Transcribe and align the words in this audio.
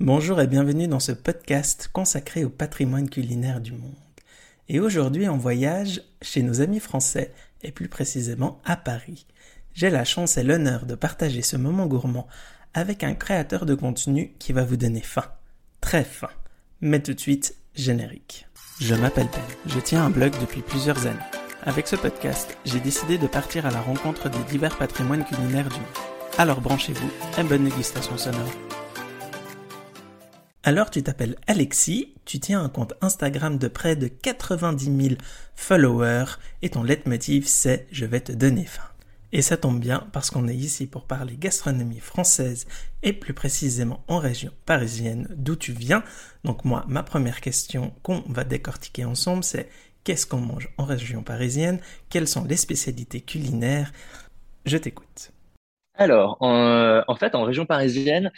Bonjour 0.00 0.40
et 0.40 0.46
bienvenue 0.46 0.86
dans 0.86 1.00
ce 1.00 1.10
podcast 1.10 1.90
consacré 1.92 2.44
au 2.44 2.50
patrimoine 2.50 3.10
culinaire 3.10 3.60
du 3.60 3.72
monde. 3.72 3.96
Et 4.68 4.78
aujourd'hui 4.78 5.26
en 5.26 5.36
voyage 5.36 6.02
chez 6.22 6.42
nos 6.42 6.60
amis 6.60 6.78
français 6.78 7.32
et 7.64 7.72
plus 7.72 7.88
précisément 7.88 8.60
à 8.64 8.76
Paris. 8.76 9.26
J'ai 9.74 9.90
la 9.90 10.04
chance 10.04 10.36
et 10.36 10.44
l'honneur 10.44 10.86
de 10.86 10.94
partager 10.94 11.42
ce 11.42 11.56
moment 11.56 11.86
gourmand 11.86 12.28
avec 12.74 13.02
un 13.02 13.14
créateur 13.14 13.66
de 13.66 13.74
contenu 13.74 14.34
qui 14.38 14.52
va 14.52 14.62
vous 14.62 14.76
donner 14.76 15.00
faim. 15.00 15.24
Très 15.80 16.04
faim. 16.04 16.30
Mais 16.80 17.02
tout 17.02 17.14
de 17.14 17.20
suite, 17.20 17.56
générique. 17.74 18.46
Je 18.80 18.94
m'appelle 18.94 19.28
Ben, 19.32 19.42
je 19.66 19.80
tiens 19.80 20.04
un 20.04 20.10
blog 20.10 20.32
depuis 20.40 20.62
plusieurs 20.62 21.08
années. 21.08 21.18
Avec 21.64 21.88
ce 21.88 21.96
podcast, 21.96 22.56
j'ai 22.64 22.78
décidé 22.78 23.18
de 23.18 23.26
partir 23.26 23.66
à 23.66 23.72
la 23.72 23.80
rencontre 23.80 24.30
des 24.30 24.44
divers 24.48 24.78
patrimoines 24.78 25.24
culinaires 25.24 25.70
du 25.70 25.74
monde. 25.74 26.06
Alors 26.38 26.60
branchez-vous 26.60 27.10
et 27.36 27.42
bonne 27.42 27.64
dégustation 27.64 28.16
sonore. 28.16 28.67
Alors 30.64 30.90
tu 30.90 31.02
t'appelles 31.02 31.36
Alexis, 31.46 32.14
tu 32.24 32.40
tiens 32.40 32.62
un 32.62 32.68
compte 32.68 32.94
Instagram 33.00 33.58
de 33.58 33.68
près 33.68 33.94
de 33.94 34.08
90 34.08 34.84
000 34.84 35.14
followers 35.54 36.36
et 36.62 36.70
ton 36.70 36.82
leitmotiv 36.82 37.46
c'est 37.46 37.86
je 37.92 38.04
vais 38.04 38.20
te 38.20 38.32
donner 38.32 38.64
faim. 38.64 38.82
Et 39.30 39.40
ça 39.40 39.56
tombe 39.56 39.78
bien 39.78 40.08
parce 40.12 40.30
qu'on 40.30 40.48
est 40.48 40.56
ici 40.56 40.86
pour 40.86 41.06
parler 41.06 41.36
gastronomie 41.36 42.00
française 42.00 42.66
et 43.02 43.12
plus 43.12 43.34
précisément 43.34 44.02
en 44.08 44.18
région 44.18 44.52
parisienne 44.66 45.28
d'où 45.36 45.54
tu 45.54 45.72
viens? 45.72 46.02
Donc 46.44 46.64
moi, 46.64 46.84
ma 46.88 47.02
première 47.02 47.40
question 47.40 47.94
qu'on 48.02 48.24
va 48.26 48.44
décortiquer 48.44 49.04
ensemble 49.04 49.44
c'est 49.44 49.68
qu'est-ce 50.02 50.26
qu'on 50.26 50.40
mange 50.40 50.70
en 50.76 50.84
région 50.84 51.22
parisienne? 51.22 51.80
Quelles 52.10 52.28
sont 52.28 52.44
les 52.44 52.56
spécialités 52.56 53.20
culinaires? 53.20 53.92
Je 54.66 54.76
t'écoute. 54.76 55.32
Alors, 56.00 56.36
en, 56.40 57.02
en, 57.08 57.16
fait, 57.16 57.34
en 57.34 57.42
région 57.44 57.66
parisienne, 57.66 58.30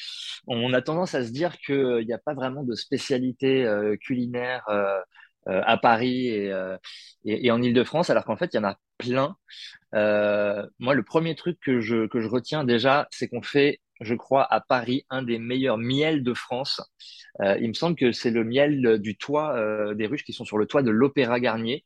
on 0.47 0.73
a 0.73 0.81
tendance 0.83 1.15
à 1.15 1.25
se 1.25 1.31
dire 1.31 1.59
qu'il 1.59 2.07
n'y 2.07 2.13
a 2.15 2.19
pas 2.19 2.35
vraiment 2.35 2.63
de 2.65 2.75
spécialité 2.75 3.65
euh, 3.67 3.97
culinaire 3.97 4.65
euh, 4.71 4.99
euh, 5.49 5.63
à 5.67 5.77
Paris 5.79 6.29
et, 6.29 6.51
euh, 6.53 6.77
en 7.53 7.63
Île-de-France, 7.63 8.11
alors 8.11 8.25
qu'en 8.25 8.37
fait, 8.37 8.51
il 8.55 8.57
y 8.57 8.61
en 8.61 8.65
a 8.65 8.79
plein. 8.99 9.37
Euh, 9.95 10.67
moi, 10.81 10.95
le 10.95 11.03
premier 11.05 11.35
truc 11.37 11.59
que 11.61 11.81
je, 11.81 12.07
que 12.09 12.21
je 12.21 12.29
retiens 12.29 12.65
déjà, 12.65 13.09
c'est 13.11 13.29
qu'on 13.29 13.43
fait 13.43 13.81
je 14.01 14.15
crois, 14.15 14.47
à 14.53 14.61
Paris, 14.61 15.05
un 15.11 15.23
des 15.23 15.39
meilleurs 15.39 15.79
miels 15.79 16.23
de 16.23 16.35
France. 16.35 16.81
Euh, 17.41 17.57
il 17.61 17.69
me 17.69 17.75
semble 17.75 17.97
que 17.97 18.13
c'est 18.13 18.31
le 18.31 18.45
miel 18.45 18.99
du 18.99 19.17
toit 19.17 19.57
euh, 19.57 19.95
des 19.95 20.07
ruches 20.07 20.25
qui 20.25 20.33
sont 20.33 20.45
sur 20.45 20.59
le 20.59 20.67
toit 20.67 20.83
de 20.83 20.91
l'Opéra 20.91 21.39
Garnier, 21.39 21.85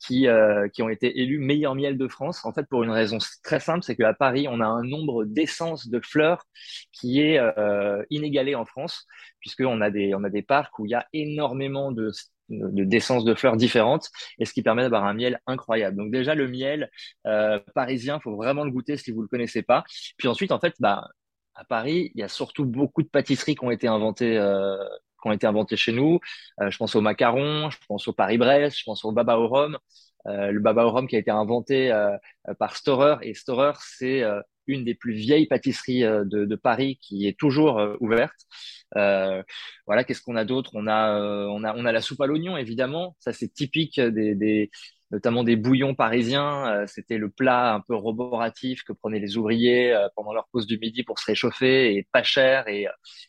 qui, 0.00 0.28
euh, 0.28 0.68
qui 0.68 0.82
ont 0.82 0.88
été 0.88 1.20
élus 1.20 1.38
meilleur 1.38 1.74
miel 1.74 1.98
de 1.98 2.08
France. 2.08 2.44
En 2.44 2.52
fait, 2.52 2.66
pour 2.68 2.82
une 2.82 2.90
raison 2.90 3.18
très 3.42 3.60
simple, 3.60 3.82
c'est 3.82 3.96
qu'à 3.96 4.14
Paris, 4.14 4.46
on 4.48 4.60
a 4.60 4.66
un 4.66 4.82
nombre 4.82 5.24
d'essences 5.24 5.88
de 5.88 6.00
fleurs 6.00 6.44
qui 6.92 7.20
est 7.20 7.38
euh, 7.38 8.02
inégalé 8.10 8.54
en 8.54 8.64
France, 8.64 9.06
puisqu'on 9.40 9.80
a 9.80 9.90
des, 9.90 10.12
a 10.12 10.30
des 10.30 10.42
parcs 10.42 10.78
où 10.78 10.86
il 10.86 10.90
y 10.90 10.94
a 10.94 11.06
énormément 11.12 11.92
de 11.92 12.10
d'essence 12.48 13.24
de, 13.24 13.32
de 13.32 13.34
fleurs 13.36 13.56
différentes 13.56 14.08
et 14.38 14.44
ce 14.44 14.52
qui 14.52 14.62
permet 14.62 14.82
d'avoir 14.82 15.04
un 15.04 15.14
miel 15.14 15.40
incroyable. 15.46 15.96
Donc 15.96 16.12
déjà 16.12 16.36
le 16.36 16.46
miel 16.48 16.90
euh, 17.26 17.58
parisien, 17.74 18.20
faut 18.20 18.36
vraiment 18.36 18.64
le 18.64 18.70
goûter 18.70 18.96
si 18.96 19.10
vous 19.10 19.22
le 19.22 19.28
connaissez 19.28 19.62
pas. 19.62 19.84
Puis 20.16 20.28
ensuite 20.28 20.52
en 20.52 20.60
fait 20.60 20.74
bah 20.78 21.08
à 21.56 21.64
Paris, 21.64 22.12
il 22.14 22.20
y 22.20 22.24
a 22.24 22.28
surtout 22.28 22.64
beaucoup 22.64 23.02
de 23.02 23.08
pâtisseries 23.08 23.56
qui 23.56 23.64
ont 23.64 23.70
été 23.70 23.88
inventées, 23.88 24.36
euh, 24.38 24.76
qui 25.22 25.28
ont 25.28 25.32
été 25.32 25.46
inventées 25.46 25.76
chez 25.76 25.92
nous. 25.92 26.20
Euh, 26.60 26.70
je 26.70 26.76
pense 26.78 26.94
au 26.94 27.00
macaron, 27.00 27.70
je 27.70 27.78
pense 27.88 28.08
au 28.08 28.12
Paris-Brest, 28.12 28.78
je 28.78 28.84
pense 28.84 29.04
au 29.04 29.12
baba 29.12 29.38
au 29.38 29.48
rhum. 29.48 29.78
Euh, 30.26 30.50
le 30.50 30.60
baba 30.60 30.84
au 30.84 30.90
rhum 30.90 31.06
qui 31.06 31.16
a 31.16 31.18
été 31.18 31.30
inventé 31.30 31.92
euh, 31.92 32.16
par 32.58 32.76
Storer 32.76 33.16
et 33.22 33.34
Storer, 33.34 33.72
c'est 33.80 34.22
euh, 34.22 34.40
une 34.66 34.84
des 34.84 34.94
plus 34.94 35.12
vieilles 35.12 35.46
pâtisseries 35.46 36.02
de, 36.02 36.44
de, 36.44 36.56
Paris 36.56 36.98
qui 37.00 37.28
est 37.28 37.38
toujours 37.38 37.80
ouverte. 38.00 38.34
voilà, 38.92 40.02
qu'est-ce 40.04 40.20
qu'on 40.22 40.34
a 40.34 40.44
d'autre? 40.44 40.72
On 40.74 40.88
a, 40.88 41.20
on 41.20 41.62
a, 41.62 41.76
on 41.76 41.84
a 41.84 41.92
la 41.92 42.00
soupe 42.00 42.20
à 42.20 42.26
l'oignon 42.26 42.56
évidemment. 42.56 43.16
Ça 43.20 43.32
c'est 43.32 43.48
typique 43.48 44.00
des, 44.00 44.34
des 44.34 44.70
notamment 45.10 45.44
des 45.44 45.56
bouillons 45.56 45.94
parisiens. 45.94 46.66
Euh, 46.66 46.84
c'était 46.86 47.18
le 47.18 47.30
plat 47.30 47.74
un 47.74 47.80
peu 47.80 47.94
roboratif 47.94 48.82
que 48.82 48.92
prenaient 48.92 49.18
les 49.18 49.36
ouvriers 49.36 49.92
euh, 49.92 50.08
pendant 50.16 50.32
leur 50.32 50.48
pause 50.48 50.66
du 50.66 50.78
midi 50.78 51.02
pour 51.02 51.18
se 51.18 51.26
réchauffer 51.26 51.96
et 51.96 52.06
pas 52.12 52.22
cher 52.22 52.68
et, 52.68 52.86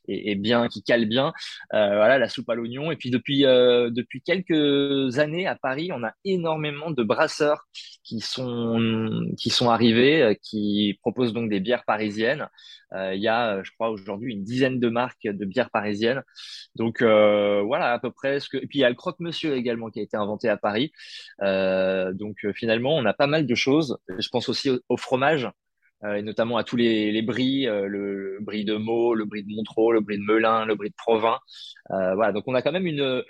et, 0.07 0.35
bien, 0.35 0.67
qui 0.67 0.83
cale 0.83 1.05
bien. 1.05 1.33
Euh, 1.73 1.95
voilà, 1.95 2.17
la 2.17 2.29
soupe 2.29 2.49
à 2.49 2.55
l'oignon. 2.55 2.91
Et 2.91 2.95
puis 2.95 3.11
depuis 3.11 3.41
depuis 3.41 4.21
quelques 4.21 5.19
années 5.19 5.47
à 5.47 5.55
Paris, 5.55 5.91
on 5.93 6.03
a 6.03 6.13
énormément 6.25 6.91
de 6.91 7.03
brasseurs 7.03 7.67
qui 8.03 8.19
sont 8.19 9.25
qui 9.37 9.49
sont 9.49 9.69
arrivés, 9.69 10.37
qui 10.41 10.97
proposent 11.01 11.33
donc 11.33 11.49
des 11.49 11.59
bières 11.59 11.85
parisiennes. 11.85 12.47
Il 12.93 13.19
y 13.19 13.27
a, 13.27 13.61
je 13.63 13.71
crois, 13.71 13.89
aujourd'hui 13.89 14.33
une 14.33 14.43
dizaine 14.43 14.79
de 14.79 14.89
marques 14.89 15.27
de 15.27 15.45
bières 15.45 15.69
parisiennes. 15.69 16.23
Donc 16.75 17.01
voilà, 17.01 17.93
à 17.93 17.99
peu 17.99 18.11
près 18.11 18.39
ce 18.39 18.49
que. 18.49 18.57
Et 18.57 18.67
puis 18.67 18.79
il 18.79 18.81
y 18.81 18.85
a 18.85 18.89
le 18.89 18.95
croque-monsieur 18.95 19.55
également 19.55 19.89
qui 19.89 19.99
a 19.99 20.03
été 20.03 20.17
inventé 20.17 20.49
à 20.49 20.57
Paris. 20.57 20.91
Euh, 21.41 21.87
euh, 22.07 22.13
donc 22.13 22.37
euh, 22.45 22.53
finalement, 22.53 22.95
on 22.95 23.05
a 23.05 23.13
pas 23.13 23.27
mal 23.27 23.45
de 23.45 23.55
choses. 23.55 23.97
Je 24.17 24.29
pense 24.29 24.49
aussi 24.49 24.69
au, 24.89 24.97
fromage, 24.97 25.49
euh, 26.03 26.15
et 26.15 26.21
notamment 26.21 26.57
à 26.57 26.63
tous 26.63 26.75
les, 26.75 27.11
les 27.11 27.21
bris, 27.21 27.65
le, 27.65 27.87
le, 27.87 28.37
brie 28.41 28.65
de 28.65 28.75
Meaux, 28.75 29.13
le 29.15 29.25
brie 29.25 29.43
de 29.43 29.53
Montreux, 29.53 29.93
le 29.93 30.01
brie 30.01 30.17
de 30.17 30.23
Melun, 30.23 30.65
le 30.65 30.75
brie 30.75 30.89
de 30.89 30.95
Provins. 30.95 31.39
voilà, 31.89 32.31
donc 32.31 32.43
on 32.47 32.55
a 32.55 32.61
quand 32.61 32.71
même 32.71 32.87
une, 32.87 33.23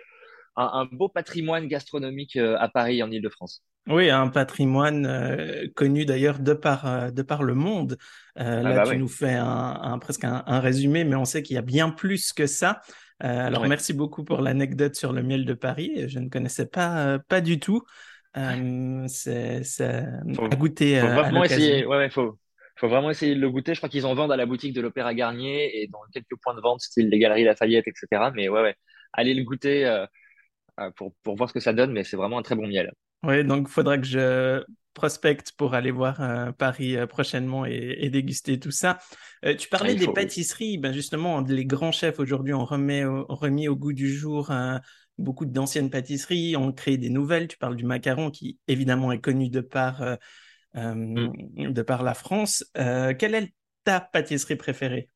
un, 0.56 0.70
un 0.74 0.86
beau 0.86 1.10
patrimoine 1.10 1.68
gastronomique 1.68 2.38
à 2.38 2.68
Paris, 2.70 3.04
en 3.04 3.12
Ile-de-France. 3.12 3.64
Oui, 3.88 4.10
un 4.10 4.28
patrimoine 4.28 5.06
euh, 5.06 5.68
connu 5.76 6.06
d'ailleurs 6.06 6.40
de 6.40 6.54
par 6.54 7.12
de 7.12 7.22
par 7.22 7.44
le 7.44 7.54
monde. 7.54 7.98
Euh, 8.40 8.60
ah 8.60 8.64
là, 8.64 8.76
bah 8.76 8.84
tu 8.84 8.92
oui. 8.92 8.98
nous 8.98 9.08
fais 9.08 9.34
un, 9.34 9.80
un 9.82 9.98
presque 10.00 10.24
un, 10.26 10.44
un, 10.46 10.60
résumé, 10.60 11.04
mais 11.04 11.16
on 11.16 11.26
sait 11.26 11.42
qu'il 11.42 11.56
y 11.56 11.60
a 11.60 11.64
bien 11.64 11.90
plus 11.90 12.34
que 12.34 12.48
ça. 12.48 12.82
Euh, 13.24 13.48
alors, 13.48 13.64
ouais. 13.64 13.68
merci 13.68 13.94
beaucoup 13.94 14.24
pour 14.24 14.42
l'anecdote 14.42 14.96
sur 14.96 15.14
le 15.14 15.24
miel 15.24 15.46
de 15.46 15.54
Paris. 15.54 16.08
Je 16.08 16.20
ne 16.20 16.30
connaissais 16.30 16.68
pas 16.68 17.20
pas 17.28 17.42
du 17.42 17.60
tout. 17.60 17.84
Euh, 18.38 19.06
c'est 19.08 19.62
à 19.80 20.56
goûter. 20.56 21.00
Faut 21.00 21.08
euh, 21.08 21.14
vraiment 21.16 21.44
essayer. 21.44 21.86
Ouais, 21.86 21.98
ouais, 21.98 22.10
faut, 22.10 22.38
faut 22.76 22.88
vraiment 22.88 23.10
essayer 23.10 23.36
de 23.36 23.40
le 23.40 23.50
goûter. 23.50 23.74
Je 23.74 23.80
crois 23.80 23.90
qu'ils 23.90 24.06
en 24.06 24.14
vendent 24.14 24.32
à 24.32 24.38
la 24.38 24.46
boutique 24.46 24.74
de 24.74 24.82
l'Opéra 24.82 25.14
Garnier 25.14 25.82
et 25.82 25.88
dans 25.88 26.00
quelques 26.14 26.36
points 26.42 26.54
de 26.54 26.62
vente, 26.62 26.82
style 26.82 27.10
les 27.10 27.20
Galeries 27.20 27.44
Lafayette, 27.44 27.88
etc. 27.88 28.32
Mais 28.36 28.50
ouais, 28.50 28.62
ouais, 28.62 28.76
allez 29.14 29.34
le 29.34 29.44
goûter 29.44 29.86
euh, 29.86 30.06
euh, 30.80 30.92
pour, 30.96 31.14
pour 31.24 31.36
voir 31.36 31.50
ce 31.50 31.54
que 31.54 31.60
ça 31.60 31.74
donne. 31.74 31.92
Mais 31.92 32.04
c'est 32.04 32.18
vraiment 32.18 32.38
un 32.38 32.44
très 32.44 32.56
bon 32.56 32.68
miel. 32.68 32.92
Oui, 33.24 33.44
donc 33.44 33.68
il 33.68 33.72
faudra 33.72 33.98
que 33.98 34.06
je 34.06 34.64
prospecte 34.98 35.52
pour 35.52 35.76
aller 35.76 35.92
voir 35.92 36.22
euh, 36.22 36.52
Paris 36.52 36.98
euh, 36.98 37.06
prochainement 37.06 37.68
et, 37.68 37.98
et, 38.00 38.10
déguster 38.10 38.60
tout 38.60 38.72
ça. 38.72 38.98
Euh, 39.46 39.56
tu 39.56 39.70
parlais 39.70 39.94
des 39.94 40.08
pâtisseries, 40.08 40.80
ben 40.80 40.92
justement, 40.92 41.42
les 41.42 41.66
grands 41.66 41.92
chefs 41.92 42.20
aujourd'hui 42.20 42.54
ont, 42.54 42.66
remis 42.66 43.04
au, 43.04 43.26
remis 43.30 43.68
au 43.68 43.76
goût 43.76 43.94
du 43.94 44.12
jour 44.12 44.52
beaucoup 45.20 45.46
d'anciennes 45.46 45.90
pâtisseries, 45.90 46.56
ont 46.58 46.72
créé 46.72 46.98
des 46.98 47.10
nouvelles. 47.10 47.48
Tu 47.48 47.58
parles 47.58 47.76
du 47.76 47.86
macaron 47.86 48.32
qui 48.32 48.58
évidemment 48.68 49.12
est 49.12 49.22
connu 49.22 49.50
de 49.50 49.62
par, 49.62 50.02
euh, 50.02 50.16
mm. 50.76 51.72
de 51.72 51.82
par 51.84 52.02
la 52.02 52.16
France. 52.16 52.66
Quelle 52.74 53.36
est 53.36 53.54
ta 53.84 54.00
pâtisserie 54.00 54.56
préférée? 54.56 55.10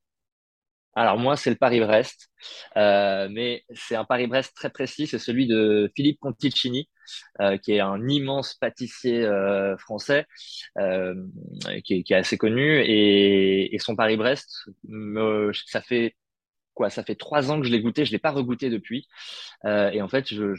Alors 0.93 1.17
moi, 1.17 1.37
c'est 1.37 1.49
le 1.49 1.55
Paris-Brest, 1.55 2.29
mais 2.75 3.63
c'est 3.73 3.95
un 3.95 4.05
Paris-Brest 4.05 4.53
très 4.55 4.69
précis, 4.69 5.07
c'est 5.07 5.19
celui 5.19 5.47
de 5.47 5.91
Philippe 5.95 6.19
Conticini, 6.19 6.89
euh, 7.39 7.57
qui 7.57 7.73
est 7.73 7.79
un 7.79 8.07
immense 8.07 8.53
pâtissier 8.55 9.25
euh, 9.25 9.77
français, 9.77 10.25
qui, 11.83 12.03
qui, 12.03 12.13
est 12.13 12.17
assez 12.17 12.37
connu, 12.37 12.81
et, 12.85 13.77
son 13.79 13.95
Paris-Brest, 13.95 14.69
ça 15.67 15.81
fait 15.81 16.15
quoi 16.73 16.89
Ça 16.89 17.03
fait 17.03 17.15
trois 17.15 17.51
ans 17.51 17.59
que 17.59 17.67
je 17.67 17.71
l'ai 17.71 17.81
goûté, 17.81 18.05
je 18.05 18.11
l'ai 18.11 18.19
pas 18.19 18.31
regoûté 18.31 18.69
depuis. 18.69 19.07
Euh, 19.65 19.91
et 19.91 20.01
en 20.01 20.07
fait, 20.07 20.33
je, 20.33 20.55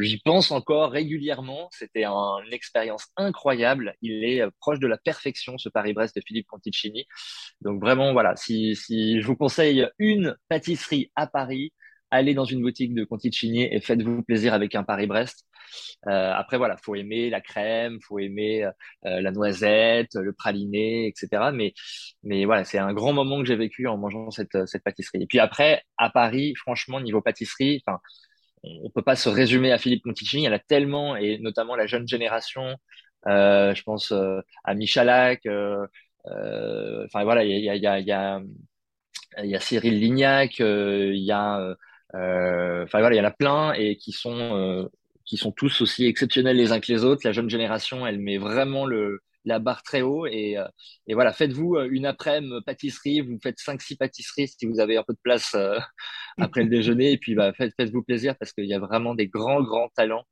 j'y 0.00 0.18
pense 0.18 0.50
encore 0.50 0.90
régulièrement. 0.90 1.68
C'était 1.72 2.04
un, 2.04 2.38
une 2.44 2.52
expérience 2.52 3.08
incroyable. 3.16 3.94
Il 4.02 4.24
est 4.24 4.42
euh, 4.42 4.50
proche 4.60 4.78
de 4.78 4.86
la 4.86 4.98
perfection, 4.98 5.58
ce 5.58 5.68
Paris-Brest 5.68 6.16
de 6.16 6.22
Philippe 6.26 6.46
Conticini. 6.46 7.06
Donc 7.60 7.80
vraiment, 7.80 8.12
voilà, 8.12 8.36
si, 8.36 8.76
si 8.76 9.20
je 9.20 9.26
vous 9.26 9.36
conseille 9.36 9.88
une 9.98 10.36
pâtisserie 10.48 11.10
à 11.16 11.26
Paris, 11.26 11.72
allez 12.10 12.34
dans 12.34 12.44
une 12.44 12.62
boutique 12.62 12.94
de 12.94 13.04
Conticini 13.04 13.64
et 13.64 13.80
faites-vous 13.80 14.22
plaisir 14.22 14.54
avec 14.54 14.74
un 14.74 14.84
Paris-Brest. 14.84 15.44
Euh, 16.06 16.32
après, 16.32 16.56
voilà, 16.58 16.76
faut 16.78 16.94
aimer 16.94 17.30
la 17.30 17.40
crème, 17.40 17.98
faut 18.00 18.18
aimer 18.18 18.64
euh, 18.64 19.20
la 19.20 19.30
noisette, 19.30 20.14
le 20.14 20.32
praliné, 20.32 21.08
etc. 21.08 21.52
Mais, 21.52 21.74
mais 22.22 22.44
voilà, 22.44 22.64
c'est 22.64 22.78
un 22.78 22.92
grand 22.92 23.12
moment 23.12 23.38
que 23.40 23.46
j'ai 23.46 23.56
vécu 23.56 23.86
en 23.86 23.98
mangeant 23.98 24.30
cette, 24.30 24.66
cette 24.66 24.82
pâtisserie. 24.84 25.22
Et 25.22 25.26
puis 25.26 25.38
après, 25.38 25.82
à 25.98 26.10
Paris, 26.10 26.54
franchement, 26.56 27.00
niveau 27.00 27.20
pâtisserie, 27.20 27.82
enfin, 27.86 27.98
on 28.62 28.90
peut 28.90 29.02
pas 29.02 29.16
se 29.16 29.28
résumer 29.28 29.72
à 29.72 29.78
Philippe 29.78 30.02
Conticini. 30.02 30.42
Il 30.44 30.46
y 30.46 30.48
en 30.48 30.52
a 30.52 30.58
tellement, 30.58 31.16
et 31.16 31.38
notamment 31.38 31.76
la 31.76 31.86
jeune 31.86 32.08
génération. 32.08 32.76
Euh, 33.26 33.74
je 33.74 33.82
pense 33.82 34.12
euh, 34.12 34.40
à 34.64 34.74
Michalak. 34.74 35.46
Euh, 35.46 35.86
euh, 36.26 37.04
enfin 37.06 37.24
voilà, 37.24 37.44
il 37.44 37.50
y 37.64 37.68
a, 37.70 37.76
y 37.76 37.86
a, 37.86 37.98
il 38.00 38.06
y 38.06 38.12
a, 38.12 38.40
il 39.42 39.50
y 39.50 39.56
a 39.56 39.60
Cyril 39.60 39.98
Lignac. 39.98 40.58
il 40.60 41.16
y 41.16 41.32
a 41.32 41.74
enfin 42.14 43.00
voilà, 43.00 43.14
il 43.14 43.18
y 43.18 43.20
en 43.20 43.24
a 43.24 43.30
plein 43.30 43.72
et 43.74 43.96
qui 43.96 44.12
sont 44.12 44.88
qui 45.24 45.36
sont 45.36 45.52
tous 45.52 45.82
aussi 45.82 46.06
exceptionnels 46.06 46.56
les 46.56 46.72
uns 46.72 46.80
que 46.80 46.90
les 46.90 47.04
autres. 47.04 47.22
La 47.24 47.32
jeune 47.32 47.50
génération, 47.50 48.06
elle 48.06 48.18
met 48.18 48.38
vraiment 48.38 48.86
le, 48.86 49.20
la 49.44 49.58
barre 49.58 49.82
très 49.82 50.00
haut. 50.00 50.26
Et, 50.26 50.56
et 51.06 51.14
voilà, 51.14 51.32
faites-vous 51.32 51.76
une 51.90 52.06
après-midi 52.06 52.62
pâtisserie, 52.64 53.20
vous 53.20 53.38
faites 53.42 53.58
5-6 53.58 53.98
pâtisseries 53.98 54.48
si 54.48 54.66
vous 54.66 54.80
avez 54.80 54.96
un 54.96 55.02
peu 55.02 55.12
de 55.12 55.20
place 55.22 55.54
après 56.38 56.62
le 56.62 56.70
déjeuner. 56.70 57.12
Et 57.12 57.18
puis 57.18 57.34
bah, 57.34 57.52
faites, 57.52 57.74
faites-vous 57.76 58.02
plaisir 58.02 58.36
parce 58.38 58.52
qu'il 58.52 58.66
y 58.66 58.74
a 58.74 58.78
vraiment 58.78 59.14
des 59.14 59.28
grands, 59.28 59.62
grands 59.62 59.90
talents 59.94 60.24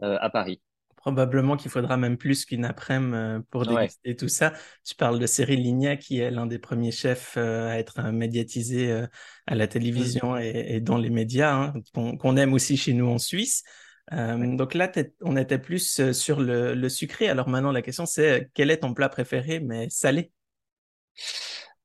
à 0.00 0.30
Paris. 0.30 0.60
Probablement 1.04 1.58
qu'il 1.58 1.70
faudra 1.70 1.98
même 1.98 2.16
plus 2.16 2.46
qu'une 2.46 2.64
après-midi 2.64 3.14
euh, 3.14 3.40
pour 3.50 3.66
déguster 3.66 4.16
tout 4.16 4.28
ça. 4.28 4.54
Tu 4.86 4.94
parles 4.94 5.18
de 5.18 5.26
Cyril 5.26 5.60
Lignac, 5.60 5.98
qui 5.98 6.20
est 6.20 6.30
l'un 6.30 6.46
des 6.46 6.58
premiers 6.58 6.92
chefs 6.92 7.34
euh, 7.36 7.68
à 7.68 7.76
être 7.76 7.98
euh, 7.98 8.10
médiatisé 8.10 9.04
à 9.46 9.54
la 9.54 9.66
télévision 9.66 10.36
mmh. 10.36 10.40
et, 10.40 10.80
dans 10.80 10.96
les 10.96 11.10
médias, 11.10 11.52
hein, 11.52 11.74
qu'on 11.92 12.36
aime 12.38 12.54
aussi 12.54 12.78
chez 12.78 12.94
nous 12.94 13.06
en 13.06 13.18
Suisse. 13.18 13.64
Donc 14.10 14.72
là, 14.72 14.90
on 15.20 15.36
était 15.36 15.58
plus 15.58 16.10
sur 16.12 16.40
le, 16.40 16.88
sucré. 16.88 17.28
Alors 17.28 17.50
maintenant, 17.50 17.70
la 17.70 17.82
question, 17.82 18.06
c'est 18.06 18.48
quel 18.54 18.70
est 18.70 18.78
ton 18.78 18.94
plat 18.94 19.10
préféré, 19.10 19.60
mais 19.60 19.90
salé? 19.90 20.32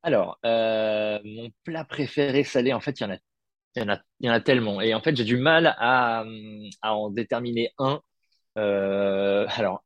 Alors, 0.01 0.39
mon 0.45 1.49
plat 1.65 1.83
préféré 1.83 2.45
salé, 2.45 2.71
en 2.71 2.79
fait, 2.79 3.01
il 3.01 3.03
y 3.03 3.05
en 3.05 3.11
a, 3.11 3.17
il 3.75 3.81
y 3.81 3.85
en 3.85 3.89
a, 3.89 3.99
il 4.21 4.27
y 4.27 4.29
en 4.29 4.33
a 4.33 4.39
tellement. 4.39 4.79
Et 4.79 4.93
en 4.93 5.01
fait, 5.01 5.13
j'ai 5.13 5.25
du 5.25 5.35
mal 5.35 5.75
à, 5.77 6.23
à 6.81 6.93
en 6.93 7.09
déterminer 7.09 7.73
un 7.79 8.01
alors, 9.57 9.83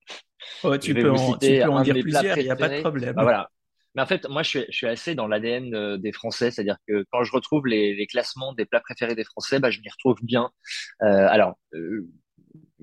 oh, 0.64 0.78
tu, 0.78 0.94
peux 0.94 1.12
en, 1.12 1.36
dire 1.38 1.96
plusieurs, 2.02 2.38
il 2.38 2.46
n'y 2.46 2.52
a 2.52 2.56
pas 2.56 2.70
de 2.70 2.82
problème. 2.82 3.14
Bah, 3.14 3.24
voilà. 3.24 3.50
Mais 3.96 4.02
en 4.02 4.06
fait, 4.06 4.28
moi, 4.28 4.42
je 4.42 4.50
suis, 4.50 4.66
je 4.70 4.76
suis 4.76 4.88
assez 4.88 5.14
dans 5.14 5.28
l'ADN 5.28 5.74
euh, 5.76 5.98
des 5.98 6.12
Français, 6.12 6.50
c'est-à-dire 6.50 6.78
que 6.88 7.06
quand 7.12 7.24
je 7.24 7.32
retrouve 7.32 7.68
les, 7.68 7.94
les, 7.96 8.08
classements 8.08 8.54
des 8.54 8.66
plats 8.66 8.80
préférés 8.80 9.16
des 9.16 9.24
Français, 9.24 9.60
bah, 9.60 9.70
je 9.70 9.80
m'y 9.82 9.90
retrouve 9.90 10.18
bien. 10.24 10.50
Euh, 11.04 11.28
alors, 11.30 11.56
euh, 11.74 12.10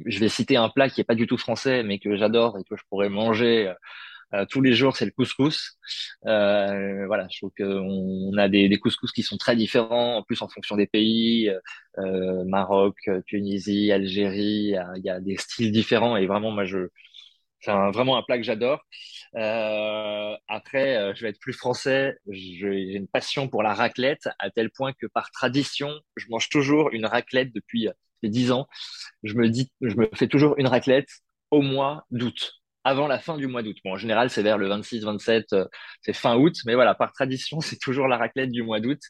je 0.06 0.19
vais 0.20 0.28
citer 0.28 0.56
un 0.56 0.69
plat 0.69 0.88
qui 0.88 1.00
est 1.00 1.04
pas 1.04 1.16
du 1.16 1.26
tout 1.26 1.37
français, 1.37 1.82
mais 1.82 1.98
que 1.98 2.16
j'adore 2.16 2.58
et 2.58 2.64
que 2.64 2.76
je 2.76 2.82
pourrais 2.88 3.08
manger 3.08 3.72
euh, 4.34 4.46
tous 4.46 4.60
les 4.60 4.72
jours, 4.74 4.96
c'est 4.96 5.04
le 5.04 5.10
couscous. 5.10 5.76
Euh, 6.26 7.06
voilà, 7.06 7.26
je 7.30 7.38
trouve 7.38 7.52
qu'on 7.56 8.36
a 8.36 8.48
des, 8.48 8.68
des, 8.68 8.78
couscous 8.78 9.12
qui 9.12 9.22
sont 9.22 9.36
très 9.36 9.56
différents, 9.56 10.18
en 10.18 10.22
plus 10.22 10.40
en 10.42 10.48
fonction 10.48 10.76
des 10.76 10.86
pays. 10.86 11.50
Euh, 11.98 12.44
Maroc, 12.44 12.96
Tunisie, 13.26 13.90
Algérie, 13.92 14.74
il 14.96 15.02
y, 15.04 15.10
a, 15.10 15.20
des 15.20 15.36
styles 15.36 15.72
différents 15.72 16.16
et 16.16 16.26
vraiment, 16.26 16.50
moi, 16.50 16.64
je 16.64 16.88
c'est 17.62 17.72
vraiment 17.92 18.16
un 18.16 18.22
plat 18.22 18.38
que 18.38 18.42
j'adore. 18.42 18.80
Euh, 19.36 20.34
après, 20.48 21.14
je 21.14 21.22
vais 21.22 21.28
être 21.28 21.40
plus 21.40 21.52
français. 21.52 22.16
J'ai 22.30 22.94
une 22.94 23.06
passion 23.06 23.48
pour 23.48 23.62
la 23.62 23.74
raclette 23.74 24.30
à 24.38 24.50
tel 24.50 24.70
point 24.70 24.94
que 24.94 25.06
par 25.06 25.30
tradition, 25.30 25.90
je 26.16 26.24
mange 26.30 26.48
toujours 26.48 26.88
une 26.92 27.04
raclette 27.04 27.52
depuis 27.52 27.88
dix 28.22 28.50
ans. 28.50 28.66
Je 29.24 29.34
me 29.34 29.48
dis, 29.50 29.70
je 29.82 29.94
me 29.94 30.08
fais 30.14 30.26
toujours 30.26 30.54
une 30.56 30.68
raclette 30.68 31.10
au 31.50 31.60
mois 31.60 32.06
d'août 32.10 32.59
avant 32.84 33.06
la 33.06 33.18
fin 33.18 33.36
du 33.36 33.46
mois 33.46 33.62
d'août. 33.62 33.76
Bon, 33.84 33.92
en 33.92 33.96
général, 33.96 34.30
c'est 34.30 34.42
vers 34.42 34.58
le 34.58 34.68
26, 34.68 35.04
27, 35.04 35.52
euh, 35.52 35.66
c'est 36.02 36.12
fin 36.12 36.36
août, 36.36 36.54
mais 36.66 36.74
voilà, 36.74 36.94
par 36.94 37.12
tradition, 37.12 37.60
c'est 37.60 37.78
toujours 37.78 38.08
la 38.08 38.16
raclette 38.16 38.50
du 38.50 38.62
mois 38.62 38.80
d'août 38.80 39.00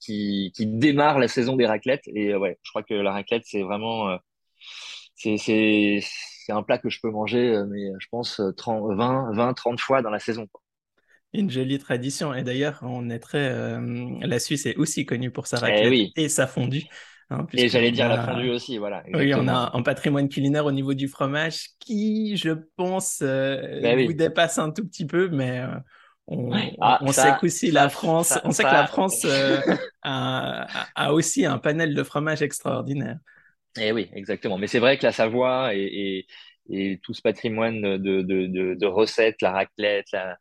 qui, 0.00 0.52
qui 0.54 0.66
démarre 0.66 1.18
la 1.18 1.28
saison 1.28 1.56
des 1.56 1.66
raclettes. 1.66 2.06
Et 2.06 2.32
euh, 2.32 2.38
ouais, 2.38 2.58
je 2.62 2.70
crois 2.70 2.82
que 2.82 2.94
la 2.94 3.12
raclette, 3.12 3.42
c'est 3.46 3.62
vraiment, 3.62 4.08
euh, 4.08 4.16
c'est, 5.14 5.36
c'est, 5.36 6.00
c'est 6.02 6.52
un 6.52 6.62
plat 6.62 6.78
que 6.78 6.88
je 6.88 7.00
peux 7.00 7.10
manger, 7.10 7.62
mais 7.68 7.90
je 7.98 8.06
pense 8.10 8.40
30, 8.56 8.96
20, 8.96 9.32
20, 9.34 9.54
30 9.54 9.80
fois 9.80 10.02
dans 10.02 10.10
la 10.10 10.20
saison. 10.20 10.46
Une 11.34 11.50
jolie 11.50 11.78
tradition. 11.78 12.32
Et 12.32 12.42
d'ailleurs, 12.42 12.78
on 12.82 13.10
est 13.10 13.18
très, 13.18 13.52
la 14.22 14.38
Suisse 14.38 14.64
est 14.64 14.76
aussi 14.76 15.04
connue 15.04 15.30
pour 15.30 15.46
sa 15.46 15.58
eh 15.58 15.60
raclette 15.60 16.10
et 16.16 16.28
sa 16.30 16.46
fondue. 16.46 16.84
Hein, 17.30 17.46
et 17.52 17.68
j'allais 17.68 17.90
dire 17.90 18.08
la 18.08 18.24
fondue 18.24 18.50
aussi, 18.50 18.78
voilà. 18.78 19.02
Oui, 19.12 19.34
on 19.34 19.48
a 19.48 19.70
un 19.74 19.82
patrimoine 19.82 20.30
culinaire 20.30 20.64
au 20.64 20.72
niveau 20.72 20.94
du 20.94 21.08
fromage 21.08 21.68
qui, 21.78 22.36
je 22.38 22.50
pense, 22.76 23.20
euh, 23.22 23.80
ben 23.82 24.06
vous 24.06 24.14
dépasse 24.14 24.58
un 24.58 24.70
tout 24.70 24.86
petit 24.86 25.06
peu, 25.06 25.28
mais 25.28 25.60
euh, 25.60 25.66
on, 26.26 26.50
ah, 26.80 27.00
sait 27.12 27.34
qu'aussi 27.38 27.70
la 27.70 27.90
France, 27.90 28.38
on 28.44 28.50
sait 28.50 28.62
que 28.62 28.68
la 28.68 28.86
France 28.86 29.26
euh, 29.26 29.60
a, 30.02 31.12
aussi 31.12 31.44
un 31.44 31.58
panel 31.58 31.94
de 31.94 32.02
fromage 32.02 32.40
extraordinaire. 32.40 33.18
Et 33.76 33.88
eh 33.88 33.92
oui, 33.92 34.08
exactement. 34.14 34.56
Mais 34.56 34.66
c'est 34.66 34.78
vrai 34.78 34.96
que 34.96 35.04
la 35.04 35.12
Savoie 35.12 35.74
et, 35.74 36.26
et, 36.70 36.98
tout 37.02 37.12
ce 37.12 37.20
patrimoine 37.20 37.98
de, 37.98 38.22
de, 38.22 38.74
de, 38.74 38.86
recettes, 38.86 39.42
la 39.42 39.52
raclette, 39.52 40.06
la, 40.12 40.38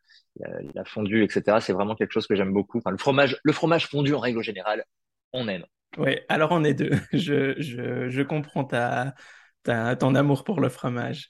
la, 0.73 0.85
fondue, 0.85 1.23
etc., 1.23 1.57
c'est 1.59 1.73
vraiment 1.73 1.95
quelque 1.95 2.11
chose 2.13 2.27
que 2.27 2.35
j'aime 2.35 2.53
beaucoup. 2.53 2.77
Enfin, 2.77 2.91
le 2.91 2.97
fromage, 2.97 3.37
le 3.43 3.51
fromage 3.51 3.87
fondu 3.87 4.13
en 4.13 4.19
règle 4.19 4.41
générale, 4.41 4.85
on 5.33 5.49
aime. 5.49 5.65
Oui, 5.97 6.17
alors 6.29 6.51
on 6.51 6.63
est 6.63 6.73
deux. 6.73 6.91
Je, 7.13 7.59
je, 7.59 8.09
je 8.09 8.21
comprends 8.21 8.63
ta, 8.65 9.15
ta, 9.63 9.95
ton 9.95 10.15
amour 10.15 10.43
pour 10.43 10.61
le 10.61 10.69
fromage. 10.69 11.29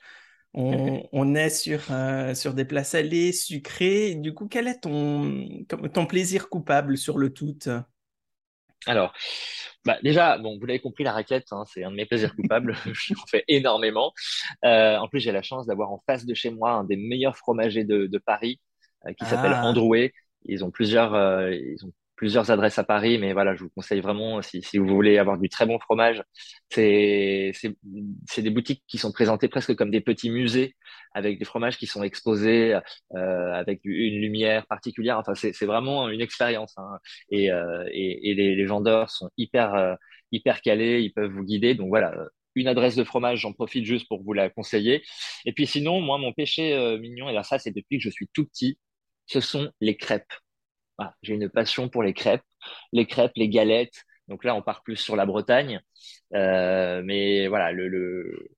On, 0.53 1.07
on 1.11 1.35
est 1.35 1.49
sur, 1.49 1.79
euh, 1.91 2.33
sur 2.33 2.53
des 2.53 2.65
plats 2.65 2.83
salés, 2.83 3.31
sucrés. 3.31 4.15
Du 4.15 4.33
coup, 4.33 4.47
quel 4.47 4.67
est 4.67 4.81
ton, 4.81 5.47
ton 5.93 6.05
plaisir 6.05 6.49
coupable 6.49 6.97
sur 6.97 7.17
le 7.17 7.31
tout? 7.31 7.57
Alors, 8.85 9.13
bah 9.85 9.97
déjà, 10.03 10.37
bon, 10.37 10.57
vous 10.59 10.65
l'avez 10.65 10.79
compris, 10.79 11.03
la 11.03 11.13
raclette, 11.13 11.47
hein, 11.51 11.63
c'est 11.67 11.83
un 11.83 11.91
de 11.91 11.95
mes 11.95 12.05
plaisirs 12.05 12.35
coupables. 12.35 12.75
J'en 12.85 13.25
fais 13.29 13.43
énormément. 13.47 14.13
Euh, 14.65 14.97
en 14.97 15.07
plus, 15.07 15.19
j'ai 15.19 15.31
la 15.31 15.41
chance 15.41 15.65
d'avoir 15.65 15.91
en 15.91 16.01
face 16.05 16.25
de 16.25 16.33
chez 16.33 16.49
moi 16.49 16.71
un 16.71 16.83
des 16.83 16.95
meilleurs 16.95 17.37
fromagers 17.37 17.83
de, 17.83 18.07
de 18.07 18.17
Paris, 18.17 18.59
euh, 19.05 19.13
qui 19.13 19.25
s'appelle 19.25 19.53
ah. 19.55 19.65
Androuet. 19.65 20.13
Ils 20.45 20.63
ont 20.63 20.71
plusieurs, 20.71 21.13
euh, 21.13 21.53
ils 21.53 21.85
ont 21.85 21.91
plusieurs 22.17 22.51
adresses 22.51 22.79
à 22.79 22.83
Paris, 22.83 23.17
mais 23.19 23.31
voilà, 23.31 23.55
je 23.55 23.63
vous 23.63 23.69
conseille 23.69 24.01
vraiment, 24.01 24.41
si, 24.41 24.61
si 24.61 24.77
vous 24.77 24.87
voulez 24.87 25.17
avoir 25.17 25.37
du 25.37 25.47
très 25.49 25.65
bon 25.65 25.79
fromage, 25.79 26.21
c'est 26.69 27.53
des 28.37 28.49
boutiques 28.49 28.83
qui 28.87 28.97
sont 28.97 29.11
présentées 29.11 29.47
presque 29.47 29.75
comme 29.75 29.91
des 29.91 30.01
petits 30.01 30.29
musées, 30.29 30.75
avec 31.13 31.39
des 31.39 31.45
fromages 31.45 31.77
qui 31.77 31.87
sont 31.87 32.03
exposés 32.03 32.77
euh, 33.15 33.53
avec 33.53 33.81
une 33.85 34.19
lumière 34.19 34.65
particulière. 34.67 35.19
Enfin, 35.19 35.35
c'est 35.35 35.65
vraiment 35.65 36.09
une 36.09 36.21
expérience. 36.21 36.73
Hein. 36.77 36.97
Et, 37.29 37.51
euh, 37.51 37.87
et, 37.93 38.31
et 38.31 38.33
les, 38.33 38.55
les, 38.55 38.65
vendeurs 38.65 39.09
sont 39.09 39.29
hyper, 39.37 39.75
euh, 39.75 39.95
hyper 40.31 40.61
calés, 40.61 41.01
ils 41.01 41.13
peuvent 41.13 41.31
vous 41.31 41.43
guider. 41.43 41.75
Donc 41.75 41.89
voilà, 41.89 42.13
une 42.55 42.67
adresse 42.67 42.95
de 42.95 43.03
fromage, 43.03 43.41
j'en 43.41 43.53
profite 43.53 43.85
juste 43.85 44.07
pour 44.07 44.23
vous 44.23 44.33
la 44.33 44.49
conseiller. 44.49 45.03
Et 45.45 45.53
puis 45.53 45.67
sinon, 45.67 46.01
moi, 46.01 46.17
mon 46.17 46.33
péché 46.33 46.73
euh, 46.73 46.97
mignon, 46.97 47.29
et 47.29 47.33
là, 47.33 47.43
ça, 47.43 47.59
c'est 47.59 47.71
depuis 47.71 47.97
que 47.97 48.03
je 48.03 48.09
suis 48.09 48.27
tout 48.33 48.45
petit, 48.45 48.79
ce 49.27 49.39
sont 49.39 49.71
les 49.81 49.97
crêpes 49.97 50.33
j'ai 51.21 51.33
une 51.33 51.49
passion 51.49 51.89
pour 51.89 52.03
les 52.03 52.13
crêpes, 52.13 52.43
les 52.91 53.05
crêpes, 53.05 53.33
les 53.35 53.49
galettes. 53.49 54.03
Donc 54.27 54.43
là, 54.43 54.55
on 54.55 54.61
part 54.61 54.83
plus 54.83 54.97
sur 54.97 55.15
la 55.15 55.25
Bretagne, 55.25 55.79
euh, 56.33 57.01
mais 57.03 57.47
voilà, 57.47 57.71
le, 57.71 58.49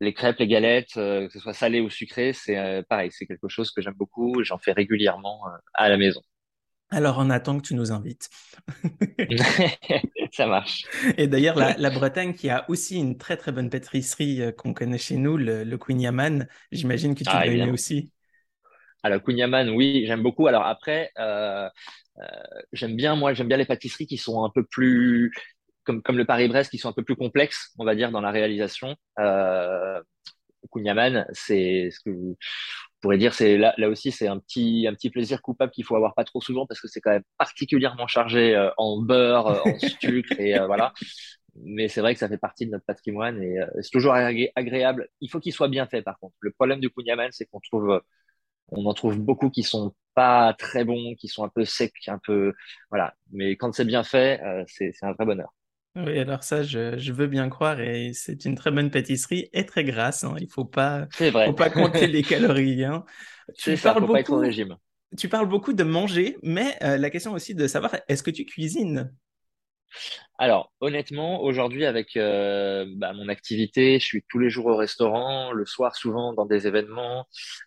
les 0.00 0.14
crêpes, 0.14 0.38
les 0.38 0.46
galettes, 0.46 0.96
euh, 0.96 1.26
que 1.26 1.32
ce 1.32 1.40
soit 1.40 1.52
salé 1.52 1.80
ou 1.80 1.90
sucré, 1.90 2.32
c'est 2.32 2.56
euh, 2.58 2.82
pareil, 2.88 3.10
c'est 3.12 3.26
quelque 3.26 3.48
chose 3.48 3.70
que 3.72 3.82
j'aime 3.82 3.94
beaucoup. 3.94 4.42
J'en 4.44 4.58
fais 4.58 4.72
régulièrement 4.72 5.42
à 5.72 5.88
la 5.88 5.96
maison. 5.96 6.20
Alors, 6.90 7.16
on 7.18 7.30
attend 7.30 7.58
que 7.58 7.66
tu 7.66 7.74
nous 7.74 7.90
invites. 7.90 8.28
Ça 10.32 10.46
marche. 10.46 10.84
Et 11.16 11.26
d'ailleurs, 11.26 11.56
la, 11.56 11.90
Bretagne 11.90 12.34
qui 12.34 12.50
a 12.50 12.64
aussi 12.68 12.98
une 12.98 13.18
très 13.18 13.36
très 13.36 13.50
bonne 13.50 13.70
pâtisserie 13.70 14.42
qu'on 14.56 14.74
connaît 14.74 14.98
chez 14.98 15.16
nous, 15.16 15.36
le, 15.36 15.64
le 15.64 15.78
Queen 15.78 16.00
Yaman, 16.00 16.46
j'imagine 16.70 17.14
que 17.14 17.24
tu 17.24 17.30
ah, 17.32 17.46
l'as 17.46 17.66
aussi. 17.68 18.12
Alors, 19.04 19.22
Kunyaman, 19.22 19.68
oui, 19.70 20.04
j'aime 20.06 20.22
beaucoup. 20.22 20.46
Alors 20.46 20.64
après, 20.64 21.10
euh, 21.18 21.68
euh, 22.18 22.22
j'aime 22.72 22.96
bien, 22.96 23.16
moi, 23.16 23.34
j'aime 23.34 23.48
bien 23.48 23.58
les 23.58 23.66
pâtisseries 23.66 24.06
qui 24.06 24.16
sont 24.18 24.44
un 24.44 24.50
peu 24.50 24.64
plus, 24.64 25.32
comme, 25.84 26.02
comme 26.02 26.16
le 26.18 26.24
Paris-Brest, 26.24 26.70
qui 26.70 26.78
sont 26.78 26.88
un 26.88 26.92
peu 26.94 27.04
plus 27.04 27.16
complexes, 27.16 27.72
on 27.78 27.84
va 27.84 27.94
dire, 27.94 28.10
dans 28.10 28.22
la 28.22 28.30
réalisation. 28.30 28.96
Euh, 29.20 30.00
c'est 31.32 31.90
ce 31.90 32.00
que 32.00 32.10
vous 32.10 32.36
pourrez 33.00 33.18
dire, 33.18 33.34
c'est 33.34 33.58
là, 33.58 33.74
là 33.78 33.88
aussi, 33.88 34.12
c'est 34.12 34.28
un 34.28 34.38
petit, 34.38 34.86
un 34.88 34.94
petit 34.94 35.10
plaisir 35.10 35.42
coupable 35.42 35.72
qu'il 35.72 35.84
faut 35.84 35.96
avoir 35.96 36.14
pas 36.14 36.24
trop 36.24 36.40
souvent 36.40 36.66
parce 36.66 36.80
que 36.80 36.88
c'est 36.88 37.00
quand 37.00 37.10
même 37.10 37.24
particulièrement 37.38 38.06
chargé 38.06 38.56
euh, 38.56 38.70
en 38.78 39.00
beurre, 39.02 39.46
en 39.66 39.78
sucre 40.00 40.40
et 40.40 40.58
voilà. 40.66 40.92
Mais 41.56 41.88
c'est 41.88 42.00
vrai 42.00 42.14
que 42.14 42.20
ça 42.20 42.28
fait 42.28 42.38
partie 42.38 42.66
de 42.66 42.72
notre 42.72 42.84
patrimoine 42.84 43.42
et 43.42 43.58
c'est 43.80 43.90
toujours 43.92 44.14
agréable. 44.14 45.08
Il 45.20 45.30
faut 45.30 45.40
qu'il 45.40 45.52
soit 45.52 45.68
bien 45.68 45.86
fait, 45.86 46.02
par 46.02 46.18
contre. 46.18 46.34
Le 46.40 46.50
problème 46.50 46.80
du 46.80 46.90
kunyaman, 46.90 47.30
c'est 47.32 47.46
qu'on 47.46 47.60
trouve 47.60 48.00
on 48.70 48.86
en 48.86 48.94
trouve 48.94 49.18
beaucoup 49.18 49.50
qui 49.50 49.62
sont 49.62 49.94
pas 50.14 50.54
très 50.54 50.84
bons, 50.84 51.14
qui 51.18 51.28
sont 51.28 51.44
un 51.44 51.48
peu 51.48 51.64
secs, 51.64 51.92
un 52.06 52.18
peu 52.18 52.52
voilà. 52.90 53.14
Mais 53.32 53.56
quand 53.56 53.72
c'est 53.72 53.84
bien 53.84 54.04
fait, 54.04 54.40
euh, 54.42 54.64
c'est 54.66 54.92
un 55.02 55.12
vrai 55.12 55.26
bonheur. 55.26 55.54
Oui, 55.96 56.18
alors 56.18 56.42
ça, 56.42 56.64
je, 56.64 57.12
veux 57.12 57.28
bien 57.28 57.48
croire, 57.48 57.80
et 57.80 58.12
c'est 58.14 58.44
une 58.44 58.56
très 58.56 58.72
bonne 58.72 58.90
pâtisserie 58.90 59.48
et 59.52 59.64
très 59.64 59.84
grasse. 59.84 60.24
Hein. 60.24 60.34
Il 60.40 60.48
faut 60.48 60.64
pas, 60.64 61.06
faut 61.12 61.52
pas 61.52 61.70
compter 61.70 62.06
les 62.08 62.22
calories. 62.22 62.84
Hein. 62.84 63.04
Tu 63.56 63.76
parles 63.76 64.00
beaucoup, 64.00 64.14
pas 64.14 64.20
être 64.20 64.32
au 64.32 64.38
régime. 64.38 64.76
Tu 65.16 65.28
parles 65.28 65.48
beaucoup 65.48 65.72
de 65.72 65.84
manger, 65.84 66.36
mais 66.42 66.76
euh, 66.82 66.96
la 66.96 67.10
question 67.10 67.32
aussi 67.32 67.54
de 67.54 67.68
savoir, 67.68 67.96
est-ce 68.08 68.24
que 68.24 68.32
tu 68.32 68.44
cuisines? 68.44 69.14
Alors, 70.38 70.72
honnêtement, 70.80 71.42
aujourd'hui, 71.42 71.84
avec 71.84 72.16
euh, 72.16 72.86
bah, 72.96 73.12
mon 73.12 73.28
activité, 73.28 74.00
je 74.00 74.04
suis 74.04 74.24
tous 74.28 74.40
les 74.40 74.50
jours 74.50 74.66
au 74.66 74.76
restaurant, 74.76 75.52
le 75.52 75.64
soir 75.64 75.94
souvent 75.94 76.32
dans 76.32 76.44
des 76.44 76.66
événements. 76.66 77.26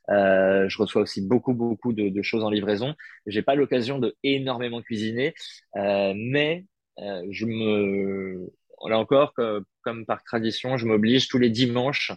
Euh, 0.09 0.67
je 0.67 0.77
reçois 0.77 1.01
aussi 1.01 1.25
beaucoup, 1.25 1.53
beaucoup 1.53 1.93
de, 1.93 2.21
choses 2.21 2.43
en 2.43 2.49
livraison. 2.49 2.93
J'ai 3.25 3.41
pas 3.41 3.55
l'occasion 3.55 3.99
de 3.99 4.15
énormément 4.23 4.81
cuisiner, 4.81 5.33
euh, 5.77 6.13
mais 6.15 6.65
je 6.97 7.45
me, 7.45 8.49
là 8.87 8.97
encore, 8.97 9.33
comme 9.81 10.05
par 10.05 10.23
tradition, 10.23 10.77
je 10.77 10.85
m'oblige 10.85 11.27
tous 11.27 11.37
les 11.37 11.49
dimanches 11.49 12.11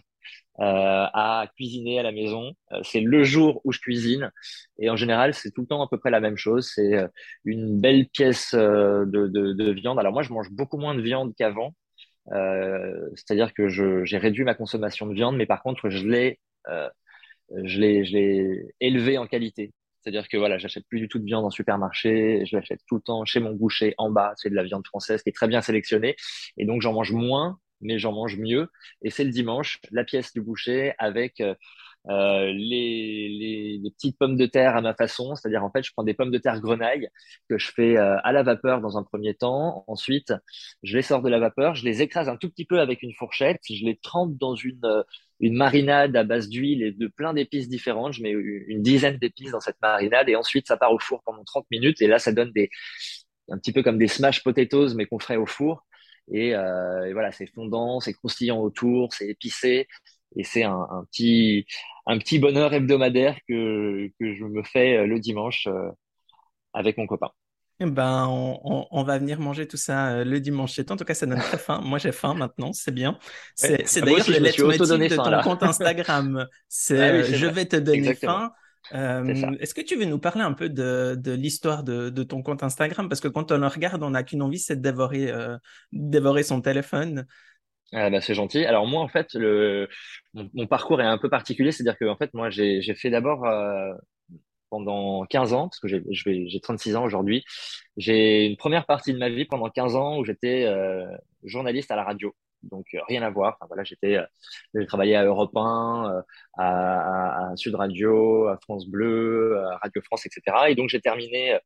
à 0.59 1.47
cuisiner 1.55 1.99
à 1.99 2.03
la 2.03 2.11
maison. 2.11 2.53
c'est 2.83 3.01
le 3.01 3.23
jour 3.23 3.61
où 3.63 3.71
je 3.71 3.79
cuisine 3.79 4.31
et 4.77 4.89
en 4.89 4.95
général 4.95 5.33
c'est 5.33 5.51
tout 5.51 5.61
le 5.61 5.67
temps 5.67 5.81
à 5.81 5.87
peu 5.89 5.97
près 5.97 6.11
la 6.11 6.19
même 6.19 6.37
chose. 6.37 6.71
C'est 6.75 6.93
une 7.45 7.79
belle 7.79 8.07
pièce 8.09 8.53
de, 8.53 9.05
de, 9.05 9.53
de, 9.53 9.71
viande. 9.71 9.99
Alors 9.99 10.13
moi 10.13 10.23
je 10.23 10.33
mange 10.33 10.51
beaucoup 10.51 10.77
moins 10.77 10.95
de 10.95 11.01
viande 11.01 11.33
qu'avant. 11.35 11.73
C'est-à-dire 13.15 13.53
que 13.53 13.67
j'ai 13.69 14.17
réduit 14.17 14.43
ma 14.43 14.55
consommation 14.55 15.07
de 15.07 15.13
viande, 15.13 15.37
mais 15.37 15.45
par 15.45 15.63
contre 15.63 15.89
je 15.89 16.05
l'ai 16.07 16.39
l'ai 17.69 18.03
je 18.03 19.17
en 19.17 19.27
qualité. 19.27 19.73
C'est-à-dire 20.01 20.27
que 20.27 20.37
voilà, 20.37 20.57
j'achète 20.57 20.85
plus 20.87 20.99
du 20.99 21.07
tout 21.07 21.19
de 21.19 21.25
viande 21.25 21.45
en 21.45 21.51
supermarché, 21.51 22.43
je 22.45 22.55
l'achète 22.55 22.79
tout 22.87 22.95
le 22.95 23.01
temps 23.01 23.23
chez 23.25 23.39
mon 23.39 23.53
boucher 23.53 23.93
en 23.97 24.09
bas, 24.09 24.33
c'est 24.35 24.49
de 24.49 24.55
la 24.55 24.63
viande 24.63 24.85
française 24.87 25.21
qui 25.21 25.29
est 25.29 25.33
très 25.33 25.47
bien 25.47 25.61
sélectionnée 25.61 26.15
et 26.57 26.65
donc 26.65 26.81
j'en 26.81 26.93
mange 26.93 27.11
moins 27.11 27.59
mais 27.81 27.99
j'en 27.99 28.13
mange 28.13 28.37
mieux. 28.37 28.69
Et 29.01 29.09
c'est 29.09 29.23
le 29.23 29.31
dimanche, 29.31 29.79
la 29.91 30.03
pièce 30.03 30.33
du 30.33 30.41
boucher 30.41 30.93
avec 30.97 31.41
euh, 31.41 31.55
euh 32.09 32.51
les, 32.51 33.29
les, 33.29 33.79
les, 33.83 33.91
petites 33.91 34.17
pommes 34.17 34.35
de 34.35 34.45
terre 34.47 34.75
à 34.75 34.81
ma 34.81 34.95
façon, 34.95 35.35
c'est-à-dire 35.35 35.63
en 35.63 35.71
fait 35.71 35.83
je 35.83 35.91
prends 35.93 36.03
des 36.03 36.15
pommes 36.15 36.31
de 36.31 36.37
terre 36.39 36.59
grenaille 36.59 37.09
que 37.47 37.57
je 37.59 37.71
fais 37.71 37.97
euh, 37.97 38.17
à 38.23 38.31
la 38.31 38.41
vapeur 38.43 38.81
dans 38.81 38.97
un 38.97 39.03
premier 39.03 39.35
temps, 39.35 39.83
ensuite 39.87 40.33
je 40.83 40.97
les 40.97 41.03
sors 41.03 41.21
de 41.21 41.29
la 41.29 41.39
vapeur, 41.39 41.75
je 41.75 41.85
les 41.85 42.01
écrase 42.01 42.27
un 42.29 42.37
tout 42.37 42.49
petit 42.49 42.65
peu 42.65 42.79
avec 42.79 43.03
une 43.03 43.13
fourchette, 43.13 43.61
je 43.69 43.85
les 43.85 43.97
trempe 43.97 44.35
dans 44.37 44.55
une 44.55 44.83
euh, 44.85 45.03
une 45.41 45.55
marinade 45.55 46.15
à 46.15 46.23
base 46.23 46.49
d'huile 46.49 46.83
et 46.83 46.91
de 46.91 47.07
plein 47.07 47.33
d'épices 47.33 47.67
différentes. 47.67 48.13
Je 48.13 48.21
mets 48.21 48.31
une 48.31 48.81
dizaine 48.83 49.17
d'épices 49.17 49.51
dans 49.51 49.59
cette 49.59 49.81
marinade 49.81 50.29
et 50.29 50.35
ensuite 50.35 50.67
ça 50.67 50.77
part 50.77 50.93
au 50.93 50.99
four 50.99 51.21
pendant 51.23 51.43
30 51.43 51.65
minutes. 51.71 52.01
Et 52.01 52.07
là 52.07 52.19
ça 52.19 52.31
donne 52.31 52.51
des 52.51 52.69
un 53.49 53.57
petit 53.57 53.73
peu 53.73 53.83
comme 53.83 53.97
des 53.97 54.07
smash 54.07 54.43
potatoes 54.43 54.93
mais 54.95 55.05
qu'on 55.05 55.19
ferait 55.19 55.37
au 55.37 55.47
four. 55.47 55.83
Et, 56.31 56.55
euh, 56.55 57.07
et 57.07 57.13
voilà, 57.13 57.31
c'est 57.31 57.47
fondant, 57.47 57.99
c'est 57.99 58.13
croustillant 58.13 58.59
autour, 58.59 59.13
c'est 59.13 59.27
épicé 59.27 59.87
et 60.35 60.43
c'est 60.43 60.63
un, 60.63 60.87
un, 60.89 61.05
petit 61.05 61.65
un 62.05 62.17
petit 62.17 62.39
bonheur 62.39 62.73
hebdomadaire 62.73 63.37
que 63.47 64.09
que 64.19 64.33
je 64.33 64.45
me 64.45 64.63
fais 64.63 64.97
euh, 64.97 65.05
le 65.05 65.19
dimanche 65.19 65.67
euh, 65.67 65.89
avec 66.73 66.97
mon 66.97 67.07
copain. 67.07 67.31
Eh 67.83 67.89
ben, 67.89 68.27
on, 68.29 68.87
on, 68.91 69.03
va 69.03 69.17
venir 69.17 69.39
manger 69.39 69.67
tout 69.67 69.75
ça 69.75 70.09
euh, 70.09 70.23
le 70.23 70.39
dimanche. 70.39 70.77
En 70.87 70.95
tout 70.95 71.03
cas, 71.03 71.15
ça 71.15 71.25
donne 71.25 71.39
très 71.39 71.57
faim. 71.57 71.81
Moi, 71.83 71.97
j'ai 71.97 72.11
faim 72.11 72.35
maintenant, 72.35 72.73
c'est 72.73 72.93
bien. 72.93 73.17
C'est 73.55 73.83
ah, 73.97 74.01
d'ailleurs 74.01 74.29
le 74.29 74.37
leitmotiv 74.37 74.81
de 74.81 75.15
ton 75.15 75.41
compte 75.41 75.63
Instagram. 75.63 76.47
C'est 76.69 77.01
ah 77.01 77.23
je 77.23 77.47
vais 77.47 77.65
te 77.65 77.77
donner 77.77 78.13
faim. 78.13 78.51
Euh, 78.93 79.55
Est-ce 79.59 79.73
que 79.73 79.81
tu 79.81 79.95
veux 79.95 80.05
nous 80.05 80.19
parler 80.19 80.41
un 80.41 80.53
peu 80.53 80.69
de, 80.69 81.15
de 81.17 81.31
l'histoire 81.31 81.83
de, 81.83 82.09
de, 82.09 82.23
ton 82.23 82.41
compte 82.41 82.63
Instagram? 82.63 83.07
Parce 83.09 83.21
que 83.21 83.27
quand 83.27 83.51
on 83.51 83.57
le 83.57 83.67
regarde, 83.67 84.03
on 84.03 84.11
n'a 84.11 84.23
qu'une 84.23 84.41
envie, 84.41 84.59
c'est 84.59 84.75
de 84.75 84.81
dévorer, 84.81 85.31
euh, 85.31 85.57
dévorer 85.91 86.43
son 86.43 86.61
téléphone. 86.61 87.25
Ah 87.93 88.09
bah 88.09 88.21
c'est 88.21 88.33
gentil. 88.33 88.65
Alors 88.65 88.87
moi 88.87 89.01
en 89.01 89.09
fait 89.09 89.33
le 89.33 89.89
mon, 90.33 90.49
mon 90.53 90.65
parcours 90.65 91.01
est 91.01 91.05
un 91.05 91.17
peu 91.17 91.29
particulier, 91.29 91.73
c'est-à-dire 91.73 91.97
que 91.97 92.05
en 92.05 92.15
fait 92.15 92.33
moi 92.33 92.49
j'ai 92.49 92.81
fait 92.95 93.09
d'abord 93.09 93.45
euh, 93.45 93.91
pendant 94.69 95.25
15 95.25 95.53
ans, 95.53 95.67
parce 95.67 95.79
que 95.79 95.87
j'ai 95.89 96.59
36 96.61 96.95
ans 96.95 97.03
aujourd'hui. 97.03 97.43
J'ai 97.97 98.45
une 98.45 98.55
première 98.55 98.85
partie 98.85 99.13
de 99.13 99.17
ma 99.17 99.29
vie 99.29 99.43
pendant 99.45 99.69
15 99.69 99.95
ans 99.95 100.17
où 100.19 100.23
j'étais 100.23 100.73
journaliste 101.43 101.91
à 101.91 101.97
la 101.97 102.03
radio. 102.03 102.33
Donc 102.63 102.85
euh, 102.93 102.99
rien 103.07 103.21
à 103.23 103.29
voir. 103.29 103.55
Enfin, 103.59 103.67
voilà, 103.67 103.83
j'étais, 103.83 104.17
euh, 104.17 104.25
j'ai 104.75 104.85
travaillé 104.85 105.15
à 105.15 105.23
Europe 105.25 105.55
1, 105.55 106.23
à, 106.57 107.51
à, 107.51 107.55
Sud 107.55 107.75
Radio, 107.75 108.47
à 108.47 108.57
France 108.57 108.87
Bleu, 108.87 109.57
à 109.71 109.77
Radio 109.77 110.01
France, 110.03 110.25
etc. 110.25 110.69
Et 110.69 110.75
donc 110.75 110.89
j'ai 110.89 111.01
terminé 111.01 111.59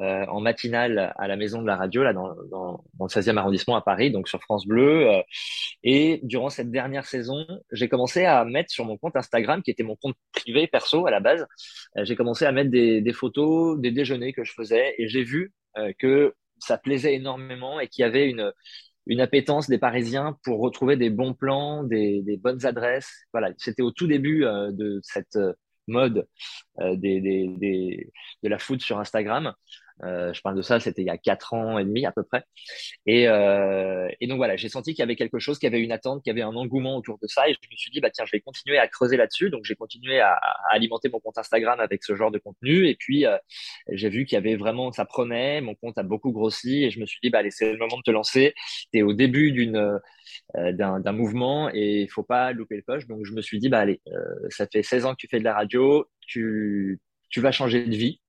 euh, 0.00 0.26
en 0.26 0.40
matinale 0.40 1.12
à 1.16 1.28
la 1.28 1.36
maison 1.36 1.62
de 1.62 1.66
la 1.68 1.76
radio, 1.76 2.02
là 2.02 2.12
dans, 2.12 2.28
le 2.28 3.06
16e 3.06 3.36
arrondissement 3.36 3.76
à 3.76 3.80
Paris, 3.80 4.10
donc 4.10 4.28
sur 4.28 4.40
France 4.40 4.66
Bleu. 4.66 5.08
Euh, 5.08 5.22
et 5.84 6.20
durant 6.24 6.50
cette 6.50 6.70
dernière 6.70 7.06
saison, 7.06 7.46
j'ai 7.70 7.88
commencé 7.88 8.24
à 8.24 8.44
mettre 8.44 8.72
sur 8.72 8.84
mon 8.84 8.96
compte 8.96 9.14
Instagram, 9.14 9.62
qui 9.62 9.70
était 9.70 9.84
mon 9.84 9.94
compte 9.96 10.16
privé 10.32 10.66
perso 10.66 11.06
à 11.06 11.10
la 11.10 11.20
base, 11.20 11.46
euh, 11.96 12.04
j'ai 12.04 12.16
commencé 12.16 12.44
à 12.44 12.50
mettre 12.50 12.70
des, 12.70 13.02
des, 13.02 13.12
photos 13.12 13.78
des 13.78 13.92
déjeuners 13.92 14.32
que 14.32 14.42
je 14.42 14.52
faisais 14.52 14.94
et 14.98 15.08
j'ai 15.08 15.22
vu 15.22 15.52
que 15.98 16.34
ça 16.60 16.78
plaisait 16.78 17.14
énormément 17.14 17.80
et 17.80 17.88
qu'il 17.88 18.02
y 18.02 18.04
avait 18.04 18.28
une 18.28 18.52
une 19.06 19.20
appétence 19.20 19.68
des 19.68 19.78
Parisiens 19.78 20.38
pour 20.44 20.60
retrouver 20.60 20.96
des 20.96 21.10
bons 21.10 21.34
plans, 21.34 21.84
des, 21.84 22.22
des 22.22 22.36
bonnes 22.36 22.64
adresses. 22.66 23.12
Voilà, 23.32 23.52
c'était 23.58 23.82
au 23.82 23.90
tout 23.90 24.06
début 24.06 24.40
de 24.44 25.00
cette 25.02 25.38
mode 25.86 26.26
des, 26.78 27.20
des, 27.20 27.48
des, 27.58 28.12
de 28.42 28.48
la 28.48 28.58
food 28.58 28.80
sur 28.80 28.98
Instagram. 28.98 29.52
Euh, 30.02 30.32
je 30.32 30.42
parle 30.42 30.56
de 30.56 30.62
ça, 30.62 30.80
c'était 30.80 31.02
il 31.02 31.06
y 31.06 31.10
a 31.10 31.18
quatre 31.18 31.54
ans 31.54 31.78
et 31.78 31.84
demi 31.84 32.04
à 32.04 32.12
peu 32.12 32.24
près. 32.24 32.44
Et, 33.06 33.28
euh, 33.28 34.08
et 34.20 34.26
donc 34.26 34.38
voilà, 34.38 34.56
j'ai 34.56 34.68
senti 34.68 34.92
qu'il 34.92 35.00
y 35.00 35.02
avait 35.02 35.16
quelque 35.16 35.38
chose, 35.38 35.58
qu'il 35.58 35.68
y 35.70 35.72
avait 35.72 35.82
une 35.82 35.92
attente, 35.92 36.22
qu'il 36.22 36.30
y 36.30 36.34
avait 36.34 36.42
un 36.42 36.56
engouement 36.56 36.96
autour 36.96 37.18
de 37.22 37.26
ça. 37.26 37.48
Et 37.48 37.52
je 37.52 37.68
me 37.70 37.76
suis 37.76 37.90
dit, 37.90 38.00
bah 38.00 38.10
tiens, 38.10 38.24
je 38.26 38.32
vais 38.32 38.40
continuer 38.40 38.78
à 38.78 38.88
creuser 38.88 39.16
là-dessus. 39.16 39.50
Donc 39.50 39.64
j'ai 39.64 39.76
continué 39.76 40.20
à, 40.20 40.34
alimenter 40.70 41.08
mon 41.08 41.20
compte 41.20 41.38
Instagram 41.38 41.80
avec 41.80 42.02
ce 42.02 42.14
genre 42.14 42.30
de 42.30 42.38
contenu. 42.38 42.88
Et 42.88 42.96
puis 42.96 43.26
euh, 43.26 43.36
j'ai 43.88 44.08
vu 44.08 44.24
qu'il 44.24 44.36
y 44.36 44.38
avait 44.38 44.56
vraiment, 44.56 44.92
ça 44.92 45.04
prenait. 45.04 45.60
Mon 45.60 45.74
compte 45.74 45.96
a 45.98 46.02
beaucoup 46.02 46.32
grossi. 46.32 46.84
Et 46.84 46.90
je 46.90 47.00
me 47.00 47.06
suis 47.06 47.20
dit, 47.22 47.30
bah 47.30 47.38
allez, 47.38 47.50
c'est 47.50 47.72
le 47.72 47.78
moment 47.78 47.98
de 47.98 48.02
te 48.02 48.10
lancer. 48.10 48.54
Tu 48.92 48.98
es 48.98 49.02
au 49.02 49.12
début 49.12 49.52
d'une 49.52 50.00
d'un 50.54 51.12
mouvement 51.12 51.70
et 51.72 52.02
il 52.02 52.08
faut 52.08 52.22
pas 52.22 52.52
louper 52.52 52.76
le 52.76 52.82
poche. 52.82 53.06
Donc 53.06 53.24
je 53.24 53.32
me 53.32 53.42
suis 53.42 53.58
dit, 53.58 53.68
bah 53.68 53.80
allez, 53.80 54.00
ça 54.48 54.66
fait 54.66 54.82
16 54.82 55.06
ans 55.06 55.10
que 55.12 55.18
tu 55.18 55.28
fais 55.28 55.38
de 55.38 55.44
la 55.44 55.54
radio, 55.54 56.06
tu 56.20 57.00
tu 57.30 57.40
vas 57.40 57.52
changer 57.52 57.84
de 57.84 57.96
vie. 57.96 58.20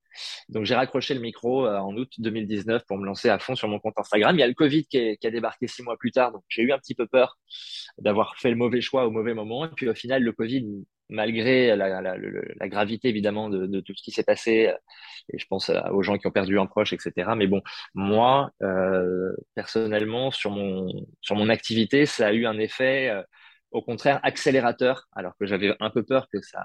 Donc 0.48 0.64
j'ai 0.64 0.74
raccroché 0.74 1.14
le 1.14 1.20
micro 1.20 1.66
euh, 1.66 1.78
en 1.78 1.94
août 1.96 2.10
2019 2.18 2.84
pour 2.86 2.98
me 2.98 3.06
lancer 3.06 3.28
à 3.28 3.38
fond 3.38 3.54
sur 3.54 3.68
mon 3.68 3.78
compte 3.78 3.98
Instagram. 3.98 4.36
Il 4.36 4.40
y 4.40 4.42
a 4.42 4.48
le 4.48 4.54
Covid 4.54 4.86
qui, 4.86 5.18
a 5.22 5.30
débarqué 5.30 5.66
six 5.66 5.82
mois 5.82 5.96
plus 5.96 6.12
tard, 6.12 6.32
donc 6.32 6.42
j'ai 6.48 6.62
eu 6.62 6.72
un 6.72 6.78
petit 6.78 6.94
peu 6.94 7.06
peur 7.06 7.38
d'avoir 7.98 8.36
fait 8.36 8.50
le 8.50 8.56
mauvais 8.56 8.80
choix 8.80 9.06
au 9.06 9.10
mauvais 9.10 9.34
moment. 9.34 9.64
Et 9.64 9.70
puis 9.74 9.88
au 9.88 9.94
final, 9.94 10.22
le 10.22 10.32
Covid, 10.32 10.66
malgré 11.08 11.76
la, 11.76 12.68
gravité 12.68 13.08
évidemment 13.08 13.48
de, 13.48 13.80
tout 13.80 13.94
ce 13.96 14.02
qui 14.02 14.10
s'est 14.10 14.24
passé, 14.24 14.68
euh, 14.68 14.76
et 15.32 15.38
je 15.38 15.46
pense 15.46 15.70
aux 15.92 16.02
gens 16.02 16.18
qui 16.18 16.26
ont 16.26 16.32
perdu 16.32 16.58
un 16.58 16.66
proche, 16.66 16.92
etc. 16.92 17.30
Mais 17.36 17.46
bon, 17.46 17.62
moi 17.94 18.50
euh, 18.62 19.32
personnellement 19.54 20.30
sur 20.30 20.50
mon 20.50 20.88
sur 21.20 21.36
mon 21.36 21.48
activité, 21.48 22.06
ça 22.06 22.28
a 22.28 22.32
eu 22.32 22.46
un 22.46 22.58
effet 22.58 23.08
euh, 23.10 23.22
au 23.76 23.82
contraire 23.82 24.20
accélérateur, 24.22 25.06
alors 25.14 25.36
que 25.38 25.44
j'avais 25.44 25.74
un 25.80 25.90
peu 25.90 26.02
peur 26.02 26.28
que 26.32 26.40
ça, 26.40 26.64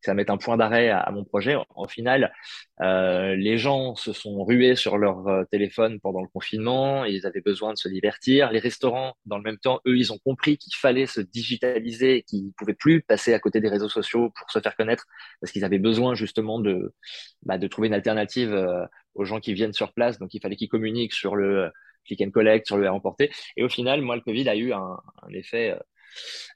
que 0.00 0.06
ça 0.06 0.14
mette 0.14 0.30
un 0.30 0.36
point 0.36 0.56
d'arrêt 0.56 0.88
à, 0.88 1.10
mon 1.10 1.24
projet. 1.24 1.56
Au 1.74 1.88
final, 1.88 2.32
euh, 2.80 3.34
les 3.34 3.58
gens 3.58 3.96
se 3.96 4.12
sont 4.12 4.44
rués 4.44 4.76
sur 4.76 4.96
leur 4.96 5.26
euh, 5.26 5.44
téléphone 5.50 5.98
pendant 5.98 6.22
le 6.22 6.28
confinement, 6.28 7.04
ils 7.04 7.26
avaient 7.26 7.40
besoin 7.40 7.72
de 7.72 7.78
se 7.78 7.88
divertir. 7.88 8.52
Les 8.52 8.60
restaurants, 8.60 9.14
dans 9.26 9.36
le 9.36 9.42
même 9.42 9.58
temps, 9.58 9.80
eux, 9.84 9.98
ils 9.98 10.12
ont 10.12 10.18
compris 10.18 10.56
qu'il 10.56 10.74
fallait 10.76 11.06
se 11.06 11.20
digitaliser, 11.20 12.22
qu'ils 12.22 12.52
pouvaient 12.56 12.74
plus 12.74 13.02
passer 13.02 13.34
à 13.34 13.40
côté 13.40 13.60
des 13.60 13.68
réseaux 13.68 13.88
sociaux 13.88 14.30
pour 14.30 14.48
se 14.52 14.60
faire 14.60 14.76
connaître, 14.76 15.06
parce 15.40 15.50
qu'ils 15.50 15.64
avaient 15.64 15.80
besoin 15.80 16.14
justement 16.14 16.60
de, 16.60 16.94
bah, 17.42 17.58
de 17.58 17.66
trouver 17.66 17.88
une 17.88 17.94
alternative 17.94 18.52
euh, 18.52 18.86
aux 19.14 19.24
gens 19.24 19.40
qui 19.40 19.54
viennent 19.54 19.72
sur 19.72 19.92
place. 19.92 20.20
Donc, 20.20 20.34
il 20.34 20.40
fallait 20.40 20.56
qu'ils 20.56 20.68
communiquent 20.68 21.14
sur 21.14 21.34
le 21.34 21.70
click 22.04 22.20
and 22.22 22.30
collect, 22.30 22.66
sur 22.66 22.76
le 22.76 22.88
remporter. 22.88 23.30
Et 23.56 23.64
au 23.64 23.68
final, 23.68 24.02
moi, 24.02 24.16
le 24.16 24.22
Covid 24.22 24.48
a 24.48 24.56
eu 24.56 24.72
un, 24.72 24.98
effet 25.32 25.70
euh, 25.70 25.78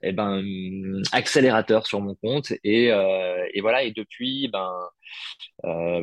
eh 0.02 0.12
ben 0.12 0.42
accélérateur 1.12 1.86
sur 1.86 2.00
mon 2.00 2.14
compte 2.14 2.52
et, 2.64 2.92
euh, 2.92 3.44
et 3.54 3.60
voilà 3.60 3.82
et 3.82 3.92
depuis 3.92 4.48
ben 4.48 4.70
euh, 5.64 6.00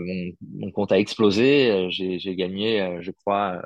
mon, 0.54 0.72
compte 0.72 0.92
a 0.92 1.00
explosé 1.00 1.88
j'ai 1.90 2.36
gagné 2.36 2.82
euh, 2.82 3.02
je 3.02 3.12
crois 3.12 3.62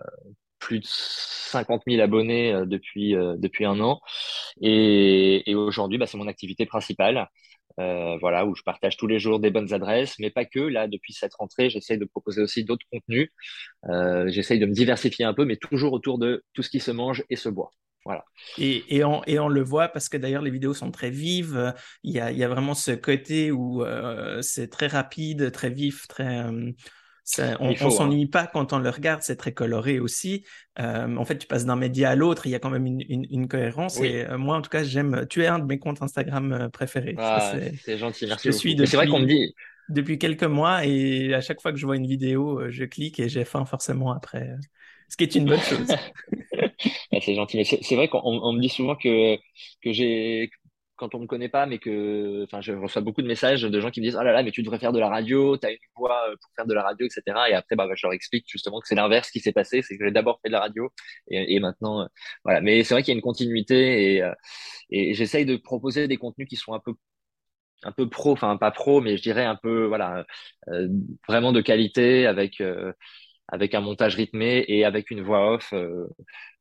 plus 0.60 0.80
de 0.80 0.86
50 0.86 1.84
000 1.88 2.02
abonnés 2.02 2.54
depuis 2.66 3.14
depuis 3.14 3.66
un 3.66 3.80
an 3.80 4.00
et, 4.62 5.50
et 5.50 5.56
aujourd'hui 5.56 5.98
bah, 5.98 6.06
c'est 6.06 6.18
mon 6.18 6.28
activité 6.28 6.66
principale 6.66 7.28
voilà, 8.22 8.46
où 8.46 8.56
je 8.56 8.64
partage 8.64 8.98
tous 8.98 9.08
les 9.08 9.20
jours 9.20 9.40
des 9.40 9.52
bonnes 9.52 9.74
adresses, 9.74 10.20
mais 10.20 10.30
pas 10.30 10.44
que. 10.44 10.60
Là, 10.60 10.90
depuis 10.90 11.14
cette 11.14 11.34
rentrée, 11.36 11.70
j'essaye 11.70 11.98
de 11.98 12.04
proposer 12.04 12.42
aussi 12.42 12.66
d'autres 12.66 12.86
contenus. 12.92 13.30
J'essaye 14.28 14.60
de 14.60 14.66
me 14.66 14.74
diversifier 14.74 15.24
un 15.24 15.34
peu, 15.34 15.46
mais 15.46 15.56
toujours 15.56 15.94
autour 15.94 16.20
de 16.20 16.44
tout 16.54 16.62
ce 16.62 16.70
qui 16.70 16.82
se 16.82 16.92
mange 16.92 17.24
et 17.30 17.38
se 17.38 17.48
boit. 17.48 17.72
Voilà. 18.10 18.26
Et, 18.58 18.98
et, 18.98 19.04
on, 19.04 19.22
et, 19.28 19.38
on, 19.38 19.50
le 19.50 19.62
voit 19.62 19.90
parce 19.90 20.10
que 20.10 20.18
d'ailleurs 20.18 20.42
les 20.42 20.50
vidéos 20.50 20.74
sont 20.74 20.90
très 20.90 21.12
vives. 21.12 21.76
Il 22.02 22.12
y 22.12 22.20
a, 22.20 22.32
il 22.32 22.40
y 22.40 22.44
a 22.44 22.48
vraiment 22.48 22.74
ce 22.74 22.90
côté 22.90 23.52
où 23.52 23.84
euh, 23.84 24.42
c'est 24.42 24.68
très 24.68 24.88
rapide, 24.88 25.52
très 25.52 25.70
vif, 25.70 26.08
très. 26.08 26.40
Euh, 26.40 26.72
ça, 27.24 27.56
on 27.60 27.70
ne 27.70 27.76
hein. 27.76 27.90
s'ennuie 27.92 28.26
pas 28.26 28.48
quand 28.48 28.74
on 28.74 28.80
le 28.80 28.90
regarde, 28.90 29.22
c'est 29.22 29.36
très 29.36 29.52
coloré 29.52 30.00
aussi. 30.00 30.44
Euh, 30.80 31.16
en 31.18 31.24
fait, 31.24 31.38
tu 31.38 31.46
passes 31.46 31.68
d'un 31.68 31.76
média 31.76 32.10
à 32.10 32.16
l'autre, 32.16 32.48
il 32.48 32.50
y 32.50 32.56
a 32.56 32.60
quand 32.60 32.72
même 32.72 32.88
une, 32.88 33.04
une, 33.08 33.28
une 33.30 33.48
cohérence. 33.48 34.02
Et 34.02 34.26
moi, 34.40 34.58
en 34.58 34.64
tout 34.64 34.72
cas, 34.72 34.82
j'aime. 34.82 35.28
Tu 35.30 35.44
es 35.44 35.48
un 35.48 35.60
de 35.60 35.66
mes 35.66 35.78
comptes 35.78 36.02
Instagram 36.02 36.72
préférés. 36.74 37.14
Ah, 37.20 37.54
c'est 37.86 38.00
gentil, 38.00 38.26
merci. 38.26 38.48
Je 38.48 38.52
suis 38.52 38.76
C'est 38.88 38.98
vrai 38.98 39.08
qu'on 39.08 39.20
me 39.20 39.28
dit. 39.28 39.54
Depuis 39.90 40.18
quelques 40.18 40.44
mois 40.44 40.84
et 40.86 41.34
à 41.36 41.42
chaque 41.42 41.62
fois 41.62 41.72
que 41.72 41.78
je 41.78 41.86
vois 41.86 41.96
une 41.96 42.08
vidéo, 42.08 42.70
je 42.70 42.86
clique 42.86 43.20
et 43.20 43.30
j'ai 43.30 43.46
faim 43.46 43.66
forcément 43.66 44.12
après. 44.12 44.56
Ce 45.10 45.18
qui 45.18 45.24
est 45.24 45.36
une 45.36 45.46
bonne 45.46 45.60
chose. 45.60 45.88
c'est 47.22 47.36
gentil. 47.36 47.58
Mais 47.58 47.64
c'est 47.64 47.96
vrai 47.96 48.08
qu'on 48.08 48.54
me 48.54 48.62
dit 48.62 48.70
souvent 48.70 48.96
que, 48.96 49.36
que 49.82 49.92
j'ai 49.92 50.50
quand 50.96 51.16
on 51.16 51.20
me 51.20 51.28
connaît 51.28 51.50
pas, 51.50 51.66
mais 51.66 51.80
que, 51.80 52.44
enfin, 52.44 52.62
je 52.62 52.74
reçois 52.74 53.02
beaucoup 53.02 53.22
de 53.22 53.28
messages 53.28 53.62
de 53.62 53.80
gens 53.80 53.90
qui 53.90 54.02
me 54.02 54.06
disent, 54.06 54.18
oh 54.20 54.24
là 54.24 54.34
là, 54.34 54.44
mais 54.44 54.52
tu 54.52 54.64
devrais 54.64 54.80
faire 54.80 54.92
de 54.92 55.00
la 55.00 55.08
radio, 55.08 55.58
tu 55.58 55.66
as 55.66 55.72
une 55.72 55.78
voix 55.96 56.26
pour 56.42 56.52
faire 56.56 56.66
de 56.68 56.74
la 56.74 56.84
radio, 56.84 57.06
etc. 57.08 57.24
Et 57.50 57.54
après, 57.54 57.76
bah, 57.78 57.88
je 57.96 58.06
leur 58.06 58.14
explique 58.14 58.46
justement 58.50 58.82
que 58.82 58.88
c'est 58.88 58.96
l'inverse 58.96 59.32
qui 59.32 59.40
s'est 59.40 59.54
passé, 59.54 59.82
c'est 59.82 59.98
que 59.98 60.06
j'ai 60.06 60.12
d'abord 60.12 60.40
fait 60.44 60.50
de 60.50 60.54
la 60.54 60.60
radio 60.60 60.92
et, 61.30 61.60
maintenant, 61.62 62.08
voilà. 62.44 62.62
Mais 62.62 62.84
c'est 62.84 62.94
vrai 62.94 63.04
qu'il 63.04 63.14
y 63.14 63.16
a 63.16 63.18
une 63.18 63.22
continuité 63.22 64.18
et, 64.18 64.32
et 64.90 65.14
j'essaye 65.14 65.46
de 65.46 65.56
proposer 65.56 66.08
des 66.08 66.18
contenus 66.18 66.48
qui 66.50 66.58
sont 66.58 66.74
un 66.74 66.80
peu 66.80 66.94
un 67.84 67.92
peu 67.92 68.10
pro, 68.10 68.32
enfin 68.32 68.58
pas 68.58 68.72
pro, 68.72 69.02
mais 69.02 69.18
je 69.18 69.22
dirais 69.22 69.46
un 69.46 69.56
peu 69.56 69.86
voilà, 69.86 70.26
euh, 70.70 70.90
vraiment 71.28 71.52
de 71.52 71.62
qualité 71.62 72.26
avec 72.28 72.62
euh, 72.62 72.94
avec 73.52 73.76
un 73.76 73.82
montage 73.82 74.16
rythmé 74.16 74.64
et 74.68 74.86
avec 74.86 75.12
une 75.12 75.22
voix 75.22 75.54
off 75.54 75.74
euh, 75.74 76.08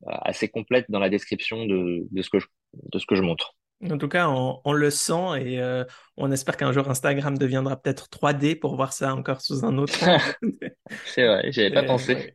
assez 0.07 0.49
complète 0.49 0.87
dans 0.89 0.99
la 0.99 1.11
description 1.11 1.67
de, 1.67 2.07
de 2.11 2.23
ce 2.23 2.31
que 2.31 2.39
je, 2.39 2.47
de 2.93 2.99
ce 2.99 3.07
que 3.07 3.15
je 3.15 3.23
montre. 3.23 3.55
En 3.89 3.97
tout 3.97 4.09
cas, 4.09 4.29
on, 4.29 4.61
on 4.65 4.73
le 4.73 4.91
sent 4.91 5.41
et 5.41 5.63
on 6.17 6.33
espère 6.33 6.57
qu'un 6.57 6.73
jour 6.73 6.91
Instagram 6.91 7.39
deviendra 7.39 7.81
peut-être 7.81 8.09
3D 8.09 8.59
pour 8.59 8.75
voir 8.75 8.93
ça 8.93 9.15
encore 9.15 9.41
sous 9.41 9.65
un 9.65 9.79
autre 9.79 9.95
C'est 11.05 11.27
vrai, 11.27 11.53
j'y 11.53 11.61
avais 11.61 11.75
pas 11.75 11.85
pensé. 11.85 12.35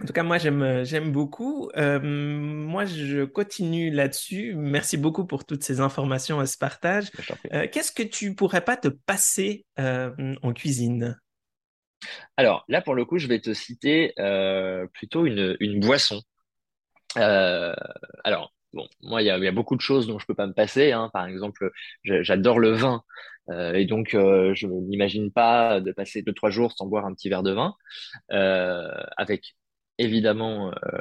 En 0.00 0.06
tout 0.06 0.12
cas, 0.12 0.22
moi, 0.22 0.38
j'aime, 0.38 0.84
j'aime 0.84 1.10
beaucoup. 1.10 1.70
Euh, 1.76 1.98
moi, 2.00 2.84
je 2.84 3.24
continue 3.24 3.90
là-dessus. 3.90 4.54
Merci 4.56 4.96
beaucoup 4.96 5.26
pour 5.26 5.44
toutes 5.44 5.64
ces 5.64 5.80
informations 5.80 6.40
et 6.40 6.46
ce 6.46 6.56
partage. 6.56 7.10
Euh, 7.52 7.66
qu'est-ce 7.70 7.90
que 7.90 8.04
tu 8.04 8.34
pourrais 8.34 8.60
pas 8.60 8.76
te 8.76 8.88
passer 8.88 9.66
euh, 9.80 10.34
en 10.42 10.52
cuisine? 10.52 11.18
Alors, 12.36 12.64
là, 12.68 12.80
pour 12.80 12.94
le 12.94 13.04
coup, 13.04 13.18
je 13.18 13.26
vais 13.26 13.40
te 13.40 13.52
citer 13.54 14.14
plutôt 14.92 15.26
une, 15.26 15.56
une 15.60 15.80
boisson. 15.80 16.20
alors, 17.16 18.52
bon, 18.72 18.88
moi, 19.02 19.22
il 19.22 19.26
y, 19.26 19.30
a, 19.30 19.52
beaucoup 19.52 19.76
de 19.76 19.80
choses 19.80 20.06
dont 20.06 20.18
je 20.18 20.26
peux 20.26 20.34
pas 20.34 20.46
me 20.46 20.54
passer. 20.54 20.92
Hein. 20.92 21.10
Par 21.12 21.26
exemple, 21.26 21.70
j'adore 22.04 22.58
le 22.58 22.72
vin. 22.72 23.02
et 23.50 23.84
donc, 23.86 24.10
je 24.12 24.66
n'imagine 24.66 25.32
pas 25.32 25.80
de 25.80 25.92
passer 25.92 26.22
deux, 26.22 26.34
trois 26.34 26.50
jours 26.50 26.72
sans 26.76 26.86
boire 26.86 27.06
un 27.06 27.14
petit 27.14 27.28
verre 27.28 27.42
de 27.42 27.52
vin. 27.52 27.74
avec 29.16 29.56
évidemment 29.98 30.70
euh, 30.70 30.98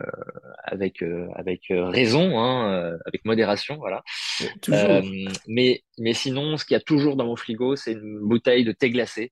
avec 0.63 1.01
euh, 1.01 1.27
avec 1.35 1.71
euh, 1.71 1.85
raison, 1.85 2.39
hein, 2.39 2.97
avec 3.05 3.23
modération, 3.25 3.77
voilà. 3.77 4.03
mais 5.47 5.83
mais 5.97 6.13
sinon, 6.13 6.57
ce 6.57 6.65
qu'il 6.65 6.73
y 6.73 6.77
a 6.77 6.81
toujours 6.81 7.15
dans 7.15 7.25
mon 7.25 7.35
frigo, 7.35 7.75
c'est 7.75 7.93
une 7.93 8.19
bouteille 8.21 8.65
de 8.65 8.71
thé 8.71 8.89
glacé. 8.89 9.31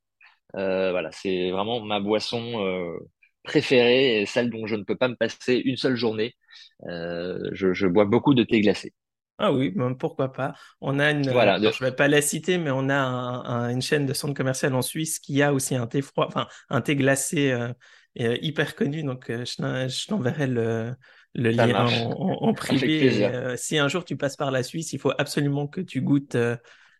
Voilà, 0.55 1.09
c'est 1.11 1.51
vraiment 1.51 1.81
ma 1.81 1.99
boisson 1.99 2.97
préférée 3.43 4.21
et 4.21 4.25
celle 4.25 4.49
dont 4.49 4.65
je 4.65 4.75
ne 4.75 4.83
peux 4.83 4.95
pas 4.95 5.07
me 5.07 5.15
passer 5.15 5.61
une 5.63 5.77
seule 5.77 5.95
journée. 5.95 6.35
Je, 6.83 7.73
je, 7.73 7.87
bois 7.87 8.05
beaucoup 8.05 8.33
de 8.33 8.43
thé 8.43 8.61
glacé. 8.61 8.93
Ah 9.37 9.51
oui, 9.51 9.71
ben, 9.75 9.93
pourquoi 9.95 10.31
pas. 10.31 10.53
On 10.79 10.97
a 10.97 11.11
une, 11.11 11.29
voilà, 11.29 11.59
je 11.59 11.83
vais 11.83 11.91
pas 11.91 12.07
la 12.07 12.21
citer, 12.21 12.57
mais 12.57 12.71
on 12.71 12.89
a 12.89 13.69
une 13.71 13.81
chaîne 13.81 14.05
de 14.05 14.13
centre 14.13 14.33
commercial 14.33 14.73
en 14.73 14.81
Suisse 14.81 15.19
qui 15.19 15.41
a 15.41 15.53
aussi 15.53 15.75
un 15.75 15.87
thé 15.87 16.01
froid, 16.01 16.25
enfin 16.27 16.47
un 16.69 16.81
thé 16.81 16.95
glacé 16.95 17.53
euh, 18.21 18.37
hyper 18.41 18.75
connu, 18.75 19.03
donc 19.03 19.29
euh, 19.29 19.43
je 19.45 20.07
t'enverrai 20.07 20.47
le, 20.47 20.95
le 21.33 21.49
lien 21.51 21.85
en, 21.85 22.53
privé. 22.55 23.25
Euh, 23.25 23.57
si 23.57 23.77
un 23.77 23.89
jour 23.89 24.05
tu 24.05 24.15
passes 24.15 24.37
par 24.37 24.51
la 24.51 24.63
Suisse, 24.63 24.93
il 24.93 24.99
faut 24.99 25.11
absolument 25.17 25.67
que 25.67 25.81
tu 25.81 26.01
goûtes 26.01 26.37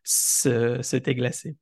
ce, 0.04 0.98
thé 0.98 1.16
glacé. 1.16 1.56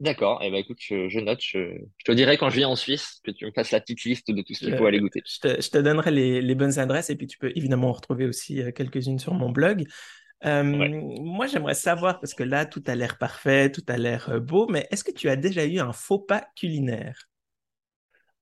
D'accord, 0.00 0.42
et 0.42 0.46
eh 0.46 0.50
ben, 0.50 0.56
écoute, 0.56 0.78
je, 0.80 1.20
note, 1.20 1.40
je, 1.42 1.76
te 2.06 2.12
dirai 2.12 2.38
quand 2.38 2.48
je 2.48 2.56
viens 2.56 2.68
en 2.68 2.76
Suisse 2.76 3.20
que 3.22 3.30
tu 3.30 3.44
me 3.44 3.52
fasses 3.52 3.70
la 3.70 3.80
petite 3.80 4.02
liste 4.04 4.30
de 4.30 4.40
tout 4.40 4.54
ce 4.54 4.64
qu'il 4.64 4.76
faut 4.76 4.86
aller 4.86 4.98
goûter. 4.98 5.22
Je 5.26 5.38
te, 5.40 5.60
je 5.60 5.68
te 5.68 5.76
donnerai 5.76 6.10
les, 6.10 6.40
les, 6.40 6.54
bonnes 6.54 6.78
adresses 6.78 7.10
et 7.10 7.16
puis 7.16 7.26
tu 7.26 7.36
peux 7.36 7.52
évidemment 7.54 7.90
en 7.90 7.92
retrouver 7.92 8.24
aussi 8.26 8.62
quelques-unes 8.74 9.18
sur 9.18 9.34
mon 9.34 9.50
blog. 9.50 9.86
Moi, 10.42 11.46
j'aimerais 11.46 11.74
savoir, 11.74 12.18
parce 12.18 12.32
que 12.32 12.42
là, 12.42 12.64
tout 12.64 12.82
a 12.86 12.94
l'air 12.94 13.18
parfait, 13.18 13.70
tout 13.70 13.84
a 13.88 13.98
l'air 13.98 14.40
beau, 14.40 14.66
mais 14.68 14.88
est-ce 14.90 15.04
que 15.04 15.12
tu 15.12 15.28
as 15.28 15.36
déjà 15.36 15.66
eu 15.66 15.80
un 15.80 15.92
faux 15.92 16.18
pas 16.18 16.46
culinaire? 16.56 17.28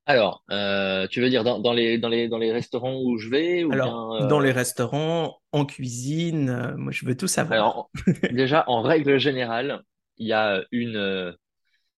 Alors, 0.09 0.43
euh, 0.51 1.07
tu 1.09 1.21
veux 1.21 1.29
dire 1.29 1.45
dans, 1.45 1.59
dans, 1.59 1.75
les, 1.75 1.99
dans, 1.99 2.09
les, 2.09 2.29
dans 2.29 2.39
les 2.39 2.51
restaurants 2.51 2.99
où 2.99 3.19
je 3.19 3.29
vais 3.29 3.65
ou 3.65 3.73
Alors, 3.73 4.17
bien, 4.17 4.27
dans 4.27 4.41
les 4.41 4.53
restaurants, 4.53 5.39
en 5.53 5.67
cuisine, 5.67 6.49
euh, 6.49 6.77
moi 6.79 6.93
je 6.93 7.05
veux 7.05 7.15
tout 7.15 7.27
savoir. 7.27 7.53
Alors, 7.53 7.91
déjà, 8.31 8.65
en 8.69 8.81
règle 8.81 9.19
générale, 9.19 9.83
il 10.17 10.27
y 10.27 10.33
a 10.33 10.65
une, 10.73 11.37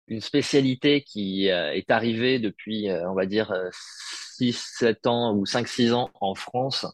une 0.10 0.22
spécialité 0.22 1.02
qui 1.02 1.48
est 1.48 1.92
arrivée 1.92 2.40
depuis, 2.40 2.90
on 2.92 3.14
va 3.14 3.26
dire, 3.26 3.54
6, 4.38 4.74
7 4.80 5.08
ans 5.08 5.36
ou 5.36 5.46
5, 5.46 5.68
6 5.68 5.94
ans 5.94 6.10
en 6.20 6.36
France 6.36 6.86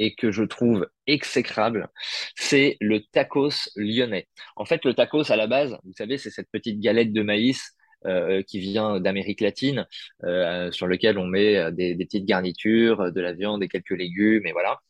et 0.00 0.14
que 0.14 0.32
je 0.32 0.42
trouve 0.42 0.88
exécrable, 1.06 1.88
c'est 2.34 2.76
le 2.80 3.00
tacos 3.12 3.70
lyonnais. 3.76 4.28
En 4.56 4.64
fait, 4.64 4.84
le 4.84 4.94
tacos, 4.94 5.30
à 5.30 5.36
la 5.36 5.46
base, 5.46 5.76
vous 5.84 5.92
savez, 5.92 6.16
c'est 6.18 6.30
cette 6.30 6.50
petite 6.50 6.80
galette 6.80 7.12
de 7.12 7.22
maïs 7.22 7.76
euh, 8.06 8.42
qui 8.42 8.60
vient 8.60 8.98
d'Amérique 8.98 9.42
latine, 9.42 9.86
euh, 10.24 10.70
sur 10.70 10.86
lequel 10.86 11.18
on 11.18 11.26
met 11.26 11.58
euh, 11.58 11.70
des, 11.70 11.94
des, 11.94 12.06
petites 12.06 12.24
garnitures, 12.24 13.12
de 13.12 13.20
la 13.20 13.34
viande 13.34 13.62
et 13.62 13.68
quelques 13.68 13.90
légumes, 13.90 14.46
et 14.46 14.52
voilà. 14.52 14.80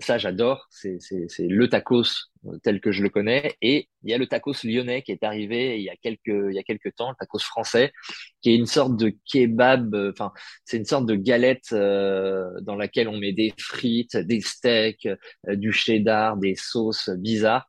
Ça, 0.00 0.18
j'adore. 0.18 0.66
C'est 0.70 0.98
le 1.40 1.68
tacos 1.68 2.30
tel 2.62 2.80
que 2.80 2.92
je 2.92 3.02
le 3.02 3.08
connais. 3.08 3.54
Et 3.62 3.88
il 4.02 4.10
y 4.10 4.14
a 4.14 4.18
le 4.18 4.26
tacos 4.26 4.64
lyonnais 4.64 5.02
qui 5.02 5.12
est 5.12 5.24
arrivé 5.24 5.78
il 5.78 5.82
y 5.82 5.90
a 5.90 5.96
quelques, 5.96 6.20
il 6.26 6.54
y 6.54 6.58
a 6.58 6.62
quelques 6.62 6.94
temps, 6.94 7.10
le 7.10 7.16
tacos 7.18 7.38
français, 7.38 7.92
qui 8.40 8.50
est 8.50 8.56
une 8.56 8.66
sorte 8.66 8.96
de 8.96 9.12
kebab, 9.30 9.94
enfin, 10.12 10.32
c'est 10.64 10.76
une 10.76 10.84
sorte 10.84 11.06
de 11.06 11.14
galette 11.14 11.72
dans 11.72 12.76
laquelle 12.76 13.08
on 13.08 13.18
met 13.18 13.32
des 13.32 13.52
frites, 13.58 14.16
des 14.16 14.40
steaks, 14.40 15.08
du 15.48 15.72
cheddar, 15.72 16.36
des 16.36 16.54
sauces 16.54 17.10
bizarres. 17.10 17.68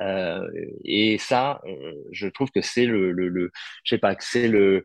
Euh, 0.00 0.48
et 0.84 1.18
ça, 1.18 1.60
euh, 1.66 1.92
je 2.10 2.26
trouve 2.28 2.50
que 2.50 2.62
c'est 2.62 2.86
le, 2.86 3.12
le, 3.12 3.28
le, 3.28 3.52
je 3.84 3.94
sais 3.94 3.98
pas, 3.98 4.14
que 4.16 4.24
c'est 4.24 4.48
le, 4.48 4.84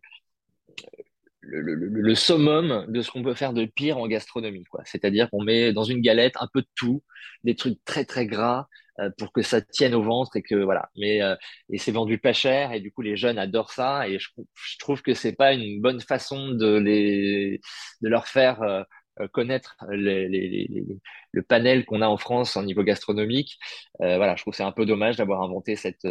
le, 1.41 1.61
le, 1.61 1.75
le, 1.75 2.15
summum 2.15 2.85
de 2.89 3.01
ce 3.01 3.11
qu'on 3.11 3.23
peut 3.23 3.33
faire 3.33 3.53
de 3.53 3.65
pire 3.65 3.97
en 3.97 4.07
gastronomie, 4.07 4.65
quoi. 4.65 4.81
C'est-à-dire 4.85 5.29
qu'on 5.29 5.43
met 5.43 5.73
dans 5.73 5.83
une 5.83 6.01
galette 6.01 6.35
un 6.39 6.47
peu 6.51 6.61
de 6.61 6.67
tout, 6.75 7.03
des 7.43 7.55
trucs 7.55 7.83
très 7.85 8.05
très 8.05 8.25
gras 8.25 8.67
euh, 8.99 9.09
pour 9.17 9.31
que 9.31 9.41
ça 9.41 9.61
tienne 9.61 9.95
au 9.95 10.03
ventre 10.03 10.35
et 10.35 10.41
que 10.41 10.55
voilà. 10.55 10.89
Mais 10.97 11.21
et 11.69 11.77
c'est 11.77 11.91
vendu 11.91 12.17
pas 12.19 12.33
cher 12.33 12.73
et 12.73 12.81
du 12.81 12.91
coup 12.91 13.01
les 13.01 13.15
jeunes 13.15 13.39
adorent 13.39 13.71
ça 13.71 14.07
et 14.07 14.19
je, 14.19 14.29
trouve 14.79 15.01
que 15.01 15.13
c'est 15.13 15.35
pas 15.35 15.53
une 15.53 15.81
bonne 15.81 16.01
façon 16.01 16.49
de 16.49 16.77
les 16.77 17.61
de 18.01 18.09
leur 18.09 18.27
faire 18.27 18.61
euh, 19.21 19.27
connaître 19.27 19.75
le 19.89 21.41
panel 21.41 21.85
qu'on 21.85 22.01
a 22.01 22.07
en 22.07 22.17
France 22.17 22.55
en 22.55 22.63
niveau 22.63 22.83
gastronomique. 22.83 23.57
Euh, 24.01 24.17
voilà, 24.17 24.35
je 24.35 24.43
trouve 24.43 24.53
c'est 24.53 24.63
un 24.63 24.71
peu 24.71 24.85
dommage 24.85 25.17
d'avoir 25.17 25.41
inventé 25.41 25.75
cette. 25.75 26.05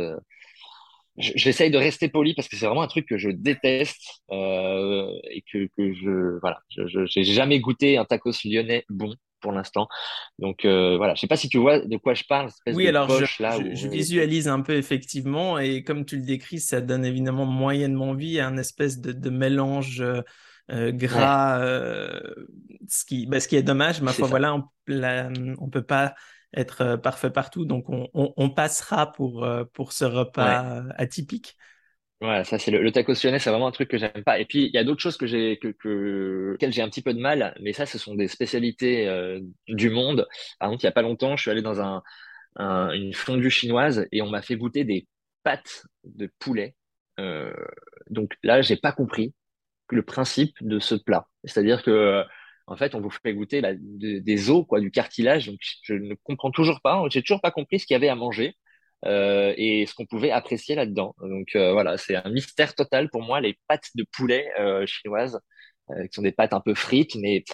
Euh, 1.18 1.32
j'essaye 1.34 1.70
de 1.70 1.78
rester 1.78 2.08
poli 2.08 2.34
parce 2.34 2.48
que 2.48 2.56
c'est 2.56 2.66
vraiment 2.66 2.82
un 2.82 2.88
truc 2.88 3.06
que 3.06 3.18
je 3.18 3.30
déteste 3.30 3.96
et 4.30 5.42
que, 5.52 5.68
que 5.76 5.94
je 5.94 6.38
voilà, 6.40 6.60
je 6.70 7.18
n'ai 7.18 7.24
jamais 7.24 7.60
goûté 7.60 7.98
un 7.98 8.04
tacos 8.04 8.32
lyonnais 8.44 8.84
bon 8.88 9.14
pour 9.40 9.52
l'instant. 9.52 9.88
Donc 10.38 10.64
voilà, 10.64 11.14
je 11.14 11.20
sais 11.20 11.26
pas 11.26 11.36
si 11.36 11.48
tu 11.48 11.58
vois 11.58 11.80
de 11.80 11.96
quoi 11.96 12.14
je 12.14 12.24
parle. 12.28 12.50
Oui, 12.68 12.88
alors 12.88 13.10
je, 13.10 13.42
là 13.42 13.58
je, 13.72 13.88
visualise 13.88 14.48
un 14.48 14.60
peu 14.60 14.74
effectivement 14.76 15.58
et 15.58 15.82
comme 15.82 16.04
tu 16.04 16.16
le 16.16 16.22
décris, 16.22 16.60
ça 16.60 16.80
donne 16.80 17.04
évidemment 17.04 17.46
moyennement 17.46 18.14
vie 18.14 18.40
à 18.40 18.46
un 18.48 18.56
espèce 18.56 19.00
de, 19.00 19.12
de 19.12 19.30
mélange 19.30 20.02
euh, 20.70 20.92
gras, 20.92 21.60
euh, 21.60 22.20
ce, 22.88 23.06
qui, 23.06 23.26
bah, 23.26 23.40
ce 23.40 23.48
qui 23.48 23.56
est 23.56 23.62
dommage. 23.62 24.02
Ma 24.02 24.12
foi, 24.12 24.28
voilà, 24.28 24.54
on, 24.54 24.64
ne 24.88 25.70
peut 25.70 25.82
pas 25.82 26.14
être 26.54 26.82
euh, 26.82 26.96
parfait 26.96 27.30
partout, 27.30 27.64
donc 27.64 27.86
on, 27.88 28.50
passera 28.50 29.12
pour, 29.12 29.46
pour 29.72 29.92
ce 29.92 30.04
repas 30.04 30.84
atypique. 30.96 31.56
Ouais, 32.20 32.42
ça 32.42 32.58
c'est 32.58 32.72
le, 32.72 32.82
le 32.82 32.90
tacos 32.90 33.14
c'est 33.14 33.30
vraiment 33.30 33.68
un 33.68 33.72
truc 33.72 33.88
que 33.88 33.98
j'aime 33.98 34.24
pas. 34.24 34.40
Et 34.40 34.44
puis 34.44 34.66
il 34.66 34.74
y 34.74 34.78
a 34.78 34.82
d'autres 34.82 35.00
choses 35.00 35.16
que 35.16 35.26
j'ai 35.26 35.58
que, 35.58 35.68
que 35.68 36.56
j'ai 36.60 36.82
un 36.82 36.88
petit 36.88 37.02
peu 37.02 37.14
de 37.14 37.20
mal, 37.20 37.56
mais 37.60 37.72
ça 37.72 37.86
ce 37.86 37.96
sont 37.96 38.16
des 38.16 38.26
spécialités 38.26 39.06
du 39.68 39.90
monde. 39.90 40.26
Par 40.58 40.68
exemple, 40.68 40.82
il 40.82 40.86
y 40.86 40.88
a 40.88 40.92
pas 40.92 41.02
longtemps, 41.02 41.36
je 41.36 41.42
suis 41.42 41.50
allé 41.50 41.62
dans 41.62 41.80
un, 41.80 42.02
une 42.58 43.14
fondue 43.14 43.50
chinoise 43.50 44.06
et 44.10 44.20
on 44.20 44.30
m'a 44.30 44.42
fait 44.42 44.56
goûter 44.56 44.82
des 44.82 45.06
pâtes 45.44 45.86
de 46.02 46.28
poulet. 46.40 46.74
donc 48.10 48.36
là, 48.42 48.62
j'ai 48.62 48.76
pas 48.76 48.90
compris 48.90 49.32
le 49.90 50.02
principe 50.02 50.56
de 50.60 50.78
ce 50.78 50.94
plat. 50.94 51.26
C'est-à-dire 51.44 51.82
que 51.82 52.24
en 52.68 52.76
fait, 52.76 52.94
on 52.94 53.00
vous 53.00 53.10
fait 53.10 53.34
goûter 53.34 53.62
des 53.80 54.50
os, 54.50 54.64
quoi, 54.66 54.80
du 54.80 54.90
cartilage. 54.90 55.46
Donc, 55.46 55.58
je 55.82 55.94
ne 55.94 56.14
comprends 56.22 56.50
toujours 56.50 56.80
pas. 56.82 57.02
J'ai 57.10 57.22
toujours 57.22 57.40
pas 57.40 57.50
compris 57.50 57.78
ce 57.80 57.86
qu'il 57.86 57.94
y 57.94 57.96
avait 57.96 58.08
à 58.08 58.14
manger 58.14 58.54
euh, 59.06 59.54
et 59.56 59.86
ce 59.86 59.94
qu'on 59.94 60.06
pouvait 60.06 60.30
apprécier 60.30 60.74
là-dedans. 60.74 61.14
Donc 61.20 61.54
euh, 61.56 61.72
voilà, 61.72 61.96
c'est 61.98 62.16
un 62.16 62.28
mystère 62.30 62.74
total 62.74 63.10
pour 63.10 63.22
moi 63.22 63.40
les 63.40 63.58
pâtes 63.68 63.88
de 63.94 64.04
poulet 64.12 64.48
euh, 64.58 64.86
chinoises, 64.86 65.40
euh, 65.90 66.06
qui 66.06 66.14
sont 66.14 66.22
des 66.22 66.32
pâtes 66.32 66.52
un 66.52 66.60
peu 66.60 66.74
frites, 66.74 67.14
mais 67.16 67.44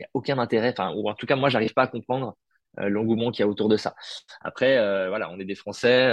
il 0.00 0.04
a 0.04 0.08
aucun 0.14 0.38
intérêt. 0.38 0.70
Enfin, 0.72 0.92
ou 0.96 1.08
en 1.08 1.14
tout 1.14 1.26
cas, 1.26 1.36
moi, 1.36 1.48
j'arrive 1.50 1.74
pas 1.74 1.82
à 1.82 1.86
comprendre 1.88 2.36
euh, 2.80 2.88
l'engouement 2.88 3.30
qu'il 3.30 3.42
y 3.42 3.44
a 3.44 3.48
autour 3.48 3.68
de 3.68 3.76
ça. 3.76 3.94
Après, 4.42 4.76
voilà, 5.08 5.30
on 5.30 5.38
est 5.40 5.44
des 5.44 5.54
Français. 5.54 6.10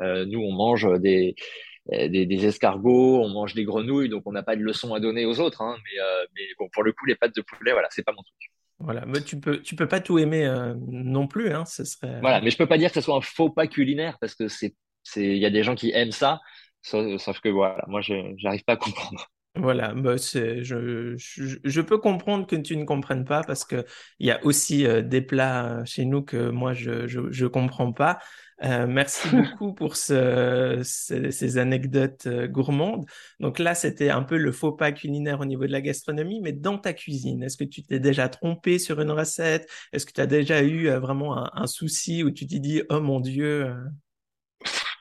nous, 0.00 0.40
on 0.40 0.52
mange 0.52 0.88
des 1.00 1.34
euh, 1.36 1.75
des, 1.90 2.26
des, 2.26 2.46
escargots, 2.46 3.22
on 3.22 3.28
mange 3.28 3.54
des 3.54 3.64
grenouilles, 3.64 4.08
donc 4.08 4.22
on 4.26 4.32
n'a 4.32 4.42
pas 4.42 4.56
de 4.56 4.62
leçon 4.62 4.94
à 4.94 5.00
donner 5.00 5.24
aux 5.24 5.40
autres. 5.40 5.62
Hein, 5.62 5.76
mais, 5.84 6.00
euh, 6.00 6.26
mais 6.34 6.42
bon, 6.58 6.68
pour 6.72 6.82
le 6.82 6.92
coup, 6.92 7.06
les 7.06 7.14
pâtes 7.14 7.34
de 7.34 7.42
poulet, 7.42 7.72
voilà, 7.72 7.88
c'est 7.90 8.02
pas 8.02 8.12
mon 8.12 8.22
truc. 8.22 8.34
Voilà, 8.78 9.06
mais 9.06 9.22
tu 9.22 9.40
peux, 9.40 9.62
tu 9.62 9.74
peux 9.74 9.88
pas 9.88 10.00
tout 10.00 10.18
aimer 10.18 10.52
non 10.88 11.26
plus, 11.26 11.50
hein, 11.50 11.64
ce 11.64 11.84
serait. 11.84 12.20
Voilà, 12.20 12.42
mais 12.42 12.50
je 12.50 12.58
peux 12.58 12.66
pas 12.66 12.76
dire 12.76 12.90
que 12.90 12.94
ce 12.94 13.00
soit 13.00 13.16
un 13.16 13.22
faux 13.22 13.48
pas 13.48 13.66
culinaire 13.66 14.18
parce 14.20 14.34
que 14.34 14.48
c'est, 14.48 14.74
c'est, 15.02 15.24
il 15.24 15.38
y 15.38 15.46
a 15.46 15.50
des 15.50 15.62
gens 15.62 15.74
qui 15.74 15.92
aiment 15.92 16.12
ça, 16.12 16.40
sauf, 16.82 17.40
que 17.40 17.48
voilà, 17.48 17.84
moi, 17.88 18.02
je 18.02 18.14
n'arrive 18.42 18.64
pas 18.64 18.74
à 18.74 18.76
comprendre. 18.76 19.26
Voilà, 19.56 19.94
bah 19.94 20.16
je, 20.16 20.62
je, 20.62 21.16
je, 21.64 21.80
peux 21.80 21.98
comprendre 21.98 22.46
que 22.46 22.56
tu 22.56 22.76
ne 22.76 22.84
comprennes 22.84 23.24
pas 23.24 23.42
parce 23.42 23.64
que 23.64 23.84
il 24.18 24.26
y 24.26 24.30
a 24.30 24.44
aussi 24.44 24.86
des 25.04 25.22
plats 25.22 25.84
chez 25.84 26.04
nous 26.04 26.22
que 26.22 26.50
moi 26.50 26.74
je 26.74 27.06
je, 27.06 27.30
je 27.30 27.46
comprends 27.46 27.92
pas. 27.92 28.18
Euh, 28.64 28.86
merci 28.86 29.28
beaucoup 29.32 29.74
pour 29.74 29.96
ce, 29.96 30.80
ces 30.82 31.58
anecdotes 31.58 32.28
gourmandes. 32.28 33.06
Donc 33.40 33.58
là, 33.58 33.74
c'était 33.74 34.10
un 34.10 34.22
peu 34.22 34.36
le 34.36 34.52
faux 34.52 34.72
pas 34.72 34.92
culinaire 34.92 35.40
au 35.40 35.44
niveau 35.44 35.66
de 35.66 35.72
la 35.72 35.80
gastronomie, 35.80 36.40
mais 36.40 36.52
dans 36.52 36.78
ta 36.78 36.92
cuisine, 36.92 37.42
est-ce 37.42 37.56
que 37.56 37.64
tu 37.64 37.82
t'es 37.82 38.00
déjà 38.00 38.28
trompé 38.28 38.78
sur 38.78 39.00
une 39.00 39.10
recette? 39.10 39.68
Est-ce 39.92 40.06
que 40.06 40.12
tu 40.12 40.20
as 40.20 40.26
déjà 40.26 40.62
eu 40.62 40.88
vraiment 40.88 41.36
un, 41.36 41.50
un, 41.52 41.66
souci 41.66 42.22
où 42.24 42.30
tu 42.30 42.46
t'es 42.46 42.58
dit, 42.58 42.82
oh 42.88 43.00
mon 43.00 43.20
Dieu 43.20 43.70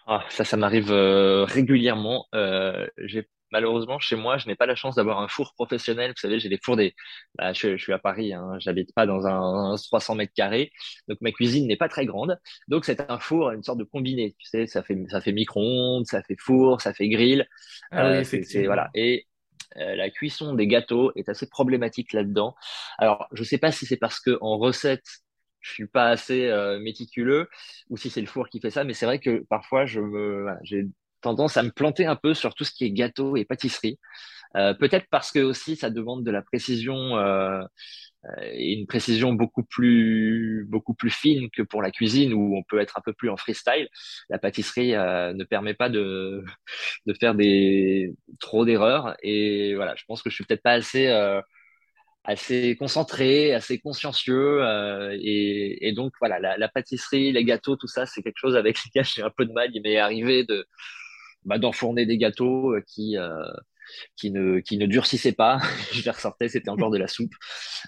ah, 0.08 0.24
ça, 0.30 0.44
ça 0.46 0.56
m'arrive 0.56 0.92
euh, 0.92 1.46
régulièrement. 1.46 2.28
Euh, 2.36 2.88
j'ai 2.98 3.28
malheureusement 3.52 4.00
chez 4.00 4.16
moi, 4.16 4.38
je 4.38 4.48
n'ai 4.48 4.56
pas 4.56 4.66
la 4.66 4.76
chance 4.76 4.96
d'avoir 4.96 5.20
un 5.20 5.28
four 5.28 5.54
professionnel. 5.54 6.12
Vous 6.12 6.20
savez, 6.20 6.40
j'ai 6.40 6.50
des 6.50 6.60
fours 6.64 6.76
des. 6.76 6.94
Bah, 7.38 7.54
je, 7.54 7.78
je, 7.78 7.84
suis 7.84 7.94
à 7.94 8.00
Paris, 8.00 8.34
hein, 8.34 8.58
j'habite 8.60 8.94
pas 8.94 9.06
dans 9.06 9.26
un, 9.28 9.74
un, 9.74 9.76
300 9.76 10.16
mètres 10.16 10.34
carrés, 10.36 10.72
donc 11.08 11.20
ma 11.22 11.32
cuisine 11.32 11.68
n'est 11.68 11.78
pas 11.78 11.90
très 11.90 12.06
grande. 12.06 12.40
Donc 12.68 12.86
c'est 12.86 13.10
un 13.10 13.20
four, 13.20 13.52
une 13.52 13.64
sorte 13.64 13.80
de 13.80 13.84
combiné. 13.84 14.36
Tu 14.40 14.48
sais, 14.48 14.68
ça 14.68 14.84
fait 14.84 14.98
ça 15.10 15.22
fait 15.22 15.32
micro-ondes, 15.32 16.06
ça 16.06 16.22
fait 16.24 16.38
four, 16.40 16.82
ça 16.82 16.94
fait 16.94 17.10
grill. 17.10 17.48
Ah 17.92 18.06
oui, 18.10 18.16
euh, 18.16 18.22
effectivement. 18.22 18.66
voilà. 18.66 18.90
Et 18.96 19.28
euh, 19.78 19.96
la 19.96 20.10
cuisson 20.10 20.54
des 20.54 20.68
gâteaux 20.68 21.12
est 21.16 21.30
assez 21.30 21.50
problématique 21.50 22.14
là-dedans. 22.14 22.56
Alors, 22.98 23.28
je 23.34 23.44
sais 23.44 23.58
pas 23.58 23.72
si 23.72 23.86
c'est 23.86 23.98
parce 23.98 24.20
que 24.20 24.38
en 24.42 24.58
recette 24.58 25.04
je 25.66 25.72
suis 25.72 25.88
pas 25.88 26.10
assez 26.10 26.46
euh, 26.46 26.80
méticuleux 26.80 27.50
ou 27.90 27.98
si 27.98 28.12
c'est 28.12 28.22
le 28.22 28.28
four 28.28 28.50
qui 28.50 28.60
fait 28.62 28.70
ça, 28.70 28.84
mais 28.84 28.94
c'est 28.94 29.08
vrai 29.08 29.20
que 29.20 29.44
parfois 29.50 29.86
je 29.88 30.00
me, 30.00 30.48
j'ai 30.62 30.86
tendance 31.26 31.58
à 31.58 31.64
me 31.64 31.72
planter 31.72 32.06
un 32.06 32.16
peu 32.16 32.34
sur 32.34 32.54
tout 32.54 32.64
ce 32.64 32.72
qui 32.72 32.86
est 32.86 32.92
gâteau 32.92 33.36
et 33.36 33.46
pâtisserie. 33.46 34.00
Euh, 34.56 34.74
peut-être 34.74 35.08
parce 35.10 35.32
que 35.32 35.40
aussi 35.40 35.76
ça 35.76 35.90
demande 35.90 36.24
de 36.24 36.32
la 36.32 36.42
précision 36.42 37.18
euh, 37.18 37.62
et 38.42 38.74
une 38.74 38.88
précision 38.88 39.34
beaucoup 39.34 39.64
plus 39.64 40.66
beaucoup 40.70 40.94
plus 40.94 41.10
fine 41.10 41.50
que 41.52 41.62
pour 41.62 41.82
la 41.82 41.92
cuisine 41.92 42.34
où 42.34 42.56
on 42.58 42.64
peut 42.64 42.80
être 42.80 42.98
un 42.98 43.02
peu 43.04 43.14
plus 43.14 43.30
en 43.30 43.38
freestyle. 43.38 43.90
La 44.30 44.40
pâtisserie 44.40 44.94
ne 44.94 45.44
permet 45.44 45.74
pas 45.74 45.90
de 45.90 46.44
de 47.08 47.14
faire 47.20 47.36
des 47.36 48.14
trop 48.40 48.66
d'erreurs 48.66 49.16
et 49.24 49.76
voilà, 49.76 49.96
je 49.96 50.04
pense 50.08 50.22
que 50.24 50.30
je 50.30 50.36
suis 50.36 50.46
peut-être 50.46 50.64
pas 50.64 50.74
assez 50.74 51.08
assez 52.26 52.76
concentré, 52.78 53.54
assez 53.54 53.80
consciencieux. 53.80 54.64
Euh, 54.64 55.18
et, 55.22 55.88
et, 55.88 55.94
donc, 55.94 56.14
voilà, 56.20 56.58
la, 56.58 56.68
pâtisserie, 56.68 57.32
les 57.32 57.44
gâteaux, 57.46 57.76
tout 57.76 57.88
ça, 57.88 58.06
c'est 58.06 58.22
quelque 58.22 58.40
chose 58.40 58.56
avec 58.56 58.78
lesquels 58.86 59.06
j'ai 59.06 59.22
un 59.22 59.30
peu 59.30 59.46
de 59.46 59.54
mal. 59.54 59.70
Il 59.74 59.82
m'est 59.82 59.98
arrivé 59.98 60.44
de 60.44 60.66
bah, 61.46 61.58
d'enfourner 61.60 62.06
des 62.06 62.18
gâteaux 62.18 62.74
euh, 62.74 62.84
qui, 62.88 63.18
euh, 63.18 63.44
qui, 64.16 64.32
ne, 64.32 64.60
qui 64.60 64.78
ne 64.78 64.86
durcissaient 64.86 65.34
pas. 65.34 65.60
Je 65.94 66.04
les 66.04 66.12
ressortais, 66.12 66.50
c'était 66.50 66.70
encore 66.70 66.92
de 66.92 66.98
la 66.98 67.08
soupe. 67.08 67.34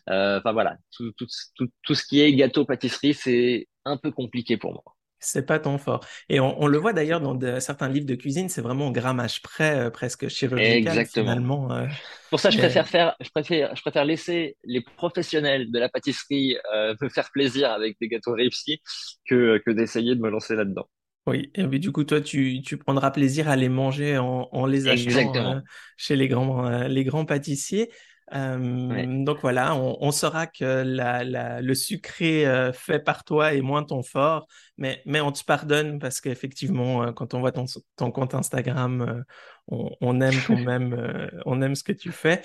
Euh, 0.10 0.40
enfin, 0.40 0.54
voilà, 0.54 0.78
tout, 0.96 1.12
tout, 1.14 1.28
tout, 1.56 1.68
tout 1.84 1.96
ce 1.96 2.04
qui 2.04 2.22
est 2.22 2.34
gâteau, 2.34 2.66
pâtisserie, 2.66 3.14
c'est 3.14 3.68
un 3.86 3.98
peu 3.98 4.12
compliqué 4.12 4.58
pour 4.58 4.74
moi. 4.74 4.84
C'est 5.20 5.46
pas 5.46 5.58
ton 5.58 5.80
fort. 5.80 6.06
Et 6.30 6.40
on, 6.40 6.62
on 6.62 6.68
le 6.68 6.78
voit 6.78 6.94
d'ailleurs 6.94 7.22
dans 7.22 7.34
de, 7.34 7.60
certains 7.60 7.90
livres 7.90 8.06
de 8.06 8.14
cuisine, 8.14 8.50
c'est 8.50 8.62
vraiment 8.62 8.90
au 8.90 8.92
grammage 8.92 9.42
près, 9.42 9.78
euh, 9.78 9.90
presque 9.90 10.28
chirurgical 10.28 10.78
Exactement. 10.78 11.26
finalement. 11.26 11.72
Euh, 11.72 11.88
Pour 12.30 12.40
ça, 12.40 12.52
je 12.52 12.58
préfère 12.60 12.88
faire, 12.88 13.16
je 13.20 13.30
préfère, 13.32 13.76
je 13.76 13.82
préfère 13.82 14.06
laisser 14.06 14.58
les 14.64 14.82
professionnels 14.82 15.72
de 15.72 15.80
la 15.80 15.90
pâtisserie 15.90 16.58
euh, 16.74 16.94
me 17.02 17.10
faire 17.10 17.32
plaisir 17.32 17.72
avec 17.72 17.98
des 18.00 18.10
gâteaux 18.10 18.34
réussis 18.34 18.80
que, 19.28 19.58
que 19.66 19.72
d'essayer 19.72 20.16
de 20.16 20.22
me 20.22 20.30
lancer 20.30 20.56
là-dedans. 20.56 20.88
Oui, 21.28 21.52
et 21.56 21.68
du 21.68 21.92
coup, 21.92 22.06
toi, 22.06 22.22
tu, 22.22 22.62
tu 22.62 22.78
prendras 22.78 23.12
plaisir 23.12 23.50
à 23.50 23.58
les 23.58 23.68
manger 23.68 24.18
en, 24.18 24.48
en 24.50 24.66
les 24.66 24.88
achetant 24.88 25.36
euh, 25.36 25.60
chez 25.98 26.16
les 26.16 26.30
grands, 26.30 26.66
euh, 26.66 26.88
les 26.88 27.04
grands 27.04 27.26
pâtissiers. 27.26 27.92
Euh, 28.34 29.24
donc 29.26 29.40
voilà, 29.42 29.76
on, 29.76 29.98
on, 30.00 30.12
saura 30.12 30.48
que 30.48 30.84
la, 30.86 31.26
la, 31.26 31.62
le 31.62 31.76
sucré 31.76 32.46
euh, 32.46 32.72
fait 32.72 33.00
par 33.00 33.26
toi 33.26 33.54
est 33.54 33.62
moins 33.62 33.84
ton 33.84 34.04
fort, 34.04 34.48
mais, 34.78 35.02
mais 35.06 35.20
on 35.20 35.34
te 35.34 35.44
pardonne 35.44 36.00
parce 36.00 36.22
qu'effectivement, 36.22 37.12
quand 37.12 37.34
on 37.34 37.42
voit 37.42 37.52
ton, 37.52 37.66
ton 37.98 38.12
compte 38.12 38.34
Instagram, 38.34 39.26
on, 39.68 39.90
on, 40.00 40.22
aime 40.22 40.36
quand 40.46 40.58
même, 40.66 41.30
on 41.46 41.62
aime 41.62 41.76
ce 41.76 41.84
que 41.84 41.94
tu 41.94 42.14
fais. 42.14 42.42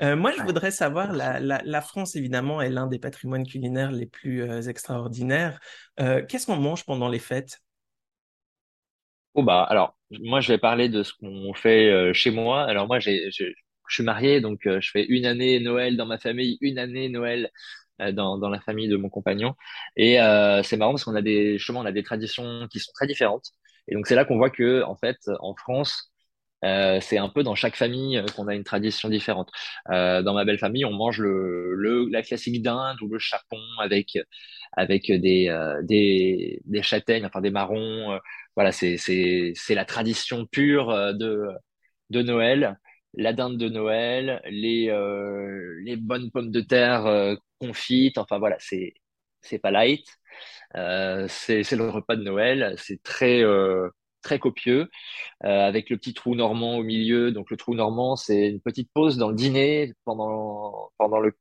moi, 0.00 0.32
je 0.36 0.42
voudrais 0.42 0.72
savoir, 0.72 1.12
la, 1.12 1.38
la, 1.38 1.62
la 1.64 1.80
France, 1.80 2.16
évidemment, 2.16 2.60
est 2.60 2.70
l'un 2.70 2.88
des 2.88 2.98
patrimoines 2.98 3.46
culinaires 3.46 3.92
les 3.92 4.06
plus 4.06 4.68
extraordinaires. 4.68 5.60
Qu'est-ce 5.98 6.46
qu'on 6.46 6.56
mange 6.56 6.84
pendant 6.84 7.08
les 7.08 7.20
fêtes? 7.20 7.60
Oh 9.34 9.42
bah 9.42 9.64
alors, 9.68 9.96
moi, 10.10 10.40
je 10.40 10.48
vais 10.52 10.58
parler 10.58 10.88
de 10.88 11.02
ce 11.02 11.12
qu'on 11.14 11.54
fait 11.54 12.12
chez 12.14 12.30
moi. 12.30 12.62
Alors 12.64 12.86
moi, 12.86 13.00
j'ai 13.00 13.30
je 13.88 13.94
suis 13.96 14.02
marié, 14.04 14.40
donc 14.40 14.66
euh, 14.66 14.80
je 14.80 14.90
fais 14.90 15.04
une 15.04 15.26
année 15.26 15.60
Noël 15.60 15.96
dans 15.96 16.06
ma 16.06 16.18
famille, 16.18 16.56
une 16.62 16.78
année 16.78 17.08
Noël 17.10 17.50
euh, 18.00 18.12
dans, 18.12 18.38
dans 18.38 18.48
la 18.50 18.60
famille 18.60 18.88
de 18.88 18.96
mon 18.96 19.10
compagnon. 19.10 19.54
Et 19.96 20.20
euh, 20.20 20.62
c'est 20.64 20.76
marrant 20.78 20.92
parce 20.92 21.04
qu'on 21.04 21.14
a 21.16 21.22
des, 21.22 21.58
justement, 21.58 21.80
on 21.80 21.86
a 21.86 21.92
des 21.92 22.02
traditions 22.04 22.68
qui 22.70 22.80
sont 22.80 22.92
très 22.94 23.06
différentes. 23.06 23.46
Et 23.88 23.94
donc 23.94 24.06
c'est 24.06 24.14
là 24.16 24.24
qu'on 24.24 24.38
voit 24.38 24.50
que, 24.50 24.82
en 24.84 24.96
fait, 24.96 25.18
en 25.40 25.54
France, 25.56 26.12
euh, 26.64 27.00
c'est 27.02 27.18
un 27.18 27.28
peu 27.28 27.42
dans 27.42 27.54
chaque 27.54 27.76
famille 27.76 28.22
qu'on 28.36 28.48
a 28.48 28.54
une 28.54 28.64
tradition 28.64 29.08
différente. 29.10 29.50
Euh, 29.90 30.22
dans 30.22 30.34
ma 30.34 30.44
belle 30.46 30.58
famille, 30.58 30.84
on 30.86 30.92
mange 30.92 31.20
le, 31.20 31.74
le 31.74 32.08
la 32.10 32.22
classique 32.22 32.62
dinde 32.62 33.00
ou 33.02 33.08
le 33.08 33.18
chapon 33.18 33.58
avec 33.80 34.18
avec 34.76 35.10
des 35.10 35.48
euh, 35.48 35.82
des, 35.82 36.60
des 36.64 36.82
châtaignes, 36.82 37.26
enfin 37.26 37.40
des 37.40 37.50
marrons. 37.50 38.18
voilà, 38.56 38.72
c'est 38.72 38.96
c'est 38.96 39.52
c'est 39.54 39.74
la 39.74 39.84
tradition 39.84 40.46
pure 40.46 40.88
de 41.14 41.48
de 42.10 42.22
Noël 42.22 42.78
la 43.16 43.32
dinde 43.32 43.58
de 43.58 43.68
Noël, 43.68 44.42
les, 44.50 44.88
euh, 44.90 45.80
les 45.84 45.96
bonnes 45.96 46.30
pommes 46.30 46.50
de 46.50 46.60
terre 46.60 47.06
euh, 47.06 47.36
confites. 47.60 48.18
Enfin 48.18 48.38
voilà, 48.38 48.56
c'est 48.58 48.94
c'est 49.40 49.58
pas 49.58 49.70
light. 49.70 50.06
Euh, 50.76 51.26
c'est 51.28 51.62
c'est 51.64 51.76
le 51.76 51.88
repas 51.90 52.16
de 52.16 52.22
Noël. 52.22 52.74
C'est 52.78 53.02
très 53.02 53.42
euh, 53.42 53.88
très 54.22 54.38
copieux 54.38 54.88
avec 55.42 55.90
le 55.90 55.98
petit 55.98 56.14
trou 56.14 56.34
normand 56.34 56.76
au 56.78 56.82
milieu. 56.84 57.32
Donc 57.32 57.50
le 57.50 57.56
trou 57.56 57.74
normand, 57.74 58.16
c'est 58.16 58.48
une 58.48 58.60
petite 58.60 58.90
pause 58.94 59.16
dans 59.18 59.30
le 59.30 59.36
dîner 59.36 59.94
pendant 60.04 60.90
pendant 60.98 61.20
le 61.20 61.32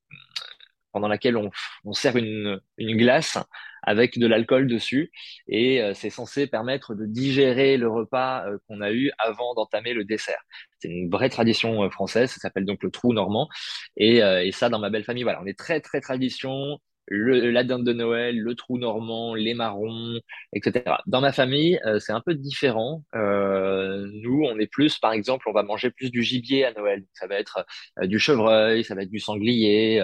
pendant 0.93 1.09
laquelle 1.09 1.35
on, 1.35 1.49
on 1.83 1.93
sert 1.93 2.15
une, 2.15 2.61
une 2.77 2.95
glace 2.95 3.37
avec 3.83 4.17
de 4.17 4.25
l'alcool 4.25 4.67
dessus 4.67 5.11
et 5.47 5.81
euh, 5.81 5.93
c'est 5.93 6.09
censé 6.09 6.47
permettre 6.47 6.95
de 6.95 7.05
digérer 7.05 7.77
le 7.77 7.89
repas 7.89 8.45
euh, 8.47 8.57
qu'on 8.67 8.81
a 8.81 8.91
eu 8.91 9.11
avant 9.19 9.53
d'entamer 9.53 9.93
le 9.93 10.05
dessert. 10.05 10.41
C'est 10.79 10.87
une 10.87 11.09
vraie 11.09 11.29
tradition 11.29 11.83
euh, 11.83 11.89
française, 11.89 12.31
ça 12.31 12.39
s'appelle 12.39 12.65
donc 12.65 12.81
le 12.81 12.89
trou 12.89 13.13
normand 13.13 13.49
et, 13.97 14.17
et, 14.17 14.51
ça 14.51 14.69
dans 14.69 14.79
ma 14.79 14.89
belle 14.89 15.03
famille, 15.03 15.23
voilà, 15.23 15.41
on 15.41 15.45
est 15.45 15.57
très 15.57 15.81
très 15.81 16.01
tradition. 16.01 16.79
Le, 17.07 17.51
la 17.51 17.65
dinde 17.65 17.85
de 17.85 17.91
Noël, 17.91 18.39
le 18.39 18.55
trou 18.55 18.77
normand, 18.77 19.35
les 19.35 19.53
marrons, 19.53 20.17
etc. 20.53 20.85
Dans 21.05 21.19
ma 21.19 21.33
famille, 21.33 21.77
c'est 21.99 22.13
un 22.13 22.21
peu 22.21 22.33
différent. 22.33 23.03
Euh, 23.13 24.07
nous, 24.13 24.43
on 24.45 24.57
est 24.57 24.67
plus, 24.67 24.99
par 24.99 25.11
exemple, 25.11 25.49
on 25.49 25.51
va 25.51 25.63
manger 25.63 25.91
plus 25.91 26.11
du 26.11 26.23
gibier 26.23 26.63
à 26.63 26.71
Noël. 26.71 27.03
Ça 27.11 27.27
va 27.27 27.35
être 27.35 27.65
du 28.03 28.19
chevreuil, 28.19 28.85
ça 28.85 28.95
va 28.95 29.01
être 29.01 29.11
du 29.11 29.19
sanglier, 29.19 30.01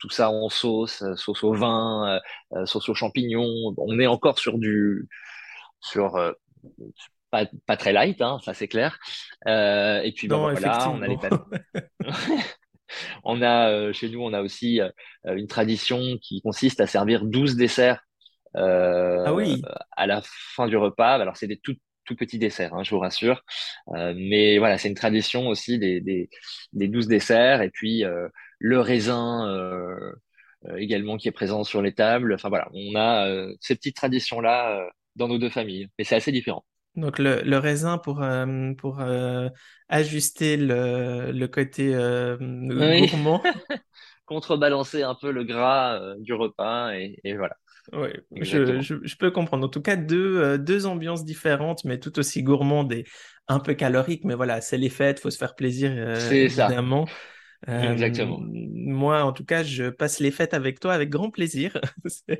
tout 0.00 0.10
ça 0.10 0.30
en 0.30 0.48
sauce, 0.48 1.02
euh, 1.02 1.14
sauce 1.14 1.44
au 1.44 1.52
vin, 1.52 2.08
euh, 2.54 2.58
euh, 2.58 2.66
sauce 2.66 2.88
aux 2.88 2.94
champignons. 2.94 3.74
On 3.76 4.00
est 4.00 4.06
encore 4.06 4.38
sur 4.38 4.58
du, 4.58 5.08
sur 5.80 6.34
pas, 7.30 7.46
pas 7.66 7.76
très 7.76 7.92
light, 7.92 8.20
hein, 8.20 8.38
ça 8.44 8.54
c'est 8.54 8.68
clair. 8.68 8.98
Euh, 9.46 10.00
et 10.02 10.12
puis 10.12 10.26
ben 10.26 10.38
voilà, 10.38 10.90
on 10.90 11.02
a 11.02 11.06
les 11.06 11.18
on 13.24 13.42
a 13.42 13.92
chez 13.92 14.08
nous, 14.08 14.20
on 14.20 14.32
a 14.32 14.40
aussi 14.42 14.80
une 15.24 15.46
tradition 15.46 16.18
qui 16.20 16.40
consiste 16.42 16.80
à 16.80 16.86
servir 16.86 17.24
12 17.24 17.56
desserts 17.56 18.02
euh, 18.56 19.22
ah 19.26 19.32
oui. 19.32 19.62
à 19.92 20.06
la 20.06 20.22
fin 20.24 20.66
du 20.66 20.76
repas. 20.76 21.14
Alors 21.14 21.36
c'est 21.36 21.46
des 21.46 21.58
tout 21.58 21.76
tout 22.06 22.16
petits 22.16 22.38
desserts, 22.38 22.74
hein, 22.74 22.82
je 22.82 22.90
vous 22.90 22.98
rassure. 22.98 23.44
Euh, 23.94 24.14
mais 24.16 24.58
voilà, 24.58 24.78
c'est 24.78 24.88
une 24.88 24.96
tradition 24.96 25.46
aussi 25.46 25.78
des, 25.78 26.00
des, 26.00 26.28
des 26.72 26.88
12 26.88 27.06
desserts. 27.06 27.62
Et 27.62 27.70
puis 27.70 28.02
le 28.60 28.78
raisin 28.78 29.48
euh, 29.48 30.12
euh, 30.66 30.76
également 30.76 31.16
qui 31.16 31.26
est 31.26 31.32
présent 31.32 31.64
sur 31.64 31.82
les 31.82 31.92
tables. 31.92 32.34
Enfin 32.34 32.48
voilà, 32.48 32.68
on 32.72 32.94
a 32.94 33.26
euh, 33.26 33.52
ces 33.60 33.74
petites 33.74 33.96
traditions 33.96 34.40
là 34.40 34.86
dans 35.16 35.26
nos 35.26 35.38
deux 35.38 35.50
familles, 35.50 35.88
mais 35.98 36.04
c'est 36.04 36.14
assez 36.14 36.30
différent. 36.30 36.64
Donc 36.94 37.18
le, 37.18 37.42
le 37.42 37.58
raisin 37.58 37.98
pour 37.98 38.22
pour 38.78 39.00
ajuster 39.88 40.56
le, 40.56 41.32
le 41.32 41.48
côté 41.48 41.92
gourmand. 42.38 43.42
Contrebalancer 44.26 45.02
un 45.02 45.16
peu 45.20 45.32
le 45.32 45.42
gras 45.42 46.14
du 46.18 46.34
repas 46.34 46.92
et, 46.92 47.16
et 47.24 47.36
voilà. 47.36 47.56
Oui, 47.92 48.10
je, 48.36 48.80
je, 48.80 48.94
je, 49.02 49.16
peux 49.16 49.32
comprendre. 49.32 49.66
En 49.66 49.68
tout 49.68 49.82
cas, 49.82 49.96
deux, 49.96 50.56
deux 50.58 50.86
ambiances 50.86 51.24
différentes, 51.24 51.84
mais 51.84 51.98
tout 51.98 52.16
aussi 52.20 52.44
gourmandes 52.44 52.92
et 52.92 53.04
un 53.48 53.58
peu 53.58 53.74
caloriques. 53.74 54.24
Mais 54.24 54.34
voilà, 54.36 54.60
c'est 54.60 54.78
les 54.78 54.90
fêtes, 54.90 55.18
faut 55.18 55.30
se 55.30 55.38
faire 55.38 55.56
plaisir, 55.56 55.90
évidemment. 56.30 57.06
Ça. 57.06 57.12
Exactement. 57.66 58.40
Moi, 58.42 59.22
en 59.22 59.32
tout 59.32 59.44
cas, 59.44 59.62
je 59.62 59.90
passe 59.90 60.20
les 60.20 60.30
fêtes 60.30 60.54
avec 60.54 60.80
toi 60.80 60.94
avec 60.94 61.10
grand 61.10 61.30
plaisir. 61.30 61.78
ça 62.06 62.34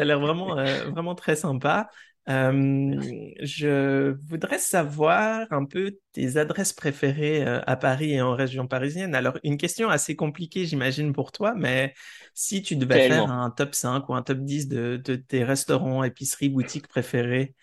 a 0.00 0.04
l'air 0.04 0.20
vraiment, 0.20 0.54
vraiment 0.92 1.14
très 1.14 1.36
sympa. 1.36 1.88
Euh, 2.30 2.98
je 3.42 4.16
voudrais 4.28 4.58
savoir 4.58 5.46
un 5.50 5.66
peu 5.66 5.98
tes 6.12 6.38
adresses 6.38 6.72
préférées 6.72 7.46
euh, 7.46 7.60
à 7.66 7.76
Paris 7.76 8.12
et 8.12 8.22
en 8.22 8.34
région 8.34 8.66
parisienne. 8.66 9.14
Alors, 9.14 9.38
une 9.44 9.58
question 9.58 9.90
assez 9.90 10.16
compliquée, 10.16 10.64
j'imagine, 10.64 11.12
pour 11.12 11.32
toi, 11.32 11.54
mais 11.54 11.92
si 12.32 12.62
tu 12.62 12.76
devais 12.76 13.08
faire 13.08 13.30
un 13.30 13.50
top 13.50 13.74
5 13.74 14.08
ou 14.08 14.14
un 14.14 14.22
top 14.22 14.38
10 14.38 14.68
de, 14.68 14.96
tes 14.96 15.44
restaurants, 15.44 16.02
épiceries, 16.02 16.48
boutiques 16.48 16.88
préférées. 16.88 17.54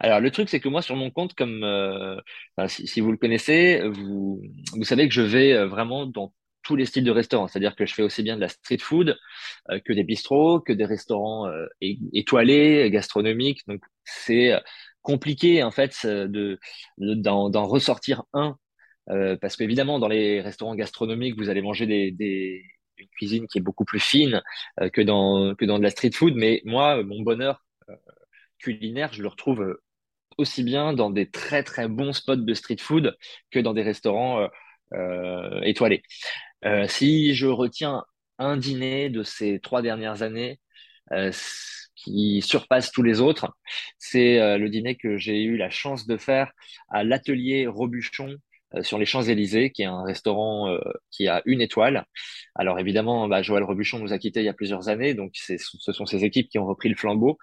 Alors, 0.00 0.20
le 0.20 0.30
truc, 0.30 0.48
c'est 0.48 0.60
que 0.60 0.68
moi, 0.68 0.82
sur 0.82 0.96
mon 0.96 1.10
compte, 1.10 1.34
comme 1.34 1.62
euh, 1.62 2.20
si, 2.68 2.86
si, 2.86 3.00
vous 3.00 3.12
le 3.12 3.18
connaissez, 3.18 3.82
vous, 3.88 4.42
vous 4.74 4.84
savez 4.84 5.06
que 5.08 5.14
je 5.14 5.22
vais 5.22 5.64
vraiment 5.66 6.06
dans 6.06 6.32
tous 6.62 6.76
les 6.76 6.86
styles 6.86 7.04
de 7.04 7.10
restaurants. 7.10 7.48
C'est-à-dire 7.48 7.76
que 7.76 7.86
je 7.86 7.94
fais 7.94 8.02
aussi 8.02 8.22
bien 8.22 8.36
de 8.36 8.40
la 8.40 8.48
street 8.48 8.78
food 8.78 9.16
euh, 9.70 9.80
que 9.84 9.92
des 9.92 10.04
bistrots, 10.04 10.60
que 10.60 10.72
des 10.72 10.84
restaurants 10.84 11.46
euh, 11.48 11.66
étoilés, 12.12 12.90
gastronomiques. 12.90 13.66
Donc 13.66 13.82
c'est 14.04 14.52
euh, 14.52 14.60
compliqué 15.02 15.62
en 15.62 15.70
fait 15.70 16.06
de 16.06 16.58
d'en 16.98 17.66
ressortir 17.66 18.22
un 18.34 18.56
parce 19.40 19.56
qu'évidemment 19.56 19.98
dans 19.98 20.08
les 20.08 20.40
restaurants 20.40 20.74
gastronomiques 20.76 21.36
vous 21.36 21.48
allez 21.48 21.62
manger 21.62 21.86
des, 21.86 22.12
des 22.12 22.62
une 22.98 23.08
cuisine 23.08 23.46
qui 23.48 23.58
est 23.58 23.62
beaucoup 23.62 23.84
plus 23.84 23.98
fine 23.98 24.42
que 24.92 25.00
dans 25.00 25.54
que 25.54 25.64
dans 25.64 25.78
de 25.78 25.82
la 25.82 25.90
street 25.90 26.12
food. 26.12 26.34
Mais 26.36 26.62
moi 26.64 27.02
mon 27.02 27.22
bonheur 27.22 27.64
culinaire 28.58 29.12
je 29.12 29.22
le 29.22 29.28
retrouve 29.28 29.78
aussi 30.40 30.62
bien 30.64 30.92
dans 30.92 31.10
des 31.10 31.30
très 31.30 31.62
très 31.62 31.88
bons 31.88 32.12
spots 32.12 32.36
de 32.36 32.54
street 32.54 32.78
food 32.80 33.16
que 33.50 33.60
dans 33.60 33.74
des 33.74 33.82
restaurants 33.82 34.48
euh, 34.94 35.60
étoilés. 35.62 36.02
Euh, 36.64 36.86
si 36.88 37.34
je 37.34 37.46
retiens 37.46 38.04
un 38.38 38.56
dîner 38.56 39.08
de 39.10 39.22
ces 39.22 39.60
trois 39.60 39.82
dernières 39.82 40.22
années 40.22 40.60
euh, 41.12 41.32
qui 41.94 42.42
surpasse 42.42 42.90
tous 42.92 43.02
les 43.02 43.20
autres, 43.20 43.54
c'est 43.98 44.38
euh, 44.40 44.58
le 44.58 44.68
dîner 44.68 44.96
que 44.96 45.16
j'ai 45.16 45.42
eu 45.42 45.56
la 45.56 45.70
chance 45.70 46.06
de 46.06 46.16
faire 46.16 46.52
à 46.90 47.04
l'atelier 47.04 47.66
Robuchon 47.66 48.36
sur 48.82 48.98
les 48.98 49.04
Champs-Élysées, 49.04 49.72
qui 49.72 49.82
est 49.82 49.86
un 49.86 50.04
restaurant 50.04 50.78
qui 51.10 51.26
a 51.26 51.42
une 51.44 51.60
étoile. 51.60 52.06
Alors 52.54 52.78
évidemment, 52.78 53.26
bah, 53.26 53.42
Joël 53.42 53.64
Robuchon 53.64 53.98
nous 53.98 54.12
a 54.12 54.18
quittés 54.18 54.42
il 54.42 54.46
y 54.46 54.48
a 54.48 54.54
plusieurs 54.54 54.88
années, 54.88 55.12
donc 55.14 55.32
ce 55.34 55.92
sont 55.92 56.06
ses 56.06 56.24
équipes 56.24 56.48
qui 56.48 56.60
ont 56.60 56.66
repris 56.66 56.88
le 56.88 56.94
flambeau. 56.94 57.36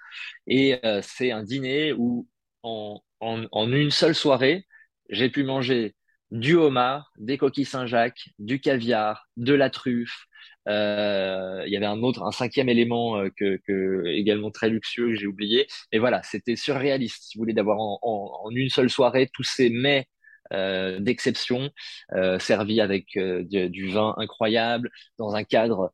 Et 0.47 0.79
c'est 1.01 1.31
un 1.31 1.43
dîner 1.43 1.91
où 1.91 2.27
en, 2.63 3.01
en, 3.19 3.45
en, 3.51 3.71
une 3.71 3.91
seule 3.91 4.15
soirée, 4.15 4.65
j'ai 5.09 5.29
pu 5.29 5.43
manger 5.43 5.95
du 6.31 6.55
homard, 6.55 7.11
des 7.17 7.37
coquilles 7.37 7.65
Saint-Jacques, 7.65 8.29
du 8.39 8.59
caviar, 8.59 9.27
de 9.37 9.53
la 9.53 9.69
truffe. 9.69 10.25
Euh, 10.67 11.63
il 11.65 11.71
y 11.71 11.77
avait 11.77 11.85
un 11.85 12.01
autre, 12.03 12.23
un 12.23 12.31
cinquième 12.31 12.67
élément 12.67 13.17
euh, 13.17 13.29
que, 13.37 13.57
que, 13.65 14.05
également 14.07 14.51
très 14.51 14.69
luxueux 14.69 15.09
que 15.09 15.15
j'ai 15.15 15.27
oublié. 15.27 15.67
Et 15.93 15.99
voilà, 15.99 16.21
c'était 16.23 16.57
surréaliste. 16.57 17.23
Si 17.23 17.37
vous 17.37 17.43
voulez, 17.43 17.53
d'avoir 17.53 17.79
en, 17.79 17.99
en, 18.03 18.49
une 18.51 18.69
seule 18.69 18.89
soirée 18.89 19.29
tous 19.33 19.43
ces 19.43 19.69
mets 19.69 20.07
euh, 20.53 20.99
d'exception 20.99 21.69
euh, 22.13 22.39
servis 22.39 22.79
avec 22.79 23.17
euh, 23.17 23.43
du, 23.43 23.69
du, 23.69 23.89
vin 23.89 24.13
incroyable 24.17 24.89
dans 25.17 25.35
un 25.35 25.43
cadre 25.43 25.93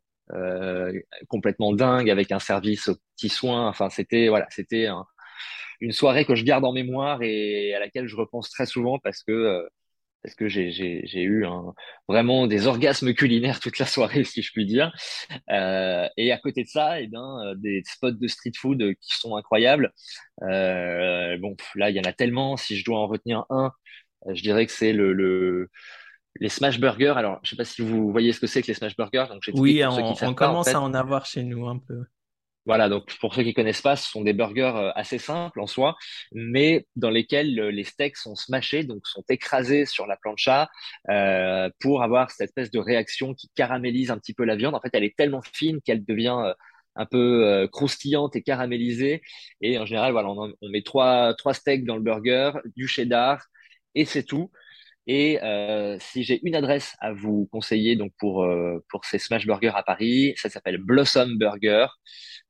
complètement 1.28 1.74
dingue 1.74 2.10
avec 2.10 2.32
un 2.32 2.40
service 2.40 2.88
aux 2.88 2.96
petits 3.16 3.30
soins. 3.30 3.68
Enfin, 3.68 3.90
c'était 3.90 4.30
voilà, 4.30 4.48
c'était 4.50 4.88
une 5.84 5.92
soirée 5.92 6.24
que 6.24 6.34
je 6.34 6.46
garde 6.46 6.64
en 6.64 6.72
mémoire 6.72 7.22
et 7.22 7.74
à 7.74 7.80
laquelle 7.80 8.08
je 8.08 8.16
repense 8.16 8.50
très 8.50 8.66
souvent 8.66 9.00
parce 9.00 9.22
que 9.24 9.68
parce 10.24 10.36
que 10.36 10.48
j'ai 10.48 11.04
eu 11.22 11.46
un, 11.46 11.74
vraiment 12.08 12.48
des 12.48 12.68
orgasmes 12.68 13.14
culinaires 13.14 13.60
toute 13.60 13.78
la 13.78 13.86
soirée, 13.86 14.24
si 14.24 14.42
je 14.42 14.54
puis 14.54 14.66
dire. 14.66 14.94
Euh, 15.50 16.08
et 16.16 16.32
à 16.32 16.38
côté 16.38 16.64
de 16.64 16.70
ça, 16.70 17.02
eh 17.02 17.08
ben, 17.08 17.42
euh, 17.46 17.56
des 17.56 17.84
spots 17.86 18.12
de 18.12 18.28
street 18.30 18.54
food 18.56 18.96
qui 19.02 19.18
sont 19.18 19.36
incroyables. 19.36 19.92
Euh, 20.44 21.38
bon, 21.40 21.58
là, 21.76 21.90
il 21.90 21.98
y 21.98 22.00
en 22.00 22.04
a 22.04 22.14
tellement. 22.14 22.56
Si 22.56 22.78
je 22.78 22.86
dois 22.86 23.00
en 23.00 23.08
retenir 23.08 23.44
un, 23.50 23.74
je 24.32 24.42
dirais 24.42 24.66
que 24.66 24.72
c'est 24.72 24.94
le, 24.94 25.12
le, 25.12 25.70
les 26.40 26.48
smash 26.48 26.80
burgers. 26.80 27.16
Alors, 27.18 27.42
je 27.44 27.50
sais 27.50 27.58
pas 27.58 27.66
si 27.66 27.82
vous 27.82 28.10
voyez 28.10 28.32
ce 28.32 28.40
que 28.40 28.48
c'est 28.48 28.62
que 28.62 28.68
les 28.68 28.76
smash 28.76 28.96
burgers. 28.96 29.26
Donc, 29.30 29.44
oui, 29.56 29.84
on, 29.84 30.16
on 30.22 30.34
commence 30.34 30.70
à 30.70 30.80
en 30.80 30.94
avoir 30.94 31.26
chez 31.26 31.44
nous 31.44 31.68
un 31.68 31.80
peu. 31.80 32.06
Voilà, 32.66 32.88
donc 32.88 33.18
pour 33.20 33.34
ceux 33.36 33.44
qui 33.44 33.54
connaissent 33.54 33.82
pas, 33.82 33.98
ce 33.98 34.10
sont 34.10 34.22
des 34.22 34.32
burgers 34.32 34.72
euh, 34.76 34.92
assez 34.96 35.18
simples 35.18 35.60
en 35.60 35.68
soi, 35.68 35.98
mais 36.32 36.88
dans 36.96 37.10
lesquels 37.10 37.54
les 37.54 37.84
steaks 37.84 38.16
sont 38.16 38.36
smashés, 38.36 38.86
donc 38.86 39.06
sont 39.06 39.24
écrasés 39.30 39.86
sur 39.86 40.08
la 40.08 40.16
plancha 40.16 40.70
euh, 41.10 41.70
pour 41.82 42.04
avoir 42.04 42.32
cette 42.32 42.50
espèce 42.50 42.72
de 42.72 42.80
réaction 42.80 43.34
qui 43.34 43.50
caramélise 43.56 44.12
un 44.12 44.18
petit 44.18 44.34
peu 44.34 44.46
la 44.46 44.56
viande. 44.56 44.76
En 44.76 44.80
fait, 44.80 44.90
elle 44.94 45.04
est 45.04 45.16
tellement 45.18 45.42
fine 45.42 45.82
qu'elle 45.82 46.06
devient 46.06 46.38
euh, 46.40 46.54
un 46.96 47.06
peu 47.06 47.68
croustillante 47.72 48.36
et 48.36 48.44
caramélisée. 48.44 49.22
Et 49.62 49.80
en 49.80 49.86
général, 49.86 50.12
voilà, 50.12 50.30
on, 50.30 50.54
on, 50.62 50.70
met 50.70 50.84
trois 50.84 51.34
trois 51.34 51.54
steaks 51.56 51.86
dans 51.86 51.96
le 51.96 52.04
burger, 52.04 52.52
du 52.76 52.88
cheddar 52.88 53.44
et 53.96 54.06
c'est 54.06 54.24
tout. 54.24 54.52
Et 55.08 55.42
euh, 55.44 55.98
si 56.00 56.24
j'ai 56.24 56.40
une 56.48 56.56
adresse 56.56 56.96
à 57.00 57.12
vous 57.12 57.48
conseiller 57.52 57.96
donc 57.98 58.14
pour 58.18 58.44
euh, 58.44 58.84
pour 58.90 59.04
ces 59.06 59.20
smash 59.20 59.46
burgers 59.46 59.74
à 59.76 59.84
Paris, 59.84 60.34
ça 60.38 60.50
s'appelle 60.50 60.78
Blossom 60.78 61.38
Burger. 61.38 61.88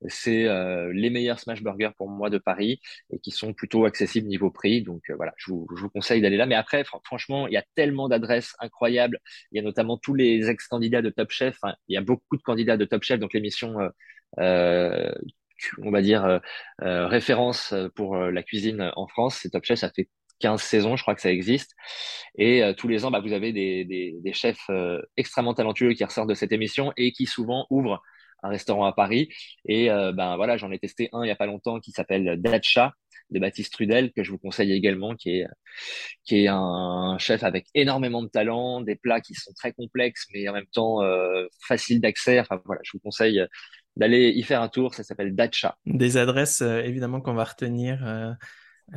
C'est 0.08 0.46
euh, 0.46 0.92
les 0.92 1.10
meilleurs 1.10 1.40
smash 1.40 1.62
burgers 1.62 1.90
pour 1.96 2.08
moi 2.08 2.30
de 2.30 2.38
Paris 2.38 2.80
et 3.10 3.18
qui 3.18 3.30
sont 3.30 3.52
plutôt 3.54 3.86
accessibles 3.86 4.28
niveau 4.28 4.50
prix. 4.50 4.82
Donc 4.82 5.02
euh, 5.10 5.14
voilà, 5.16 5.32
je 5.36 5.50
vous, 5.50 5.66
je 5.76 5.82
vous 5.82 5.90
conseille 5.90 6.20
d'aller 6.20 6.36
là. 6.36 6.46
Mais 6.46 6.54
après, 6.54 6.84
franchement, 7.04 7.48
il 7.48 7.54
y 7.54 7.56
a 7.56 7.64
tellement 7.74 8.08
d'adresses 8.08 8.54
incroyables. 8.60 9.18
Il 9.52 9.56
y 9.56 9.60
a 9.60 9.62
notamment 9.62 9.98
tous 9.98 10.14
les 10.14 10.48
ex-candidats 10.50 11.02
de 11.02 11.10
Top 11.10 11.30
Chef. 11.30 11.56
Enfin, 11.62 11.74
il 11.88 11.94
y 11.94 11.96
a 11.96 12.02
beaucoup 12.02 12.36
de 12.36 12.42
candidats 12.42 12.76
de 12.76 12.84
Top 12.84 13.02
Chef, 13.02 13.18
donc 13.20 13.32
l'émission 13.34 13.76
euh, 14.40 15.12
on 15.82 15.90
va 15.90 16.02
dire 16.02 16.40
référence 16.80 17.74
pour 17.94 18.16
la 18.16 18.42
cuisine 18.42 18.92
en 18.96 19.06
France. 19.06 19.38
C'est 19.42 19.50
Top 19.50 19.64
Chef, 19.64 19.78
ça 19.78 19.90
fait 19.90 20.08
15 20.44 20.60
saisons, 20.60 20.94
je 20.94 21.02
crois 21.02 21.14
que 21.14 21.22
ça 21.22 21.32
existe. 21.32 21.74
Et 22.36 22.62
euh, 22.62 22.74
tous 22.74 22.86
les 22.86 23.06
ans, 23.06 23.10
bah, 23.10 23.20
vous 23.20 23.32
avez 23.32 23.50
des, 23.54 24.32
chefs 24.34 24.68
euh, 24.68 25.00
extrêmement 25.16 25.54
talentueux 25.54 25.94
qui 25.94 26.04
ressortent 26.04 26.28
de 26.28 26.34
cette 26.34 26.52
émission 26.52 26.92
et 26.98 27.12
qui 27.12 27.24
souvent 27.24 27.66
ouvrent 27.70 28.02
un 28.42 28.50
restaurant 28.50 28.84
à 28.84 28.92
Paris. 28.92 29.30
Et 29.66 29.90
euh, 29.90 30.12
ben 30.12 30.36
voilà, 30.36 30.58
j'en 30.58 30.70
ai 30.70 30.78
testé 30.78 31.08
un 31.14 31.24
il 31.24 31.28
y 31.28 31.30
a 31.30 31.36
pas 31.36 31.46
longtemps 31.46 31.80
qui 31.80 31.92
s'appelle 31.92 32.36
Dacha 32.42 32.92
de 33.30 33.40
Baptiste 33.40 33.72
Trudel 33.72 34.12
que 34.12 34.22
je 34.22 34.32
vous 34.32 34.38
conseille 34.38 34.70
également, 34.72 35.14
qui 35.14 35.30
est 35.30 35.46
qui 36.24 36.44
est 36.44 36.48
un 36.48 37.16
chef 37.18 37.42
avec 37.42 37.64
énormément 37.72 38.22
de 38.22 38.28
talent, 38.28 38.82
des 38.82 38.96
plats 38.96 39.22
qui 39.22 39.32
sont 39.32 39.54
très 39.54 39.72
complexes 39.72 40.26
mais 40.34 40.46
en 40.46 40.52
même 40.52 40.66
temps 40.74 40.98
faciles 41.66 42.02
d'accès. 42.02 42.38
Enfin 42.38 42.60
voilà, 42.66 42.82
je 42.84 42.90
vous 42.92 43.00
conseille 43.00 43.42
d'aller 43.96 44.28
y 44.28 44.42
faire 44.42 44.60
un 44.60 44.68
tour. 44.68 44.94
Ça 44.94 45.04
s'appelle 45.04 45.34
Dacha. 45.34 45.78
Des 45.86 46.18
adresses 46.18 46.60
évidemment 46.60 47.22
qu'on 47.22 47.32
va 47.32 47.44
retenir 47.44 48.36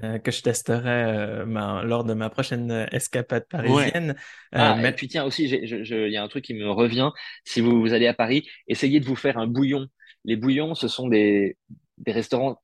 euh, 0.04 0.19
que 0.19 0.32
je 0.32 0.41
testerai 0.41 1.04
euh, 1.06 1.84
lors 1.84 2.04
de 2.04 2.13
ma 2.13 2.30
prochaine 2.30 2.71
euh, 2.71 2.86
escapade 2.91 3.45
parisienne. 3.47 4.15
Ah, 4.52 4.76
mais... 4.76 4.91
puis 4.91 5.08
tiens 5.08 5.23
aussi, 5.23 5.45
il 5.45 6.12
y 6.12 6.17
a 6.17 6.23
un 6.23 6.28
truc 6.28 6.43
qui 6.43 6.54
me 6.54 6.69
revient. 6.69 7.10
Si 7.45 7.62
vous, 7.62 7.80
vous, 7.80 7.93
allez 7.93 8.06
à 8.06 8.13
Paris, 8.13 8.47
essayez 8.67 9.00
de 9.00 9.06
vous 9.06 9.15
faire 9.15 9.38
un 9.38 9.47
bouillon. 9.47 9.88
Les 10.26 10.36
bouillons, 10.36 10.76
ce 10.76 10.88
sont 10.88 11.08
des, 11.08 11.58
des 11.97 12.12
restaurants 12.12 12.62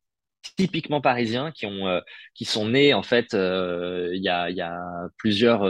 typiquement 0.58 1.00
parisiens 1.00 1.52
qui 1.52 1.66
ont 1.66 2.02
qui 2.34 2.44
sont 2.44 2.68
nés 2.68 2.94
en 2.94 3.02
fait 3.02 3.28
il 3.32 4.20
y 4.22 4.28
a 4.28 4.50
il 4.50 4.58
y 4.58 4.62
a 4.62 4.78
plusieurs 5.18 5.64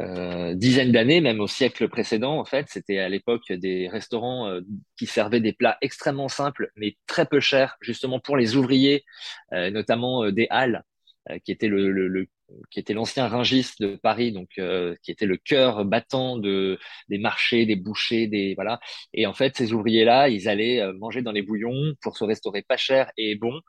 euh, 0.00 0.54
dizaines 0.54 0.92
d'années, 0.92 1.20
même 1.20 1.40
au 1.40 1.46
siècle 1.46 1.88
précédent, 1.88 2.38
en 2.38 2.44
fait, 2.44 2.66
c'était 2.68 2.98
à 2.98 3.08
l'époque 3.08 3.52
des 3.52 3.88
restaurants 3.88 4.48
euh, 4.48 4.60
qui 4.98 5.06
servaient 5.06 5.40
des 5.40 5.52
plats 5.52 5.78
extrêmement 5.80 6.28
simples, 6.28 6.70
mais 6.76 6.96
très 7.06 7.26
peu 7.26 7.40
chers, 7.40 7.76
justement 7.80 8.20
pour 8.20 8.36
les 8.36 8.56
ouvriers, 8.56 9.04
euh, 9.52 9.70
notamment 9.70 10.30
des 10.30 10.46
halles, 10.50 10.82
qui 11.44 11.50
étaient 11.50 11.66
le, 11.66 11.90
le, 11.90 12.06
le, 12.06 12.28
qui 12.70 12.80
était 12.80 12.94
l'ancien 12.94 13.28
ringiste 13.28 13.80
de 13.82 13.96
Paris, 13.96 14.32
donc 14.32 14.50
euh, 14.58 14.94
qui 15.02 15.10
était 15.10 15.26
le 15.26 15.36
cœur 15.36 15.84
battant 15.84 16.38
de 16.38 16.78
des 17.08 17.18
marchés, 17.18 17.66
des 17.66 17.76
bouchers, 17.76 18.26
des 18.26 18.54
voilà. 18.54 18.80
Et 19.12 19.26
en 19.26 19.34
fait, 19.34 19.56
ces 19.56 19.72
ouvriers-là, 19.72 20.28
ils 20.28 20.48
allaient 20.48 20.80
euh, 20.80 20.92
manger 20.92 21.22
dans 21.22 21.32
les 21.32 21.42
bouillons 21.42 21.94
pour 22.00 22.16
se 22.16 22.24
restaurer 22.24 22.62
pas 22.62 22.76
cher 22.76 23.10
et 23.16 23.34
bon. 23.34 23.60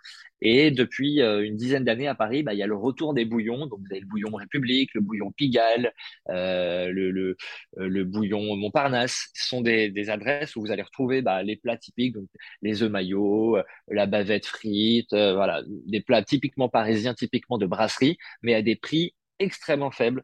Et 0.41 0.71
depuis 0.71 1.21
euh, 1.21 1.43
une 1.43 1.55
dizaine 1.55 1.83
d'années 1.83 2.07
à 2.07 2.15
Paris, 2.15 2.43
bah, 2.43 2.53
il 2.53 2.59
y 2.59 2.63
a 2.63 2.67
le 2.67 2.75
retour 2.75 3.13
des 3.13 3.25
bouillons. 3.25 3.65
Donc 3.67 3.79
vous 3.79 3.91
avez 3.91 4.01
le 4.01 4.07
bouillon 4.07 4.35
République, 4.35 4.93
le 4.93 5.01
bouillon 5.01 5.31
Pigalle, 5.31 5.93
euh, 6.29 6.89
le, 6.91 7.11
le, 7.11 7.37
le, 7.75 8.03
bouillon 8.03 8.55
Montparnasse. 8.55 9.29
Ce 9.33 9.47
sont 9.47 9.61
des, 9.61 9.89
des 9.89 10.09
adresses 10.09 10.55
où 10.55 10.61
vous 10.61 10.71
allez 10.71 10.83
retrouver 10.83 11.21
bah, 11.21 11.43
les 11.43 11.55
plats 11.55 11.77
typiques, 11.77 12.13
donc 12.13 12.27
les 12.61 12.83
œufs 12.83 12.91
maillots, 12.91 13.57
la 13.89 14.05
bavette 14.05 14.45
frite, 14.45 15.11
voilà, 15.11 15.63
des 15.85 16.01
plats 16.01 16.23
typiquement 16.23 16.69
parisiens, 16.69 17.13
typiquement 17.13 17.57
de 17.57 17.65
brasserie, 17.65 18.17
mais 18.41 18.53
à 18.53 18.61
des 18.61 18.75
prix 18.75 19.13
extrêmement 19.39 19.91
faibles. 19.91 20.23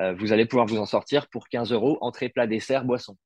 Euh, 0.00 0.14
vous 0.14 0.32
allez 0.32 0.46
pouvoir 0.46 0.66
vous 0.66 0.78
en 0.78 0.86
sortir 0.86 1.28
pour 1.28 1.48
15 1.48 1.72
euros, 1.72 1.98
entrée, 2.00 2.28
plat, 2.28 2.46
dessert, 2.46 2.84
boisson. 2.84 3.16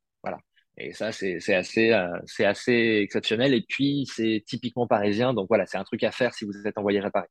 Et 0.80 0.92
ça, 0.92 1.10
c'est 1.10 1.54
assez, 1.54 1.92
euh, 1.92 2.06
c'est 2.26 2.44
assez 2.44 3.00
exceptionnel. 3.02 3.52
Et 3.52 3.62
puis, 3.68 4.08
c'est 4.14 4.44
typiquement 4.46 4.86
parisien. 4.86 5.34
Donc 5.34 5.48
voilà, 5.48 5.66
c'est 5.66 5.78
un 5.78 5.84
truc 5.84 6.04
à 6.04 6.12
faire 6.12 6.32
si 6.34 6.44
vous 6.44 6.66
êtes 6.66 6.78
en 6.78 6.82
voyage 6.82 7.04
à 7.04 7.10
Paris. 7.10 7.28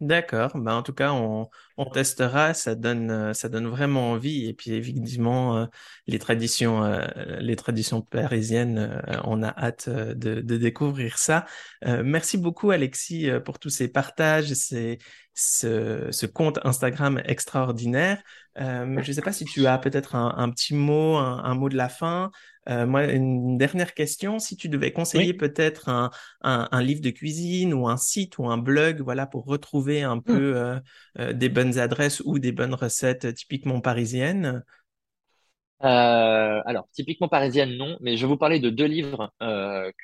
D'accord, 0.00 0.50
ben 0.56 0.74
en 0.74 0.82
tout 0.82 0.92
cas 0.92 1.12
on, 1.12 1.48
testera, 1.94 2.54
ça 2.54 2.74
donne 2.74 3.12
euh, 3.12 3.32
ça 3.34 3.48
donne 3.48 3.68
vraiment 3.68 4.10
envie 4.10 4.48
et 4.48 4.52
puis 4.52 4.72
évidemment 4.72 5.58
euh, 5.58 5.66
les 6.08 6.18
traditions 6.18 6.82
les 7.38 7.54
traditions 7.54 8.02
parisiennes, 8.02 9.00
on 9.22 9.44
a 9.44 9.50
hâte 9.56 9.88
de, 9.88 10.40
découvrir 10.40 11.18
ça. 11.18 11.46
Merci 11.84 12.36
beaucoup 12.36 12.72
Alexis 12.72 13.28
pour 13.44 13.60
tous 13.60 13.70
ces 13.70 13.86
partages, 13.86 14.52
ce, 14.54 16.26
compte 16.26 16.58
Instagram 16.64 17.22
extraordinaire. 17.24 18.20
Je 18.56 18.82
ne 18.84 19.02
sais 19.02 19.22
pas 19.22 19.32
si 19.32 19.44
tu 19.44 19.68
as 19.68 19.78
peut-être 19.78 20.16
un, 20.16 20.50
petit 20.50 20.74
mot, 20.74 21.14
un 21.16 21.54
mot 21.54 21.68
de 21.68 21.76
la 21.76 21.88
fin. 21.88 22.32
Euh, 22.68 22.86
moi, 22.86 23.04
une 23.12 23.58
dernière 23.58 23.92
question, 23.94 24.38
si 24.38 24.56
tu 24.56 24.68
devais 24.68 24.92
conseiller 24.92 25.32
Oui. 25.32 25.34
peut-être 25.34 25.88
un, 25.88 26.10
un, 26.42 26.68
un 26.70 26.82
livre 26.82 27.00
de 27.00 27.10
cuisine 27.10 27.74
ou 27.74 27.88
un 27.88 27.96
site 27.96 28.38
ou 28.38 28.46
un 28.48 28.58
blog, 28.58 29.00
voilà, 29.00 29.26
pour 29.26 29.44
retrouver 29.46 30.02
un 30.02 30.18
Hmm. 30.26 30.38
peu 30.38 30.56
euh, 30.56 30.78
euh, 31.18 31.32
des 31.32 31.48
bonnes 31.48 31.78
adresses 31.78 32.20
ou 32.24 32.38
des 32.38 32.52
bonnes 32.52 32.74
recettes 32.74 33.34
typiquement 33.34 33.80
parisiennes? 33.80 34.62
Alors, 35.80 36.88
typiquement 36.92 37.28
parisienne, 37.28 37.76
non, 37.76 37.96
mais 38.00 38.16
je 38.16 38.22
vais 38.22 38.28
vous 38.28 38.36
parler 38.36 38.60
de 38.60 38.70
deux 38.70 38.84
livres 38.86 39.32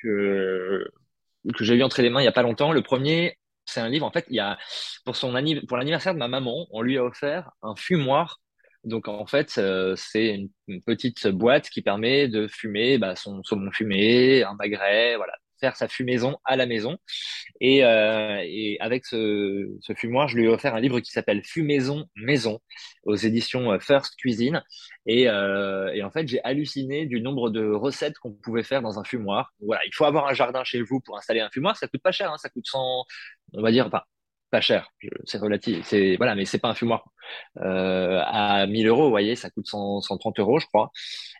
que 0.01 0.85
que 1.55 1.63
j'ai 1.63 1.75
eu 1.75 1.83
entre 1.83 2.01
les 2.01 2.09
mains 2.09 2.21
il 2.21 2.25
y 2.25 2.27
a 2.27 2.31
pas 2.33 2.43
longtemps. 2.43 2.71
Le 2.73 2.83
premier, 2.83 3.37
c'est 3.65 3.81
un 3.81 3.89
livre, 3.89 4.05
en 4.05 4.11
fait, 4.11 4.25
il 4.29 4.35
y 4.35 4.39
a, 4.39 4.57
pour 5.05 5.15
son 5.15 5.33
anniv- 5.35 5.65
pour 5.67 5.77
l'anniversaire 5.77 6.13
de 6.13 6.19
ma 6.19 6.27
maman, 6.27 6.67
on 6.71 6.81
lui 6.81 6.97
a 6.97 7.03
offert 7.05 7.51
un 7.61 7.75
fumoir. 7.75 8.41
Donc, 8.83 9.07
en 9.07 9.25
fait, 9.25 9.57
euh, 9.57 9.95
c'est 9.97 10.35
une, 10.67 10.81
petite 10.85 11.27
boîte 11.27 11.69
qui 11.69 11.81
permet 11.81 12.27
de 12.27 12.47
fumer 12.47 12.97
bah, 12.97 13.15
son 13.15 13.43
saumon 13.43 13.71
fumé, 13.71 14.43
un 14.43 14.53
magret, 14.55 15.15
voilà, 15.17 15.33
faire 15.59 15.75
sa 15.75 15.87
fumaison 15.87 16.37
à 16.45 16.55
la 16.55 16.65
maison. 16.65 16.97
Et, 17.61 17.83
euh, 17.83 18.41
et 18.43 18.77
avec 18.79 19.05
ce, 19.05 19.69
ce 19.81 19.93
fumoir, 19.93 20.27
je 20.27 20.37
lui 20.37 20.45
ai 20.45 20.47
offert 20.47 20.75
un 20.75 20.79
livre 20.79 20.99
qui 20.99 21.11
s'appelle 21.11 21.43
Fumaison 21.43 22.05
Maison 22.15 22.59
aux 23.03 23.15
éditions 23.15 23.71
euh, 23.71 23.79
First 23.79 24.15
Cuisine. 24.15 24.63
Et, 25.05 25.29
euh, 25.29 25.91
et 25.93 26.03
en 26.03 26.11
fait, 26.11 26.27
j'ai 26.27 26.41
halluciné 26.43 27.05
du 27.05 27.21
nombre 27.21 27.49
de 27.49 27.69
recettes 27.71 28.17
qu'on 28.19 28.33
pouvait 28.33 28.63
faire 28.63 28.81
dans 28.81 28.99
un 28.99 29.03
fumoir. 29.03 29.53
Voilà, 29.61 29.81
il 29.85 29.93
faut 29.93 30.05
avoir 30.05 30.27
un 30.27 30.33
jardin 30.33 30.63
chez 30.63 30.81
vous 30.81 30.99
pour 31.01 31.17
installer 31.17 31.41
un 31.41 31.49
fumoir. 31.49 31.77
Ça 31.77 31.87
coûte 31.87 32.01
pas 32.01 32.11
cher, 32.11 32.31
hein, 32.31 32.37
ça 32.37 32.49
coûte 32.49 32.65
100, 32.65 33.05
on 33.53 33.61
va 33.61 33.71
dire, 33.71 33.87
enfin, 33.87 34.01
pas 34.49 34.61
cher, 34.61 34.91
c'est 35.25 35.37
relatif, 35.37 35.85
c'est 35.85 36.15
voilà, 36.17 36.35
mais 36.35 36.45
c'est 36.45 36.59
pas 36.59 36.69
un 36.69 36.75
fumoir 36.75 37.05
euh, 37.57 38.21
à 38.25 38.65
1000 38.67 38.87
euros, 38.87 39.03
vous 39.03 39.09
voyez, 39.09 39.35
ça 39.35 39.49
coûte 39.49 39.67
100, 39.67 40.01
130 40.01 40.39
euros, 40.39 40.59
je 40.59 40.67
crois. 40.67 40.91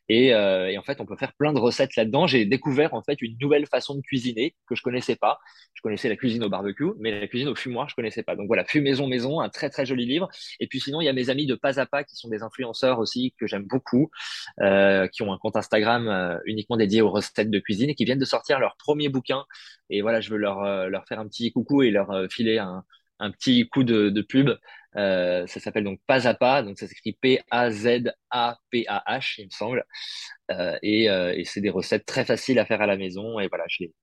Et, 0.08 0.34
euh, 0.34 0.69
et 0.69 0.78
en 0.78 0.84
fait, 0.84 1.00
on 1.02 1.06
peut 1.06 1.15
faire 1.15 1.34
plein 1.34 1.54
de 1.54 1.60
recettes 1.60 1.95
là-dedans. 1.95 2.26
J'ai 2.28 2.45
découvert 2.45 2.93
en 2.93 3.04
fait 3.04 3.22
une 3.22 3.38
nouvelle 3.39 3.67
façon 3.67 3.95
de 3.95 4.02
cuisiner 4.02 4.56
que 4.67 4.76
je 4.76 4.82
connaissais 4.82 5.15
pas. 5.15 5.39
Je 5.74 5.82
connaissais 5.82 6.10
la 6.10 6.15
cuisine 6.15 6.43
au 6.43 6.50
barbecue, 6.50 6.91
mais 7.00 7.19
la 7.19 7.28
cuisine 7.28 7.48
au 7.48 7.56
fumoir, 7.56 7.89
je 7.89 7.95
connaissais 7.95 8.24
pas. 8.24 8.36
Donc 8.36 8.48
voilà, 8.48 8.65
Fumaison 8.65 9.08
Maison, 9.08 9.39
un 9.39 9.50
très 9.50 9.69
très 9.69 9.86
joli 9.86 10.06
livre. 10.06 10.28
Et 10.60 10.67
puis 10.67 10.80
sinon, 10.80 11.02
il 11.02 11.06
y 11.06 11.10
a 11.10 11.13
mes 11.13 11.30
amis 11.30 11.45
de 11.45 11.56
Pas 11.56 11.80
à 11.80 11.86
Pas 11.86 12.04
qui 12.04 12.15
sont 12.15 12.30
des 12.30 12.43
influenceurs 12.43 13.00
aussi 13.00 13.34
que 13.39 13.48
j'aime 13.48 13.63
beaucoup, 13.63 14.10
euh, 14.62 15.08
qui 15.08 15.22
ont 15.22 15.32
un 15.32 15.38
compte 15.38 15.56
Instagram 15.56 16.39
uniquement 16.45 16.78
dédié 16.78 17.02
aux 17.02 17.12
recettes 17.12 17.52
de 17.52 17.60
cuisine 17.60 17.89
et 17.89 17.95
qui 17.95 18.06
viennent 18.06 18.19
de 18.19 18.26
sortir 18.26 18.60
leur 18.60 18.76
premier 18.78 19.10
bouquin. 19.10 19.45
Et 19.89 20.02
voilà, 20.02 20.22
je 20.22 20.30
veux 20.32 20.38
leur 20.38 20.89
leur 20.89 21.06
faire 21.08 21.19
un 21.19 21.28
petit 21.28 21.52
coucou 21.52 21.84
et 21.84 21.91
leur 21.91 22.10
filer 22.30 22.58
un 22.58 22.84
un 23.19 23.32
petit 23.32 23.67
coup 23.69 23.84
de, 23.84 24.10
de 24.10 24.21
pub. 24.21 24.49
Euh, 24.95 25.45
ça 25.47 25.60
s'appelle 25.60 25.84
donc 25.84 25.99
Pas 26.08 26.27
à 26.27 26.34
Pas, 26.34 26.63
donc 26.63 26.79
ça 26.79 26.88
s'écrit 26.88 27.13
P-A-Z-A-P-A-H, 27.21 28.15
il 29.39 29.45
me 29.45 29.51
semble. 29.51 29.86
Euh, 30.51 30.77
et, 30.82 31.10
euh, 31.10 31.34
et 31.36 31.45
c'est 31.45 31.62
des 31.62 31.69
recettes 31.69 32.05
très 32.05 32.25
faciles 32.25 32.60
à 32.60 32.65
faire 32.65 32.82
à 32.82 32.88
la 32.88 32.97
maison. 32.97 33.39
Et 33.39 33.47
voilà, 33.47 33.65
je 33.69 33.84
les, 33.84 33.93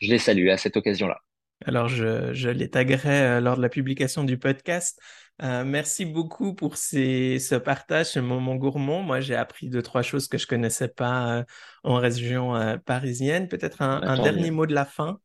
je 0.00 0.08
les 0.10 0.18
salue 0.18 0.48
à 0.48 0.56
cette 0.56 0.76
occasion-là. 0.76 1.18
Alors, 1.66 1.88
je, 1.88 2.32
je 2.32 2.48
les 2.48 2.70
taguerai 2.70 3.40
lors 3.40 3.56
de 3.56 3.62
la 3.62 3.68
publication 3.68 4.24
du 4.24 4.38
podcast. 4.38 4.98
Euh, 5.42 5.64
merci 5.64 6.06
beaucoup 6.06 6.54
pour 6.54 6.76
ces, 6.76 7.38
ce 7.38 7.54
partage, 7.54 8.06
ce 8.06 8.18
moment 8.20 8.56
gourmand. 8.56 9.02
Moi, 9.02 9.20
j'ai 9.20 9.34
appris 9.34 9.68
deux, 9.68 9.82
trois 9.82 10.02
choses 10.02 10.26
que 10.28 10.38
je 10.38 10.46
connaissais 10.46 10.88
pas 10.88 11.38
euh, 11.40 11.44
en 11.84 11.96
région 11.96 12.56
euh, 12.56 12.76
parisienne. 12.78 13.48
Peut-être 13.48 13.82
un, 13.82 14.00
Bah, 14.00 14.08
un 14.12 14.18
dernier 14.22 14.50
mot 14.50 14.66
de 14.66 14.74
la 14.74 14.86
fin? 14.86 15.20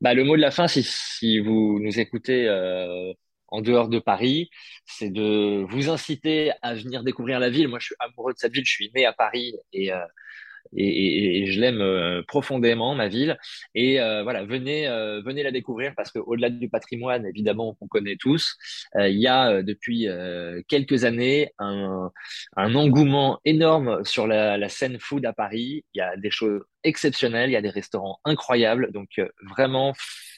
Bah, 0.00 0.14
le 0.14 0.24
mot 0.24 0.36
de 0.36 0.40
la 0.40 0.50
fin, 0.50 0.66
si, 0.68 1.38
vous 1.40 1.78
nous 1.80 2.00
écoutez 2.00 2.48
euh, 2.48 3.12
en 3.48 3.60
dehors 3.60 3.88
de 3.88 3.98
Paris, 3.98 4.50
c'est 4.86 5.10
de 5.10 5.64
vous 5.68 5.88
inciter 5.90 6.52
à 6.62 6.74
venir 6.74 7.02
découvrir 7.04 7.40
la 7.40 7.50
ville. 7.50 7.68
Moi, 7.68 7.78
je 7.78 7.86
suis 7.86 7.96
amoureux 7.98 8.32
de 8.32 8.38
cette 8.38 8.52
ville. 8.52 8.64
Je 8.66 8.72
suis 8.72 8.90
né 8.94 9.06
à 9.06 9.12
Paris 9.12 9.54
et, 9.72 9.92
euh, 9.92 9.98
et, 10.76 10.86
et- 10.86 11.42
et 11.42 11.46
je 11.46 11.60
l'aime 11.60 11.80
euh, 11.80 12.22
profondément, 12.26 12.94
ma 12.94 13.08
ville. 13.08 13.38
Et 13.74 14.00
euh, 14.00 14.22
voilà, 14.22 14.44
venez, 14.44 14.86
euh, 14.88 15.20
venez 15.22 15.42
la 15.42 15.50
découvrir 15.52 15.92
parce 15.96 16.10
que 16.10 16.18
au-delà 16.18 16.50
du 16.50 16.68
patrimoine, 16.68 17.26
évidemment, 17.26 17.74
qu'on 17.74 17.88
connaît 17.88 18.16
tous, 18.16 18.56
il 18.98 19.16
y 19.20 19.26
a 19.28 19.62
depuis 19.62 20.06
quelques 20.68 21.04
années 21.04 21.52
un, 21.58 22.10
un 22.56 22.74
engouement 22.74 23.40
énorme 23.44 24.04
sur 24.04 24.26
la, 24.26 24.56
la 24.58 24.68
scène 24.68 24.98
food 25.00 25.24
à 25.26 25.32
Paris. 25.32 25.84
Il 25.94 25.98
y 25.98 26.00
a 26.00 26.16
des 26.16 26.30
choses 26.30 26.62
exceptionnelles, 26.84 27.50
il 27.50 27.52
y 27.52 27.56
a 27.56 27.62
des 27.62 27.70
restaurants 27.70 28.18
incroyables. 28.24 28.92
Donc 28.92 29.20
vraiment, 29.56 29.94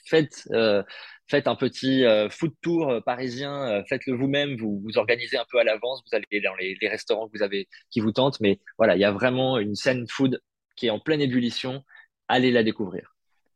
faites 0.06 0.48
euh, 0.52 0.82
Faites 1.30 1.46
un 1.46 1.56
petit 1.56 2.04
euh, 2.04 2.30
food 2.30 2.52
tour 2.62 2.88
euh, 2.88 3.00
parisien, 3.02 3.68
euh, 3.68 3.82
faites-le 3.86 4.16
vous-même, 4.16 4.56
vous 4.56 4.80
vous 4.82 4.96
organisez 4.96 5.36
un 5.36 5.44
peu 5.50 5.58
à 5.58 5.64
l'avance, 5.64 6.02
vous 6.06 6.16
allez 6.16 6.40
dans 6.40 6.54
les, 6.54 6.76
les 6.80 6.88
restaurants 6.88 7.28
que 7.28 7.36
vous 7.36 7.42
avez 7.42 7.68
qui 7.90 8.00
vous 8.00 8.12
tentent, 8.12 8.40
mais 8.40 8.60
voilà, 8.78 8.96
il 8.96 9.00
y 9.00 9.04
a 9.04 9.12
vraiment 9.12 9.58
une 9.58 9.74
scène 9.74 10.06
food 10.08 10.40
qui 10.74 10.86
est 10.86 10.90
en 10.90 11.00
pleine 11.00 11.20
ébullition. 11.20 11.84
Allez 12.28 12.50
la 12.50 12.62
découvrir. 12.62 13.14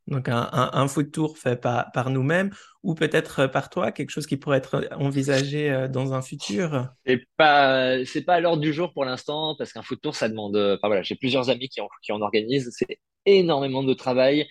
Donc, 0.08 0.28
un, 0.28 0.50
un, 0.52 0.70
un 0.74 0.88
food 0.88 1.12
tour 1.12 1.38
fait 1.38 1.60
par, 1.60 1.92
par 1.92 2.10
nous-mêmes 2.10 2.50
ou 2.82 2.94
peut-être 2.94 3.40
euh, 3.40 3.48
par 3.48 3.70
toi, 3.70 3.92
quelque 3.92 4.10
chose 4.10 4.26
qui 4.26 4.36
pourrait 4.36 4.58
être 4.58 4.88
envisagé 4.98 5.88
dans 5.88 6.12
un 6.12 6.20
futur? 6.20 6.88
C'est 7.06 7.24
pas, 7.36 8.04
c'est 8.04 8.22
pas 8.22 8.34
à 8.34 8.40
l'ordre 8.40 8.60
du 8.60 8.72
jour 8.72 8.92
pour 8.92 9.04
l'instant 9.04 9.54
parce 9.56 9.72
qu'un 9.72 9.82
food 9.82 10.00
tour, 10.00 10.14
ça 10.14 10.28
demande. 10.28 10.56
Enfin 10.56 10.88
voilà, 10.88 11.02
j'ai 11.02 11.14
plusieurs 11.14 11.48
amis 11.50 11.68
qui 11.68 11.80
en, 11.80 11.88
qui 12.02 12.12
en 12.12 12.20
organisent. 12.20 12.70
C'est 12.72 12.98
énormément 13.26 13.82
de 13.84 13.94
travail 13.94 14.48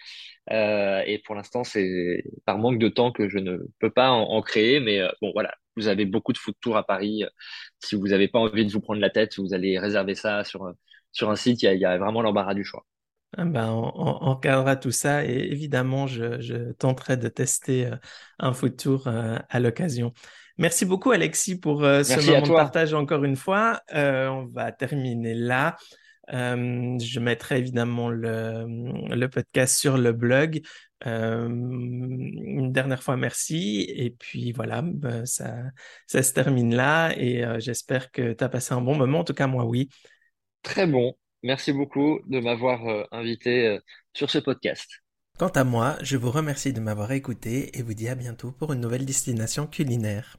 euh, 0.51 1.03
et 1.05 1.19
pour 1.19 1.35
l'instant, 1.35 1.63
c'est 1.63 2.23
par 2.45 2.57
manque 2.57 2.79
de 2.79 2.89
temps 2.89 3.11
que 3.11 3.29
je 3.29 3.37
ne 3.39 3.59
peux 3.79 3.91
pas 3.91 4.11
en, 4.11 4.23
en 4.23 4.41
créer. 4.41 4.79
Mais 4.79 4.99
euh, 5.01 5.09
bon, 5.21 5.31
voilà, 5.33 5.53
vous 5.77 5.87
avez 5.87 6.05
beaucoup 6.05 6.33
de 6.33 6.37
food 6.37 6.55
tours 6.61 6.77
à 6.77 6.83
Paris. 6.85 7.23
Si 7.79 7.95
vous 7.95 8.07
n'avez 8.09 8.27
pas 8.27 8.39
envie 8.39 8.65
de 8.65 8.71
vous 8.71 8.81
prendre 8.81 9.01
la 9.01 9.09
tête, 9.09 9.37
vous 9.39 9.53
allez 9.53 9.79
réserver 9.79 10.15
ça 10.15 10.43
sur 10.43 10.71
sur 11.11 11.29
un 11.29 11.35
site. 11.35 11.61
Il 11.63 11.65
y 11.65 11.67
a, 11.69 11.73
il 11.75 11.81
y 11.81 11.85
a 11.85 11.97
vraiment 11.97 12.21
l'embarras 12.21 12.53
du 12.55 12.63
choix. 12.65 12.85
Ah 13.37 13.45
ben, 13.45 13.69
on, 13.71 13.85
on- 13.95 14.17
on 14.29 14.35
regardera 14.35 14.75
tout 14.75 14.91
ça 14.91 15.23
et 15.25 15.31
évidemment, 15.51 16.05
je, 16.05 16.41
je 16.41 16.73
tenterai 16.73 17.15
de 17.15 17.29
tester 17.29 17.85
euh, 17.87 17.95
un 18.39 18.51
food 18.53 18.75
tour 18.75 19.07
euh, 19.07 19.37
à 19.49 19.59
l'occasion. 19.61 20.11
Merci 20.57 20.83
beaucoup, 20.85 21.11
Alexis, 21.11 21.57
pour 21.57 21.83
euh, 21.85 22.03
ce 22.03 22.19
Merci 22.19 22.27
moment 22.31 22.45
de 22.47 22.51
partage 22.51 22.93
encore 22.93 23.23
une 23.23 23.37
fois. 23.37 23.81
Euh, 23.93 24.27
on 24.27 24.45
va 24.47 24.71
terminer 24.73 25.33
là. 25.33 25.77
Euh, 26.31 26.97
je 26.99 27.19
mettrai 27.19 27.57
évidemment 27.57 28.09
le, 28.09 28.65
le 29.13 29.29
podcast 29.29 29.77
sur 29.77 29.97
le 29.97 30.13
blog. 30.13 30.61
Euh, 31.07 31.47
une 31.47 32.71
dernière 32.71 33.03
fois, 33.03 33.17
merci. 33.17 33.85
Et 33.89 34.11
puis 34.11 34.51
voilà, 34.51 34.81
ben, 34.81 35.25
ça, 35.25 35.55
ça 36.07 36.23
se 36.23 36.33
termine 36.33 36.75
là 36.75 37.11
et 37.17 37.43
euh, 37.43 37.59
j'espère 37.59 38.11
que 38.11 38.33
tu 38.33 38.43
as 38.43 38.49
passé 38.49 38.73
un 38.73 38.81
bon 38.81 38.95
moment. 38.95 39.19
En 39.19 39.23
tout 39.23 39.33
cas, 39.33 39.47
moi, 39.47 39.65
oui. 39.65 39.89
Très 40.61 40.85
bon. 40.85 41.15
Merci 41.43 41.73
beaucoup 41.73 42.19
de 42.27 42.39
m'avoir 42.39 42.87
euh, 42.87 43.03
invité 43.11 43.67
euh, 43.67 43.79
sur 44.13 44.29
ce 44.29 44.37
podcast. 44.37 44.87
Quant 45.39 45.49
à 45.49 45.63
moi, 45.63 45.97
je 46.03 46.17
vous 46.17 46.29
remercie 46.29 46.71
de 46.71 46.79
m'avoir 46.79 47.11
écouté 47.13 47.75
et 47.77 47.81
vous 47.81 47.95
dis 47.95 48.07
à 48.07 48.15
bientôt 48.15 48.51
pour 48.51 48.73
une 48.73 48.81
nouvelle 48.81 49.05
destination 49.05 49.65
culinaire. 49.65 50.37